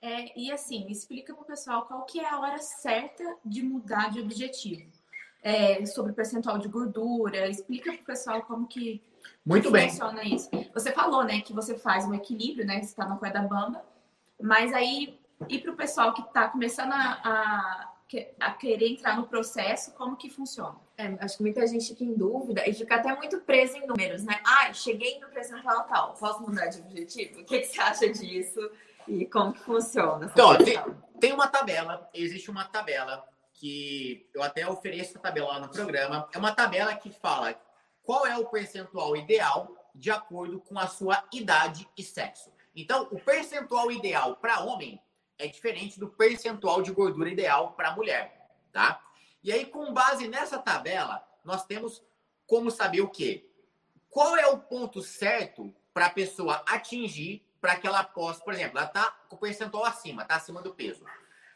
É, 0.00 0.38
e 0.38 0.52
assim, 0.52 0.86
explica 0.90 1.34
para 1.34 1.42
o 1.42 1.46
pessoal 1.46 1.86
qual 1.86 2.04
que 2.04 2.20
é 2.20 2.28
a 2.28 2.38
hora 2.38 2.58
certa 2.58 3.24
de 3.44 3.62
mudar 3.62 4.10
de 4.10 4.20
objetivo 4.20 4.90
é, 5.42 5.84
sobre 5.86 6.12
percentual 6.12 6.58
de 6.58 6.68
gordura. 6.68 7.48
Explica 7.48 7.92
para 7.92 8.02
o 8.02 8.04
pessoal 8.04 8.42
como 8.42 8.66
que, 8.66 9.02
Muito 9.44 9.68
que 9.68 9.72
bem. 9.72 9.88
funciona 9.88 10.24
isso. 10.24 10.50
Você 10.74 10.92
falou, 10.92 11.24
né, 11.24 11.40
que 11.40 11.52
você 11.52 11.78
faz 11.78 12.04
um 12.04 12.14
equilíbrio, 12.14 12.66
né? 12.66 12.76
Você 12.76 12.86
está 12.86 13.06
na 13.06 13.16
corda 13.16 13.40
bamba, 13.42 13.84
mas 14.40 14.72
aí 14.72 15.18
e 15.48 15.58
para 15.58 15.72
o 15.72 15.76
pessoal 15.76 16.14
que 16.14 16.22
está 16.22 16.48
começando 16.48 16.92
a, 16.92 17.20
a, 17.22 17.92
a, 18.40 18.50
querer 18.52 18.88
entrar 18.88 19.16
no 19.16 19.26
processo, 19.26 19.92
como 19.92 20.16
que 20.16 20.30
funciona? 20.30 20.76
É, 20.96 21.14
acho 21.20 21.36
que 21.36 21.42
muita 21.42 21.66
gente 21.66 21.88
fica 21.88 22.04
em 22.04 22.14
dúvida 22.14 22.66
e 22.66 22.72
fica 22.72 22.96
até 22.96 23.14
muito 23.14 23.40
presa 23.40 23.76
em 23.76 23.86
números, 23.86 24.24
né? 24.24 24.40
Ah, 24.44 24.72
cheguei 24.72 25.20
no 25.20 25.28
percentual 25.28 25.84
tal, 25.84 26.14
posso 26.14 26.40
mudar 26.40 26.66
de 26.66 26.80
objetivo? 26.80 27.40
O 27.40 27.44
que, 27.44 27.60
que 27.60 27.66
você 27.66 27.80
acha 27.80 28.08
disso 28.08 28.70
e 29.06 29.26
como 29.26 29.52
que 29.52 29.60
funciona? 29.60 30.30
Então, 30.32 30.56
tem, 30.56 30.78
tem 31.20 31.32
uma 31.32 31.48
tabela, 31.48 32.08
existe 32.14 32.50
uma 32.50 32.64
tabela 32.64 33.22
que 33.52 34.28
eu 34.34 34.42
até 34.42 34.66
ofereço 34.66 35.18
a 35.18 35.20
tabela 35.20 35.48
lá 35.48 35.60
no 35.60 35.68
programa. 35.68 36.28
É 36.32 36.38
uma 36.38 36.52
tabela 36.52 36.94
que 36.94 37.10
fala 37.10 37.54
qual 38.06 38.24
é 38.24 38.38
o 38.38 38.46
percentual 38.46 39.16
ideal 39.16 39.76
de 39.92 40.10
acordo 40.10 40.60
com 40.60 40.78
a 40.78 40.86
sua 40.86 41.24
idade 41.32 41.88
e 41.96 42.02
sexo. 42.04 42.52
Então, 42.74 43.08
o 43.10 43.18
percentual 43.18 43.90
ideal 43.90 44.36
para 44.36 44.60
homem 44.60 45.02
é 45.38 45.46
diferente 45.48 45.98
do 45.98 46.08
percentual 46.08 46.82
de 46.82 46.92
gordura 46.92 47.28
ideal 47.28 47.72
para 47.72 47.96
mulher, 47.96 48.48
tá? 48.72 49.02
E 49.42 49.50
aí, 49.52 49.66
com 49.66 49.92
base 49.92 50.28
nessa 50.28 50.58
tabela, 50.58 51.26
nós 51.44 51.66
temos 51.66 52.02
como 52.46 52.70
saber 52.70 53.00
o 53.00 53.08
quê? 53.08 53.48
Qual 54.08 54.36
é 54.36 54.46
o 54.46 54.58
ponto 54.58 55.02
certo 55.02 55.74
para 55.92 56.06
a 56.06 56.10
pessoa 56.10 56.62
atingir 56.68 57.44
para 57.60 57.76
que 57.76 57.86
ela 57.86 58.04
possa, 58.04 58.44
por 58.44 58.52
exemplo, 58.52 58.78
ela 58.78 58.86
está 58.86 59.10
com 59.28 59.34
o 59.34 59.38
percentual 59.38 59.84
acima, 59.84 60.22
está 60.22 60.36
acima 60.36 60.62
do 60.62 60.72
peso. 60.72 61.04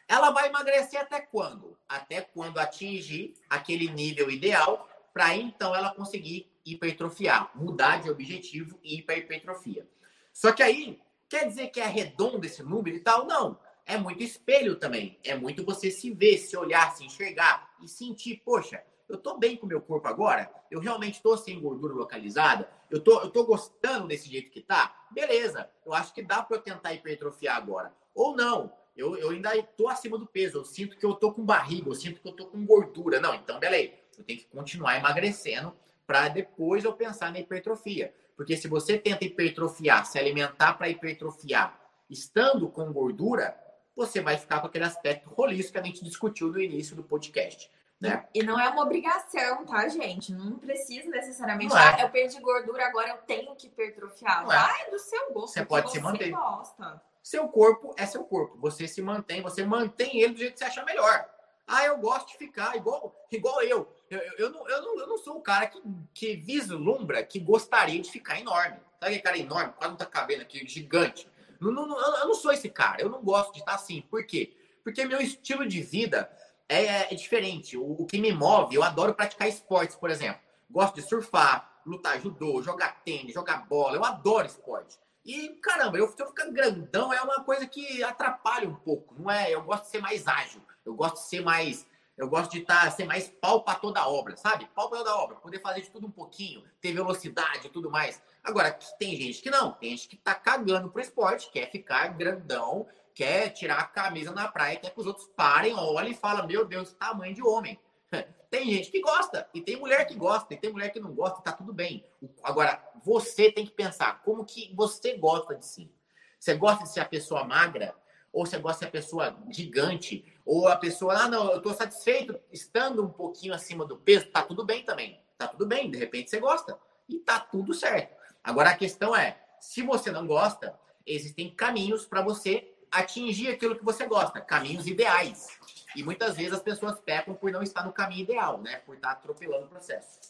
Ela 0.08 0.30
vai 0.32 0.48
emagrecer 0.48 1.00
até 1.00 1.20
quando? 1.20 1.78
Até 1.88 2.20
quando 2.20 2.58
atingir 2.58 3.34
aquele 3.48 3.88
nível 3.88 4.28
ideal, 4.28 4.89
para 5.20 5.36
então 5.36 5.76
ela 5.76 5.94
conseguir 5.94 6.50
hipertrofiar, 6.64 7.50
mudar 7.54 8.00
de 8.00 8.08
objetivo 8.08 8.78
e 8.82 8.96
ir 8.96 9.02
para 9.02 9.18
hipertrofia. 9.18 9.86
Só 10.32 10.50
que 10.50 10.62
aí, 10.62 10.98
quer 11.28 11.46
dizer 11.46 11.66
que 11.66 11.78
é 11.78 11.84
redondo 11.84 12.46
esse 12.46 12.62
número 12.62 12.96
e 12.96 13.00
tal? 13.00 13.26
Não. 13.26 13.58
É 13.84 13.98
muito 13.98 14.22
espelho 14.22 14.76
também. 14.76 15.18
É 15.22 15.34
muito 15.34 15.62
você 15.62 15.90
se 15.90 16.10
ver, 16.10 16.38
se 16.38 16.56
olhar, 16.56 16.90
se 16.96 17.04
enxergar 17.04 17.70
e 17.82 17.86
sentir, 17.86 18.40
poxa, 18.42 18.82
eu 19.10 19.18
tô 19.18 19.36
bem 19.36 19.58
com 19.58 19.66
o 19.66 19.68
meu 19.68 19.82
corpo 19.82 20.08
agora? 20.08 20.50
Eu 20.70 20.80
realmente 20.80 21.20
tô 21.20 21.36
sem 21.36 21.60
gordura 21.60 21.92
localizada? 21.92 22.66
Eu 22.90 23.00
tô, 23.00 23.20
eu 23.20 23.28
tô 23.28 23.44
gostando 23.44 24.08
desse 24.08 24.26
jeito 24.26 24.50
que 24.50 24.62
tá? 24.62 25.04
Beleza, 25.10 25.68
eu 25.84 25.92
acho 25.92 26.14
que 26.14 26.22
dá 26.22 26.42
para 26.42 26.56
eu 26.56 26.62
tentar 26.62 26.94
hipertrofiar 26.94 27.58
agora. 27.58 27.92
Ou 28.14 28.34
não, 28.34 28.72
eu, 28.96 29.16
eu 29.18 29.30
ainda 29.30 29.54
estou 29.54 29.88
acima 29.88 30.16
do 30.16 30.26
peso, 30.26 30.58
eu 30.58 30.64
sinto 30.64 30.96
que 30.96 31.04
eu 31.04 31.12
estou 31.12 31.32
com 31.34 31.44
barriga, 31.44 31.90
eu 31.90 31.94
sinto 31.94 32.20
que 32.20 32.26
eu 32.26 32.32
estou 32.32 32.46
com 32.46 32.64
gordura. 32.64 33.20
Não, 33.20 33.34
então 33.34 33.58
beleza, 33.58 33.99
eu 34.20 34.24
tenho 34.24 34.38
que 34.38 34.46
continuar 34.46 34.96
emagrecendo 34.96 35.74
para 36.06 36.28
depois 36.28 36.84
eu 36.84 36.92
pensar 36.92 37.32
na 37.32 37.40
hipertrofia. 37.40 38.14
Porque 38.36 38.56
se 38.56 38.68
você 38.68 38.98
tenta 38.98 39.24
hipertrofiar, 39.24 40.06
se 40.06 40.18
alimentar 40.18 40.74
para 40.74 40.88
hipertrofiar, 40.88 41.78
estando 42.08 42.68
com 42.68 42.92
gordura, 42.92 43.58
você 43.94 44.20
vai 44.20 44.36
ficar 44.36 44.60
com 44.60 44.66
aquele 44.66 44.84
aspecto 44.84 45.32
holístico 45.36 45.74
que 45.74 45.78
a 45.78 45.82
gente 45.82 46.04
discutiu 46.04 46.48
no 46.48 46.60
início 46.60 46.96
do 46.96 47.02
podcast. 47.02 47.70
Né? 48.00 48.26
E 48.34 48.42
não 48.42 48.58
é 48.58 48.66
uma 48.70 48.82
obrigação, 48.82 49.66
tá, 49.66 49.86
gente? 49.88 50.32
Não 50.32 50.58
precisa 50.58 51.10
necessariamente. 51.10 51.74
Não 51.74 51.78
é. 51.78 51.96
ah, 51.96 52.00
eu 52.00 52.08
perdi 52.08 52.40
gordura, 52.40 52.86
agora 52.86 53.10
eu 53.10 53.18
tenho 53.18 53.54
que 53.54 53.66
hipertrofiar. 53.66 54.42
Não 54.42 54.52
é. 54.52 54.56
Vai 54.56 54.82
é 54.86 54.90
do 54.90 54.98
seu 54.98 55.32
gosto. 55.34 55.52
Você 55.52 55.64
pode 55.66 55.90
se 55.92 56.00
manter. 56.00 56.30
Gosta. 56.30 57.02
Seu 57.22 57.46
corpo 57.48 57.94
é 57.98 58.06
seu 58.06 58.24
corpo. 58.24 58.56
Você 58.58 58.88
se 58.88 59.02
mantém, 59.02 59.42
você 59.42 59.64
mantém 59.64 60.22
ele 60.22 60.32
do 60.32 60.38
jeito 60.38 60.54
que 60.54 60.58
você 60.60 60.64
acha 60.64 60.82
melhor. 60.84 61.28
Ah, 61.66 61.84
eu 61.84 61.98
gosto 61.98 62.28
de 62.28 62.38
ficar 62.38 62.74
igual, 62.74 63.14
igual 63.30 63.62
eu. 63.62 63.86
Eu, 64.10 64.18
eu, 64.38 64.50
não, 64.50 64.68
eu, 64.68 64.82
não, 64.82 64.98
eu 64.98 65.06
não 65.06 65.18
sou 65.18 65.36
o 65.36 65.40
cara 65.40 65.68
que, 65.68 65.80
que 66.12 66.36
vislumbra 66.36 67.22
que 67.22 67.38
gostaria 67.38 68.00
de 68.00 68.10
ficar 68.10 68.40
enorme. 68.40 68.76
Sabe 68.98 69.14
aquele 69.14 69.20
cara 69.20 69.38
enorme, 69.38 69.72
quase 69.76 69.90
não 69.90 69.96
tá 69.96 70.04
cabendo 70.04 70.42
aqui, 70.42 70.66
gigante. 70.66 71.28
Não, 71.60 71.70
não, 71.70 72.16
eu 72.18 72.26
não 72.26 72.34
sou 72.34 72.52
esse 72.52 72.68
cara. 72.68 73.00
Eu 73.00 73.08
não 73.08 73.22
gosto 73.22 73.52
de 73.52 73.60
estar 73.60 73.74
assim. 73.74 74.02
Por 74.02 74.24
quê? 74.26 74.52
Porque 74.82 75.04
meu 75.04 75.20
estilo 75.20 75.66
de 75.66 75.80
vida 75.80 76.30
é, 76.68 77.12
é 77.12 77.14
diferente. 77.14 77.76
O, 77.76 78.02
o, 78.02 78.06
que 78.06 78.18
me 78.18 78.32
move, 78.32 78.74
eu 78.74 78.82
adoro 78.82 79.14
praticar 79.14 79.48
esportes, 79.48 79.96
por 79.96 80.10
exemplo. 80.10 80.40
Gosto 80.70 80.96
de 80.96 81.02
surfar, 81.02 81.80
lutar 81.86 82.20
judô, 82.20 82.62
jogar 82.62 83.02
tênis, 83.04 83.34
jogar 83.34 83.66
bola. 83.68 83.96
Eu 83.96 84.04
adoro 84.04 84.46
esporte. 84.46 84.98
E, 85.24 85.50
caramba, 85.62 85.98
eu, 85.98 86.12
eu 86.18 86.26
ficar 86.26 86.50
grandão 86.50 87.12
é 87.12 87.20
uma 87.20 87.44
coisa 87.44 87.66
que 87.66 88.02
atrapalha 88.02 88.68
um 88.68 88.74
pouco, 88.74 89.14
não 89.18 89.30
é? 89.30 89.54
Eu 89.54 89.62
gosto 89.62 89.84
de 89.84 89.90
ser 89.90 90.00
mais 90.00 90.26
ágil, 90.26 90.62
eu 90.84 90.94
gosto 90.94 91.16
de 91.16 91.28
ser 91.28 91.42
mais. 91.42 91.86
Eu 92.20 92.28
gosto 92.28 92.52
de 92.52 92.58
estar, 92.58 92.84
tá, 92.84 92.90
ser 92.90 93.06
mais 93.06 93.30
pau 93.30 93.64
para 93.64 93.78
toda 93.78 93.98
a 93.98 94.06
obra, 94.06 94.36
sabe? 94.36 94.68
Pau 94.74 94.90
para 94.90 94.98
toda 94.98 95.10
a 95.10 95.16
obra, 95.16 95.36
poder 95.36 95.58
fazer 95.58 95.80
de 95.80 95.88
tudo 95.88 96.06
um 96.06 96.10
pouquinho, 96.10 96.62
ter 96.78 96.92
velocidade 96.92 97.66
e 97.66 97.70
tudo 97.70 97.90
mais. 97.90 98.22
Agora, 98.44 98.78
tem 98.98 99.16
gente 99.16 99.40
que 99.40 99.48
não, 99.48 99.72
tem 99.72 99.88
gente 99.92 100.06
que 100.06 100.18
tá 100.18 100.34
cagando 100.34 100.90
pro 100.90 101.00
esporte, 101.00 101.50
quer 101.50 101.70
ficar 101.70 102.08
grandão, 102.08 102.86
quer 103.14 103.48
tirar 103.48 103.78
a 103.78 103.84
camisa 103.84 104.32
na 104.32 104.46
praia, 104.48 104.76
quer 104.76 104.90
que 104.90 105.00
os 105.00 105.06
outros 105.06 105.28
parem, 105.34 105.74
olhem 105.74 106.12
e 106.12 106.14
falem, 106.14 106.46
meu 106.46 106.66
Deus, 106.66 106.92
tamanho 106.92 107.34
de 107.34 107.42
homem. 107.42 107.80
Tem 108.50 108.70
gente 108.70 108.90
que 108.90 109.00
gosta, 109.00 109.48
e 109.54 109.62
tem 109.62 109.76
mulher 109.76 110.04
que 110.06 110.14
gosta, 110.14 110.52
e 110.52 110.56
tem 110.56 110.72
mulher 110.72 110.90
que 110.90 110.98
não 110.98 111.14
gosta, 111.14 111.40
tá 111.40 111.52
tudo 111.52 111.72
bem. 111.72 112.04
Agora, 112.42 112.84
você 113.02 113.50
tem 113.50 113.64
que 113.64 113.70
pensar 113.70 114.22
como 114.24 114.44
que 114.44 114.74
você 114.74 115.16
gosta 115.16 115.54
de 115.54 115.64
si. 115.64 115.88
Você 116.36 116.54
gosta 116.56 116.82
de 116.82 116.90
ser 116.90 116.98
a 116.98 117.04
pessoa 117.04 117.44
magra? 117.44 117.94
Ou 118.32 118.44
gosta 118.44 118.60
de 118.60 118.78
ser 118.78 118.84
a 118.86 118.90
pessoa 118.90 119.36
gigante? 119.48 120.24
Ou 120.44 120.68
a 120.68 120.76
pessoa, 120.76 121.14
ah, 121.14 121.28
não, 121.28 121.50
eu 121.52 121.60
tô 121.60 121.72
satisfeito 121.74 122.38
estando 122.52 123.04
um 123.04 123.10
pouquinho 123.10 123.54
acima 123.54 123.84
do 123.84 123.96
peso? 123.96 124.26
Tá 124.26 124.42
tudo 124.42 124.64
bem 124.64 124.84
também. 124.84 125.20
Tá 125.36 125.48
tudo 125.48 125.66
bem, 125.66 125.90
de 125.90 125.98
repente 125.98 126.30
você 126.30 126.38
gosta. 126.38 126.78
E 127.08 127.18
tá 127.18 127.40
tudo 127.40 127.74
certo. 127.74 128.14
Agora 128.42 128.70
a 128.70 128.76
questão 128.76 129.14
é, 129.14 129.40
se 129.60 129.82
você 129.82 130.10
não 130.10 130.26
gosta, 130.26 130.78
existem 131.06 131.54
caminhos 131.54 132.06
para 132.06 132.22
você 132.22 132.72
atingir 132.90 133.48
aquilo 133.48 133.76
que 133.76 133.84
você 133.84 134.06
gosta, 134.06 134.40
caminhos 134.40 134.86
ideais. 134.86 135.48
E 135.94 136.02
muitas 136.02 136.36
vezes 136.36 136.52
as 136.52 136.62
pessoas 136.62 136.98
pecam 137.00 137.34
por 137.34 137.50
não 137.50 137.62
estar 137.62 137.84
no 137.84 137.92
caminho 137.92 138.22
ideal, 138.22 138.60
né? 138.60 138.76
Por 138.86 138.94
estar 138.94 139.12
atropelando 139.12 139.66
o 139.66 139.68
processo. 139.68 140.20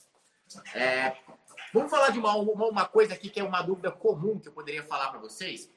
É, 0.75 1.17
vamos 1.73 1.91
falar 1.91 2.11
de 2.11 2.19
uma, 2.19 2.35
uma, 2.35 2.67
uma, 2.67 2.87
coisa 2.87 3.15
aqui 3.15 3.29
que 3.29 3.39
é 3.39 3.45
uma 3.45 3.63
dúvida 3.63 3.91
comum 3.91 4.39
que 4.39 4.49
eu 4.49 4.53
poderia 4.53 4.83
falar 4.83 5.11
para 5.11 5.21
vocês. 5.21 5.71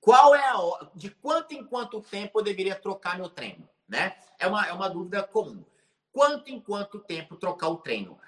Qual 0.00 0.34
é 0.34 0.48
a 0.48 0.90
de 0.94 1.10
quanto 1.10 1.52
em 1.52 1.64
quanto 1.64 2.00
tempo 2.00 2.38
eu 2.38 2.44
deveria 2.44 2.74
trocar 2.74 3.16
meu 3.16 3.28
treino, 3.28 3.68
né? 3.88 4.16
É 4.38 4.46
uma, 4.46 4.66
é 4.66 4.72
uma 4.72 4.88
dúvida 4.88 5.22
comum. 5.22 5.64
Quanto 6.12 6.50
em 6.50 6.60
quanto 6.60 6.98
tempo 6.98 7.36
trocar 7.36 7.68
o 7.68 7.76
treino? 7.76 8.18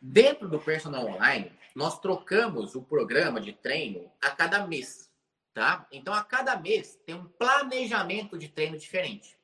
Dentro 0.00 0.48
do 0.48 0.58
personal 0.58 1.06
online, 1.06 1.52
nós 1.74 1.98
trocamos 1.98 2.74
o 2.74 2.82
programa 2.82 3.40
de 3.40 3.52
treino 3.52 4.10
a 4.20 4.30
cada 4.30 4.66
mês, 4.66 5.10
tá? 5.52 5.86
Então, 5.90 6.14
a 6.14 6.22
cada 6.22 6.56
mês 6.56 6.98
tem 7.04 7.14
um 7.14 7.26
planejamento 7.26 8.38
de 8.38 8.48
treino 8.48 8.78
diferente. 8.78 9.36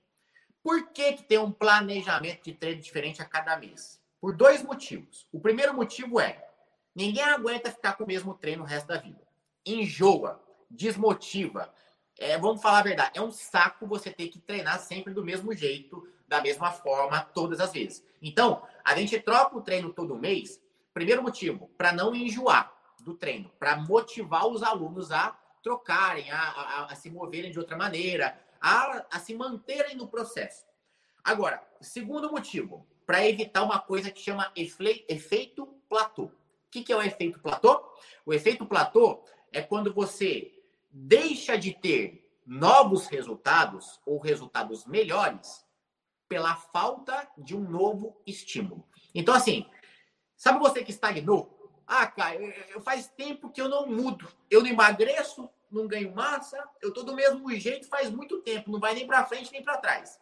Por 0.62 0.88
que, 0.92 1.14
que 1.14 1.24
tem 1.24 1.38
um 1.38 1.50
planejamento 1.50 2.44
de 2.44 2.54
treino 2.54 2.80
diferente 2.80 3.20
a 3.20 3.24
cada 3.24 3.56
mês? 3.56 4.00
Por 4.20 4.34
dois 4.34 4.62
motivos. 4.62 5.26
O 5.32 5.40
primeiro 5.40 5.74
motivo 5.74 6.20
é: 6.20 6.48
ninguém 6.94 7.24
aguenta 7.24 7.72
ficar 7.72 7.94
com 7.94 8.04
o 8.04 8.06
mesmo 8.06 8.34
treino 8.34 8.62
o 8.62 8.66
resto 8.66 8.86
da 8.86 8.98
vida. 8.98 9.20
Enjoa, 9.66 10.40
desmotiva. 10.72 11.72
É, 12.18 12.36
vamos 12.38 12.60
falar 12.60 12.80
a 12.80 12.82
verdade, 12.82 13.12
é 13.14 13.22
um 13.22 13.30
saco 13.30 13.86
você 13.86 14.10
ter 14.10 14.28
que 14.28 14.38
treinar 14.38 14.80
sempre 14.80 15.14
do 15.14 15.24
mesmo 15.24 15.54
jeito, 15.54 16.06
da 16.26 16.40
mesma 16.40 16.70
forma, 16.72 17.20
todas 17.20 17.60
as 17.60 17.72
vezes. 17.72 18.04
Então, 18.20 18.62
a 18.84 18.94
gente 18.96 19.18
troca 19.20 19.56
o 19.56 19.62
treino 19.62 19.92
todo 19.92 20.16
mês 20.16 20.62
Primeiro 20.92 21.22
motivo, 21.22 21.70
para 21.78 21.92
não 21.92 22.14
enjoar 22.14 22.72
do 23.00 23.14
treino, 23.14 23.50
para 23.58 23.76
motivar 23.76 24.46
os 24.46 24.62
alunos 24.62 25.10
a 25.10 25.38
trocarem, 25.62 26.30
a, 26.30 26.38
a, 26.38 26.84
a, 26.86 26.94
se 26.94 27.10
moverem 27.10 27.50
de 27.50 27.58
outra 27.58 27.76
maneira, 27.76 28.38
a, 28.60 29.06
a 29.10 29.18
se 29.18 29.34
manterem 29.34 29.96
no 29.96 30.06
processo. 30.06 30.66
Agora, 31.24 31.62
segundo 31.80 32.30
motivo, 32.30 32.86
para 33.06 33.26
evitar 33.26 33.62
uma 33.62 33.78
coisa 33.78 34.10
que 34.10 34.20
chama 34.20 34.52
efe, 34.54 35.04
efeito 35.08 35.66
platô. 35.88 36.24
O 36.24 36.32
que, 36.70 36.82
que 36.82 36.92
é 36.92 36.96
o 36.96 37.02
efeito 37.02 37.40
platô? 37.40 37.82
O 38.26 38.34
efeito 38.34 38.66
platô 38.66 39.24
é 39.50 39.62
quando 39.62 39.94
você 39.94 40.52
deixa 40.92 41.56
de 41.56 41.72
ter 41.72 42.38
novos 42.46 43.06
resultados 43.06 44.00
ou 44.04 44.18
resultados 44.18 44.86
melhores 44.86 45.64
pela 46.28 46.54
falta 46.54 47.28
de 47.36 47.56
um 47.56 47.60
novo 47.60 48.20
estímulo. 48.26 48.86
Então, 49.14 49.34
assim, 49.34 49.66
Sabe 50.42 50.58
você 50.58 50.82
que 50.82 50.90
estagnou? 50.90 51.72
Ah, 51.86 52.04
Caio, 52.04 52.52
eu, 52.74 52.80
faz 52.80 53.06
tempo 53.06 53.48
que 53.48 53.62
eu 53.62 53.68
não 53.68 53.86
mudo. 53.86 54.28
Eu 54.50 54.60
não 54.60 54.68
emagreço, 54.68 55.48
não 55.70 55.86
ganho 55.86 56.12
massa, 56.12 56.60
eu 56.80 56.92
tô 56.92 57.04
do 57.04 57.14
mesmo 57.14 57.48
jeito 57.54 57.86
faz 57.86 58.10
muito 58.10 58.40
tempo, 58.40 58.72
não 58.72 58.80
vai 58.80 58.92
nem 58.92 59.06
para 59.06 59.24
frente 59.24 59.52
nem 59.52 59.62
para 59.62 59.78
trás. 59.78 60.18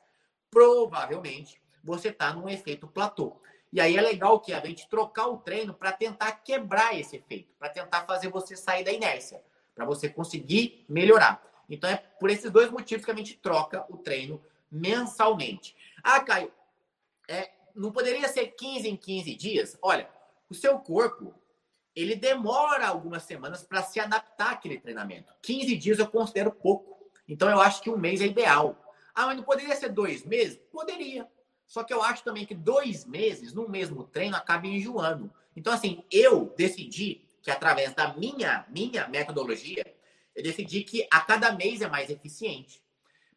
Provavelmente 0.51 1.59
você 1.83 2.13
tá 2.13 2.35
num 2.35 2.51
efeito 2.51 2.87
platô. 2.87 3.41
E 3.73 3.81
aí 3.81 3.97
é 3.97 4.01
legal 4.03 4.41
que 4.41 4.53
a 4.53 4.61
gente 4.61 4.91
trocar 4.91 5.27
o 5.29 5.39
treino 5.39 5.73
para 5.73 5.91
tentar 5.91 6.33
quebrar 6.33 6.95
esse 7.01 7.17
efeito, 7.17 7.55
para 7.59 7.71
tentar 7.71 8.05
fazer 8.05 8.29
você 8.29 8.55
sair 8.55 8.85
da 8.85 8.93
inércia, 8.93 9.43
para 9.81 9.87
você 9.87 10.11
conseguir 10.11 10.85
melhorar. 10.87 11.43
Então 11.67 11.89
é 11.89 11.97
por 11.97 12.29
esses 12.29 12.51
dois 12.51 12.71
motivos 12.71 13.03
que 13.03 13.11
a 13.11 13.15
gente 13.15 13.39
troca 13.39 13.87
o 13.89 13.97
treino 13.97 14.39
mensalmente. 14.71 15.75
Ah, 16.03 16.21
Caio, 16.21 16.53
é, 17.27 17.51
não 17.75 17.91
poderia 17.91 18.29
ser 18.29 18.49
15 18.49 18.87
em 18.87 18.95
15 18.95 19.35
dias? 19.35 19.79
Olha, 19.81 20.07
o 20.51 20.55
seu 20.55 20.79
corpo, 20.79 21.35
ele 21.97 22.15
demora 22.15 22.89
algumas 22.89 23.23
semanas 23.23 23.63
para 23.63 23.83
se 23.83 23.99
adaptar 23.99 24.53
àquele 24.53 24.79
treinamento. 24.79 25.33
15 25.41 25.75
dias 25.77 25.99
eu 25.99 26.07
considero 26.07 26.53
pouco. 26.53 27.11
Então 27.27 27.49
eu 27.49 27.59
acho 27.59 27.81
que 27.81 27.89
um 27.89 27.97
mês 27.97 28.21
é 28.21 28.27
ideal. 28.27 28.77
Ah, 29.15 29.29
mas 29.29 29.39
não 29.39 29.45
poderia 29.45 29.75
ser 29.77 29.89
dois 29.89 30.27
meses? 30.27 30.59
Poderia. 30.71 31.27
Só 31.67 31.83
que 31.83 31.95
eu 31.95 32.03
acho 32.03 32.23
também 32.23 32.45
que 32.45 32.55
dois 32.55 33.07
meses 33.07 33.55
no 33.55 33.67
mesmo 33.67 34.05
treino 34.05 34.37
acaba 34.37 34.67
enjoando. 34.67 35.33
Então, 35.57 35.73
assim, 35.73 36.05
eu 36.11 36.53
decidi 36.55 37.25
que 37.43 37.51
através 37.51 37.95
da 37.95 38.15
minha, 38.15 38.67
minha 38.69 39.09
metodologia, 39.09 39.85
eu 40.35 40.43
decidi 40.43 40.85
que 40.85 41.07
a 41.11 41.21
cada 41.21 41.53
mês 41.53 41.81
é 41.81 41.89
mais 41.89 42.11
eficiente. 42.11 42.83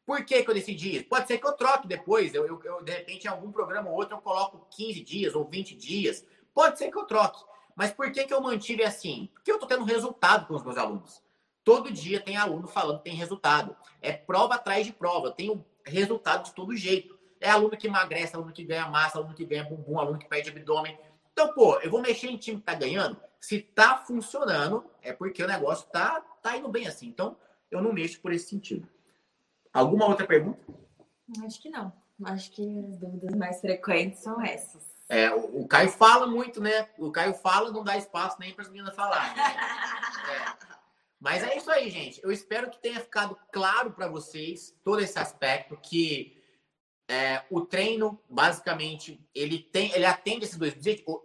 Por 0.05 0.25
que, 0.25 0.43
que 0.43 0.49
eu 0.49 0.53
decidi 0.53 0.97
isso? 0.97 1.05
Pode 1.05 1.27
ser 1.27 1.37
que 1.37 1.47
eu 1.47 1.53
troque 1.53 1.87
depois. 1.87 2.33
Eu, 2.33 2.45
eu, 2.45 2.61
eu, 2.63 2.83
de 2.83 2.91
repente, 2.91 3.25
em 3.25 3.29
algum 3.29 3.51
programa 3.51 3.89
ou 3.89 3.95
outro, 3.95 4.17
eu 4.17 4.21
coloco 4.21 4.67
15 4.71 5.01
dias 5.01 5.35
ou 5.35 5.45
20 5.45 5.75
dias. 5.75 6.25
Pode 6.53 6.77
ser 6.77 6.91
que 6.91 6.97
eu 6.97 7.05
troque. 7.05 7.43
Mas 7.75 7.91
por 7.91 8.11
que, 8.11 8.25
que 8.25 8.33
eu 8.33 8.41
mantive 8.41 8.83
assim? 8.83 9.29
Porque 9.33 9.49
eu 9.49 9.55
estou 9.55 9.67
tendo 9.67 9.85
resultado 9.85 10.45
com 10.45 10.55
os 10.55 10.63
meus 10.63 10.77
alunos. 10.77 11.23
Todo 11.63 11.91
dia 11.91 12.19
tem 12.19 12.35
aluno 12.35 12.67
falando 12.67 12.97
que 12.97 13.05
tem 13.05 13.15
resultado. 13.15 13.75
É 14.01 14.11
prova 14.11 14.55
atrás 14.55 14.85
de 14.85 14.91
prova. 14.91 15.27
Eu 15.27 15.31
tenho 15.31 15.65
resultado 15.85 16.43
de 16.43 16.53
todo 16.53 16.75
jeito. 16.75 17.17
É 17.39 17.49
aluno 17.49 17.75
que 17.75 17.87
emagrece, 17.87 18.35
aluno 18.35 18.51
que 18.51 18.63
ganha 18.63 18.87
massa, 18.87 19.17
aluno 19.17 19.33
que 19.33 19.45
ganha 19.45 19.63
bumbum, 19.63 19.99
aluno 19.99 20.19
que 20.19 20.27
perde 20.27 20.49
abdômen. 20.49 20.97
Então, 21.31 21.53
pô, 21.53 21.79
eu 21.79 21.89
vou 21.89 22.01
mexer 22.01 22.27
em 22.27 22.37
time 22.37 22.59
que 22.59 22.65
tá 22.65 22.75
ganhando. 22.75 23.19
Se 23.43 23.59
tá 23.59 23.97
funcionando, 23.97 24.89
é 25.01 25.11
porque 25.11 25.43
o 25.43 25.47
negócio 25.47 25.85
tá, 25.89 26.21
tá 26.41 26.55
indo 26.55 26.69
bem 26.69 26.87
assim. 26.87 27.07
Então, 27.07 27.35
eu 27.69 27.81
não 27.81 27.91
mexo 27.91 28.21
por 28.21 28.31
esse 28.31 28.47
sentido. 28.47 28.87
Alguma 29.73 30.05
outra 30.07 30.25
pergunta? 30.25 30.65
Acho 31.45 31.61
que 31.61 31.69
não. 31.69 31.91
Acho 32.23 32.49
que 32.51 32.61
as 32.87 32.97
dúvidas 32.97 33.35
mais 33.35 33.59
frequentes 33.59 34.21
são 34.21 34.41
essas. 34.41 34.81
É, 35.09 35.29
o, 35.29 35.63
o 35.63 35.67
Caio 35.67 35.89
fala 35.89 36.25
muito, 36.25 36.61
né? 36.61 36.87
O 36.97 37.11
Caio 37.11 37.33
fala, 37.33 37.69
não 37.69 37.83
dá 37.83 37.97
espaço 37.97 38.37
nem 38.39 38.53
para 38.53 38.63
as 38.63 38.69
meninas 38.69 38.95
falarem. 38.95 39.35
Né? 39.35 39.43
É. 40.23 40.73
Mas 41.19 41.43
é 41.43 41.57
isso 41.57 41.69
aí, 41.69 41.89
gente. 41.89 42.23
Eu 42.23 42.31
espero 42.31 42.69
que 42.69 42.81
tenha 42.81 43.01
ficado 43.01 43.37
claro 43.51 43.91
para 43.91 44.07
vocês 44.07 44.73
todo 44.85 45.01
esse 45.01 45.19
aspecto 45.19 45.75
que 45.75 46.41
é, 47.07 47.43
o 47.49 47.61
treino, 47.61 48.19
basicamente, 48.29 49.19
ele 49.33 49.59
tem, 49.59 49.91
ele 49.93 50.05
atende 50.05 50.45
esses 50.45 50.57
dois, 50.57 50.75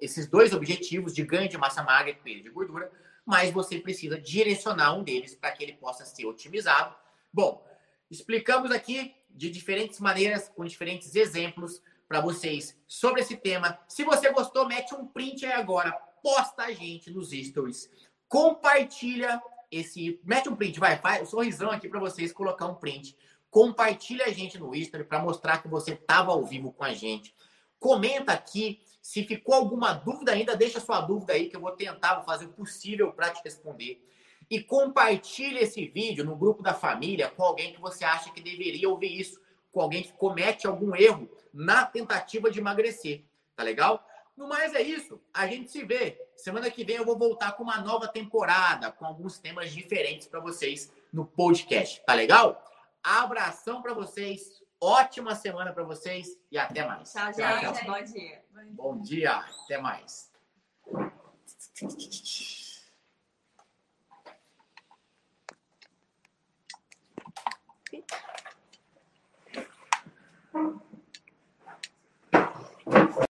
esses 0.00 0.26
dois 0.26 0.52
objetivos 0.52 1.14
de 1.14 1.22
ganho 1.22 1.48
de 1.48 1.56
massa 1.56 1.82
magra 1.82 2.10
e 2.10 2.14
perda 2.14 2.42
de 2.42 2.50
gordura, 2.50 2.90
mas 3.24 3.50
você 3.50 3.78
precisa 3.78 4.20
direcionar 4.20 4.94
um 4.94 5.02
deles 5.02 5.34
para 5.34 5.52
que 5.52 5.62
ele 5.62 5.74
possa 5.74 6.04
ser 6.04 6.26
otimizado. 6.26 6.94
Bom, 7.32 7.62
Explicamos 8.10 8.70
aqui 8.70 9.14
de 9.28 9.50
diferentes 9.50 10.00
maneiras, 10.00 10.48
com 10.48 10.64
diferentes 10.64 11.14
exemplos 11.14 11.82
para 12.08 12.20
vocês 12.20 12.76
sobre 12.86 13.20
esse 13.20 13.36
tema. 13.36 13.78
Se 13.86 14.02
você 14.02 14.32
gostou, 14.32 14.66
mete 14.66 14.94
um 14.94 15.06
print 15.06 15.44
aí 15.44 15.52
agora, 15.52 15.92
posta 16.22 16.64
a 16.64 16.72
gente 16.72 17.10
nos 17.10 17.30
stories, 17.30 17.90
compartilha 18.26 19.42
esse, 19.70 20.18
mete 20.24 20.48
um 20.48 20.56
print, 20.56 20.80
vai, 20.80 20.96
faz 20.98 21.22
um 21.22 21.26
sorrisão 21.26 21.70
aqui 21.70 21.86
para 21.86 22.00
vocês 22.00 22.32
colocar 22.32 22.66
um 22.66 22.76
print. 22.76 23.14
Compartilha 23.50 24.26
a 24.26 24.32
gente 24.32 24.58
no 24.58 24.74
story 24.74 25.04
para 25.04 25.22
mostrar 25.22 25.62
que 25.62 25.68
você 25.68 25.92
estava 25.92 26.32
ao 26.32 26.44
vivo 26.44 26.72
com 26.72 26.84
a 26.84 26.92
gente. 26.92 27.34
Comenta 27.78 28.32
aqui 28.32 28.80
se 29.00 29.24
ficou 29.24 29.54
alguma 29.54 29.94
dúvida 29.94 30.32
ainda, 30.32 30.56
deixa 30.56 30.80
sua 30.80 31.00
dúvida 31.00 31.32
aí 31.32 31.48
que 31.48 31.56
eu 31.56 31.60
vou 31.60 31.72
tentar 31.72 32.16
vou 32.16 32.24
fazer 32.24 32.46
o 32.46 32.52
possível 32.52 33.12
para 33.12 33.30
te 33.30 33.40
responder 33.42 34.04
e 34.50 34.62
compartilhe 34.62 35.58
esse 35.58 35.86
vídeo 35.86 36.24
no 36.24 36.36
grupo 36.36 36.62
da 36.62 36.72
família 36.72 37.28
com 37.28 37.42
alguém 37.42 37.72
que 37.72 37.80
você 37.80 38.04
acha 38.04 38.30
que 38.30 38.40
deveria 38.40 38.88
ouvir 38.88 39.20
isso, 39.20 39.40
com 39.70 39.80
alguém 39.80 40.02
que 40.02 40.12
comete 40.12 40.66
algum 40.66 40.94
erro 40.96 41.28
na 41.52 41.84
tentativa 41.84 42.50
de 42.50 42.58
emagrecer. 42.58 43.24
Tá 43.54 43.62
legal? 43.62 44.04
No 44.36 44.48
mais 44.48 44.74
é 44.74 44.80
isso. 44.80 45.20
A 45.34 45.46
gente 45.46 45.70
se 45.70 45.84
vê. 45.84 46.18
Semana 46.36 46.70
que 46.70 46.84
vem 46.84 46.96
eu 46.96 47.04
vou 47.04 47.18
voltar 47.18 47.52
com 47.52 47.64
uma 47.64 47.80
nova 47.80 48.08
temporada, 48.08 48.90
com 48.90 49.04
alguns 49.04 49.38
temas 49.38 49.72
diferentes 49.72 50.26
para 50.26 50.40
vocês 50.40 50.90
no 51.12 51.26
podcast. 51.26 52.02
Tá 52.06 52.14
legal? 52.14 52.64
Abração 53.02 53.82
para 53.82 53.94
vocês. 53.94 54.42
Ótima 54.80 55.34
semana 55.34 55.72
para 55.72 55.82
vocês 55.82 56.28
e 56.52 56.58
até 56.58 56.86
mais. 56.86 57.12
Tchau, 57.12 57.32
gente. 57.32 57.84
tchau. 57.84 57.86
Bom 57.86 58.04
dia. 58.04 58.44
Bom 58.70 58.98
dia. 59.00 59.32
Até 59.64 59.78
mais. 59.78 60.30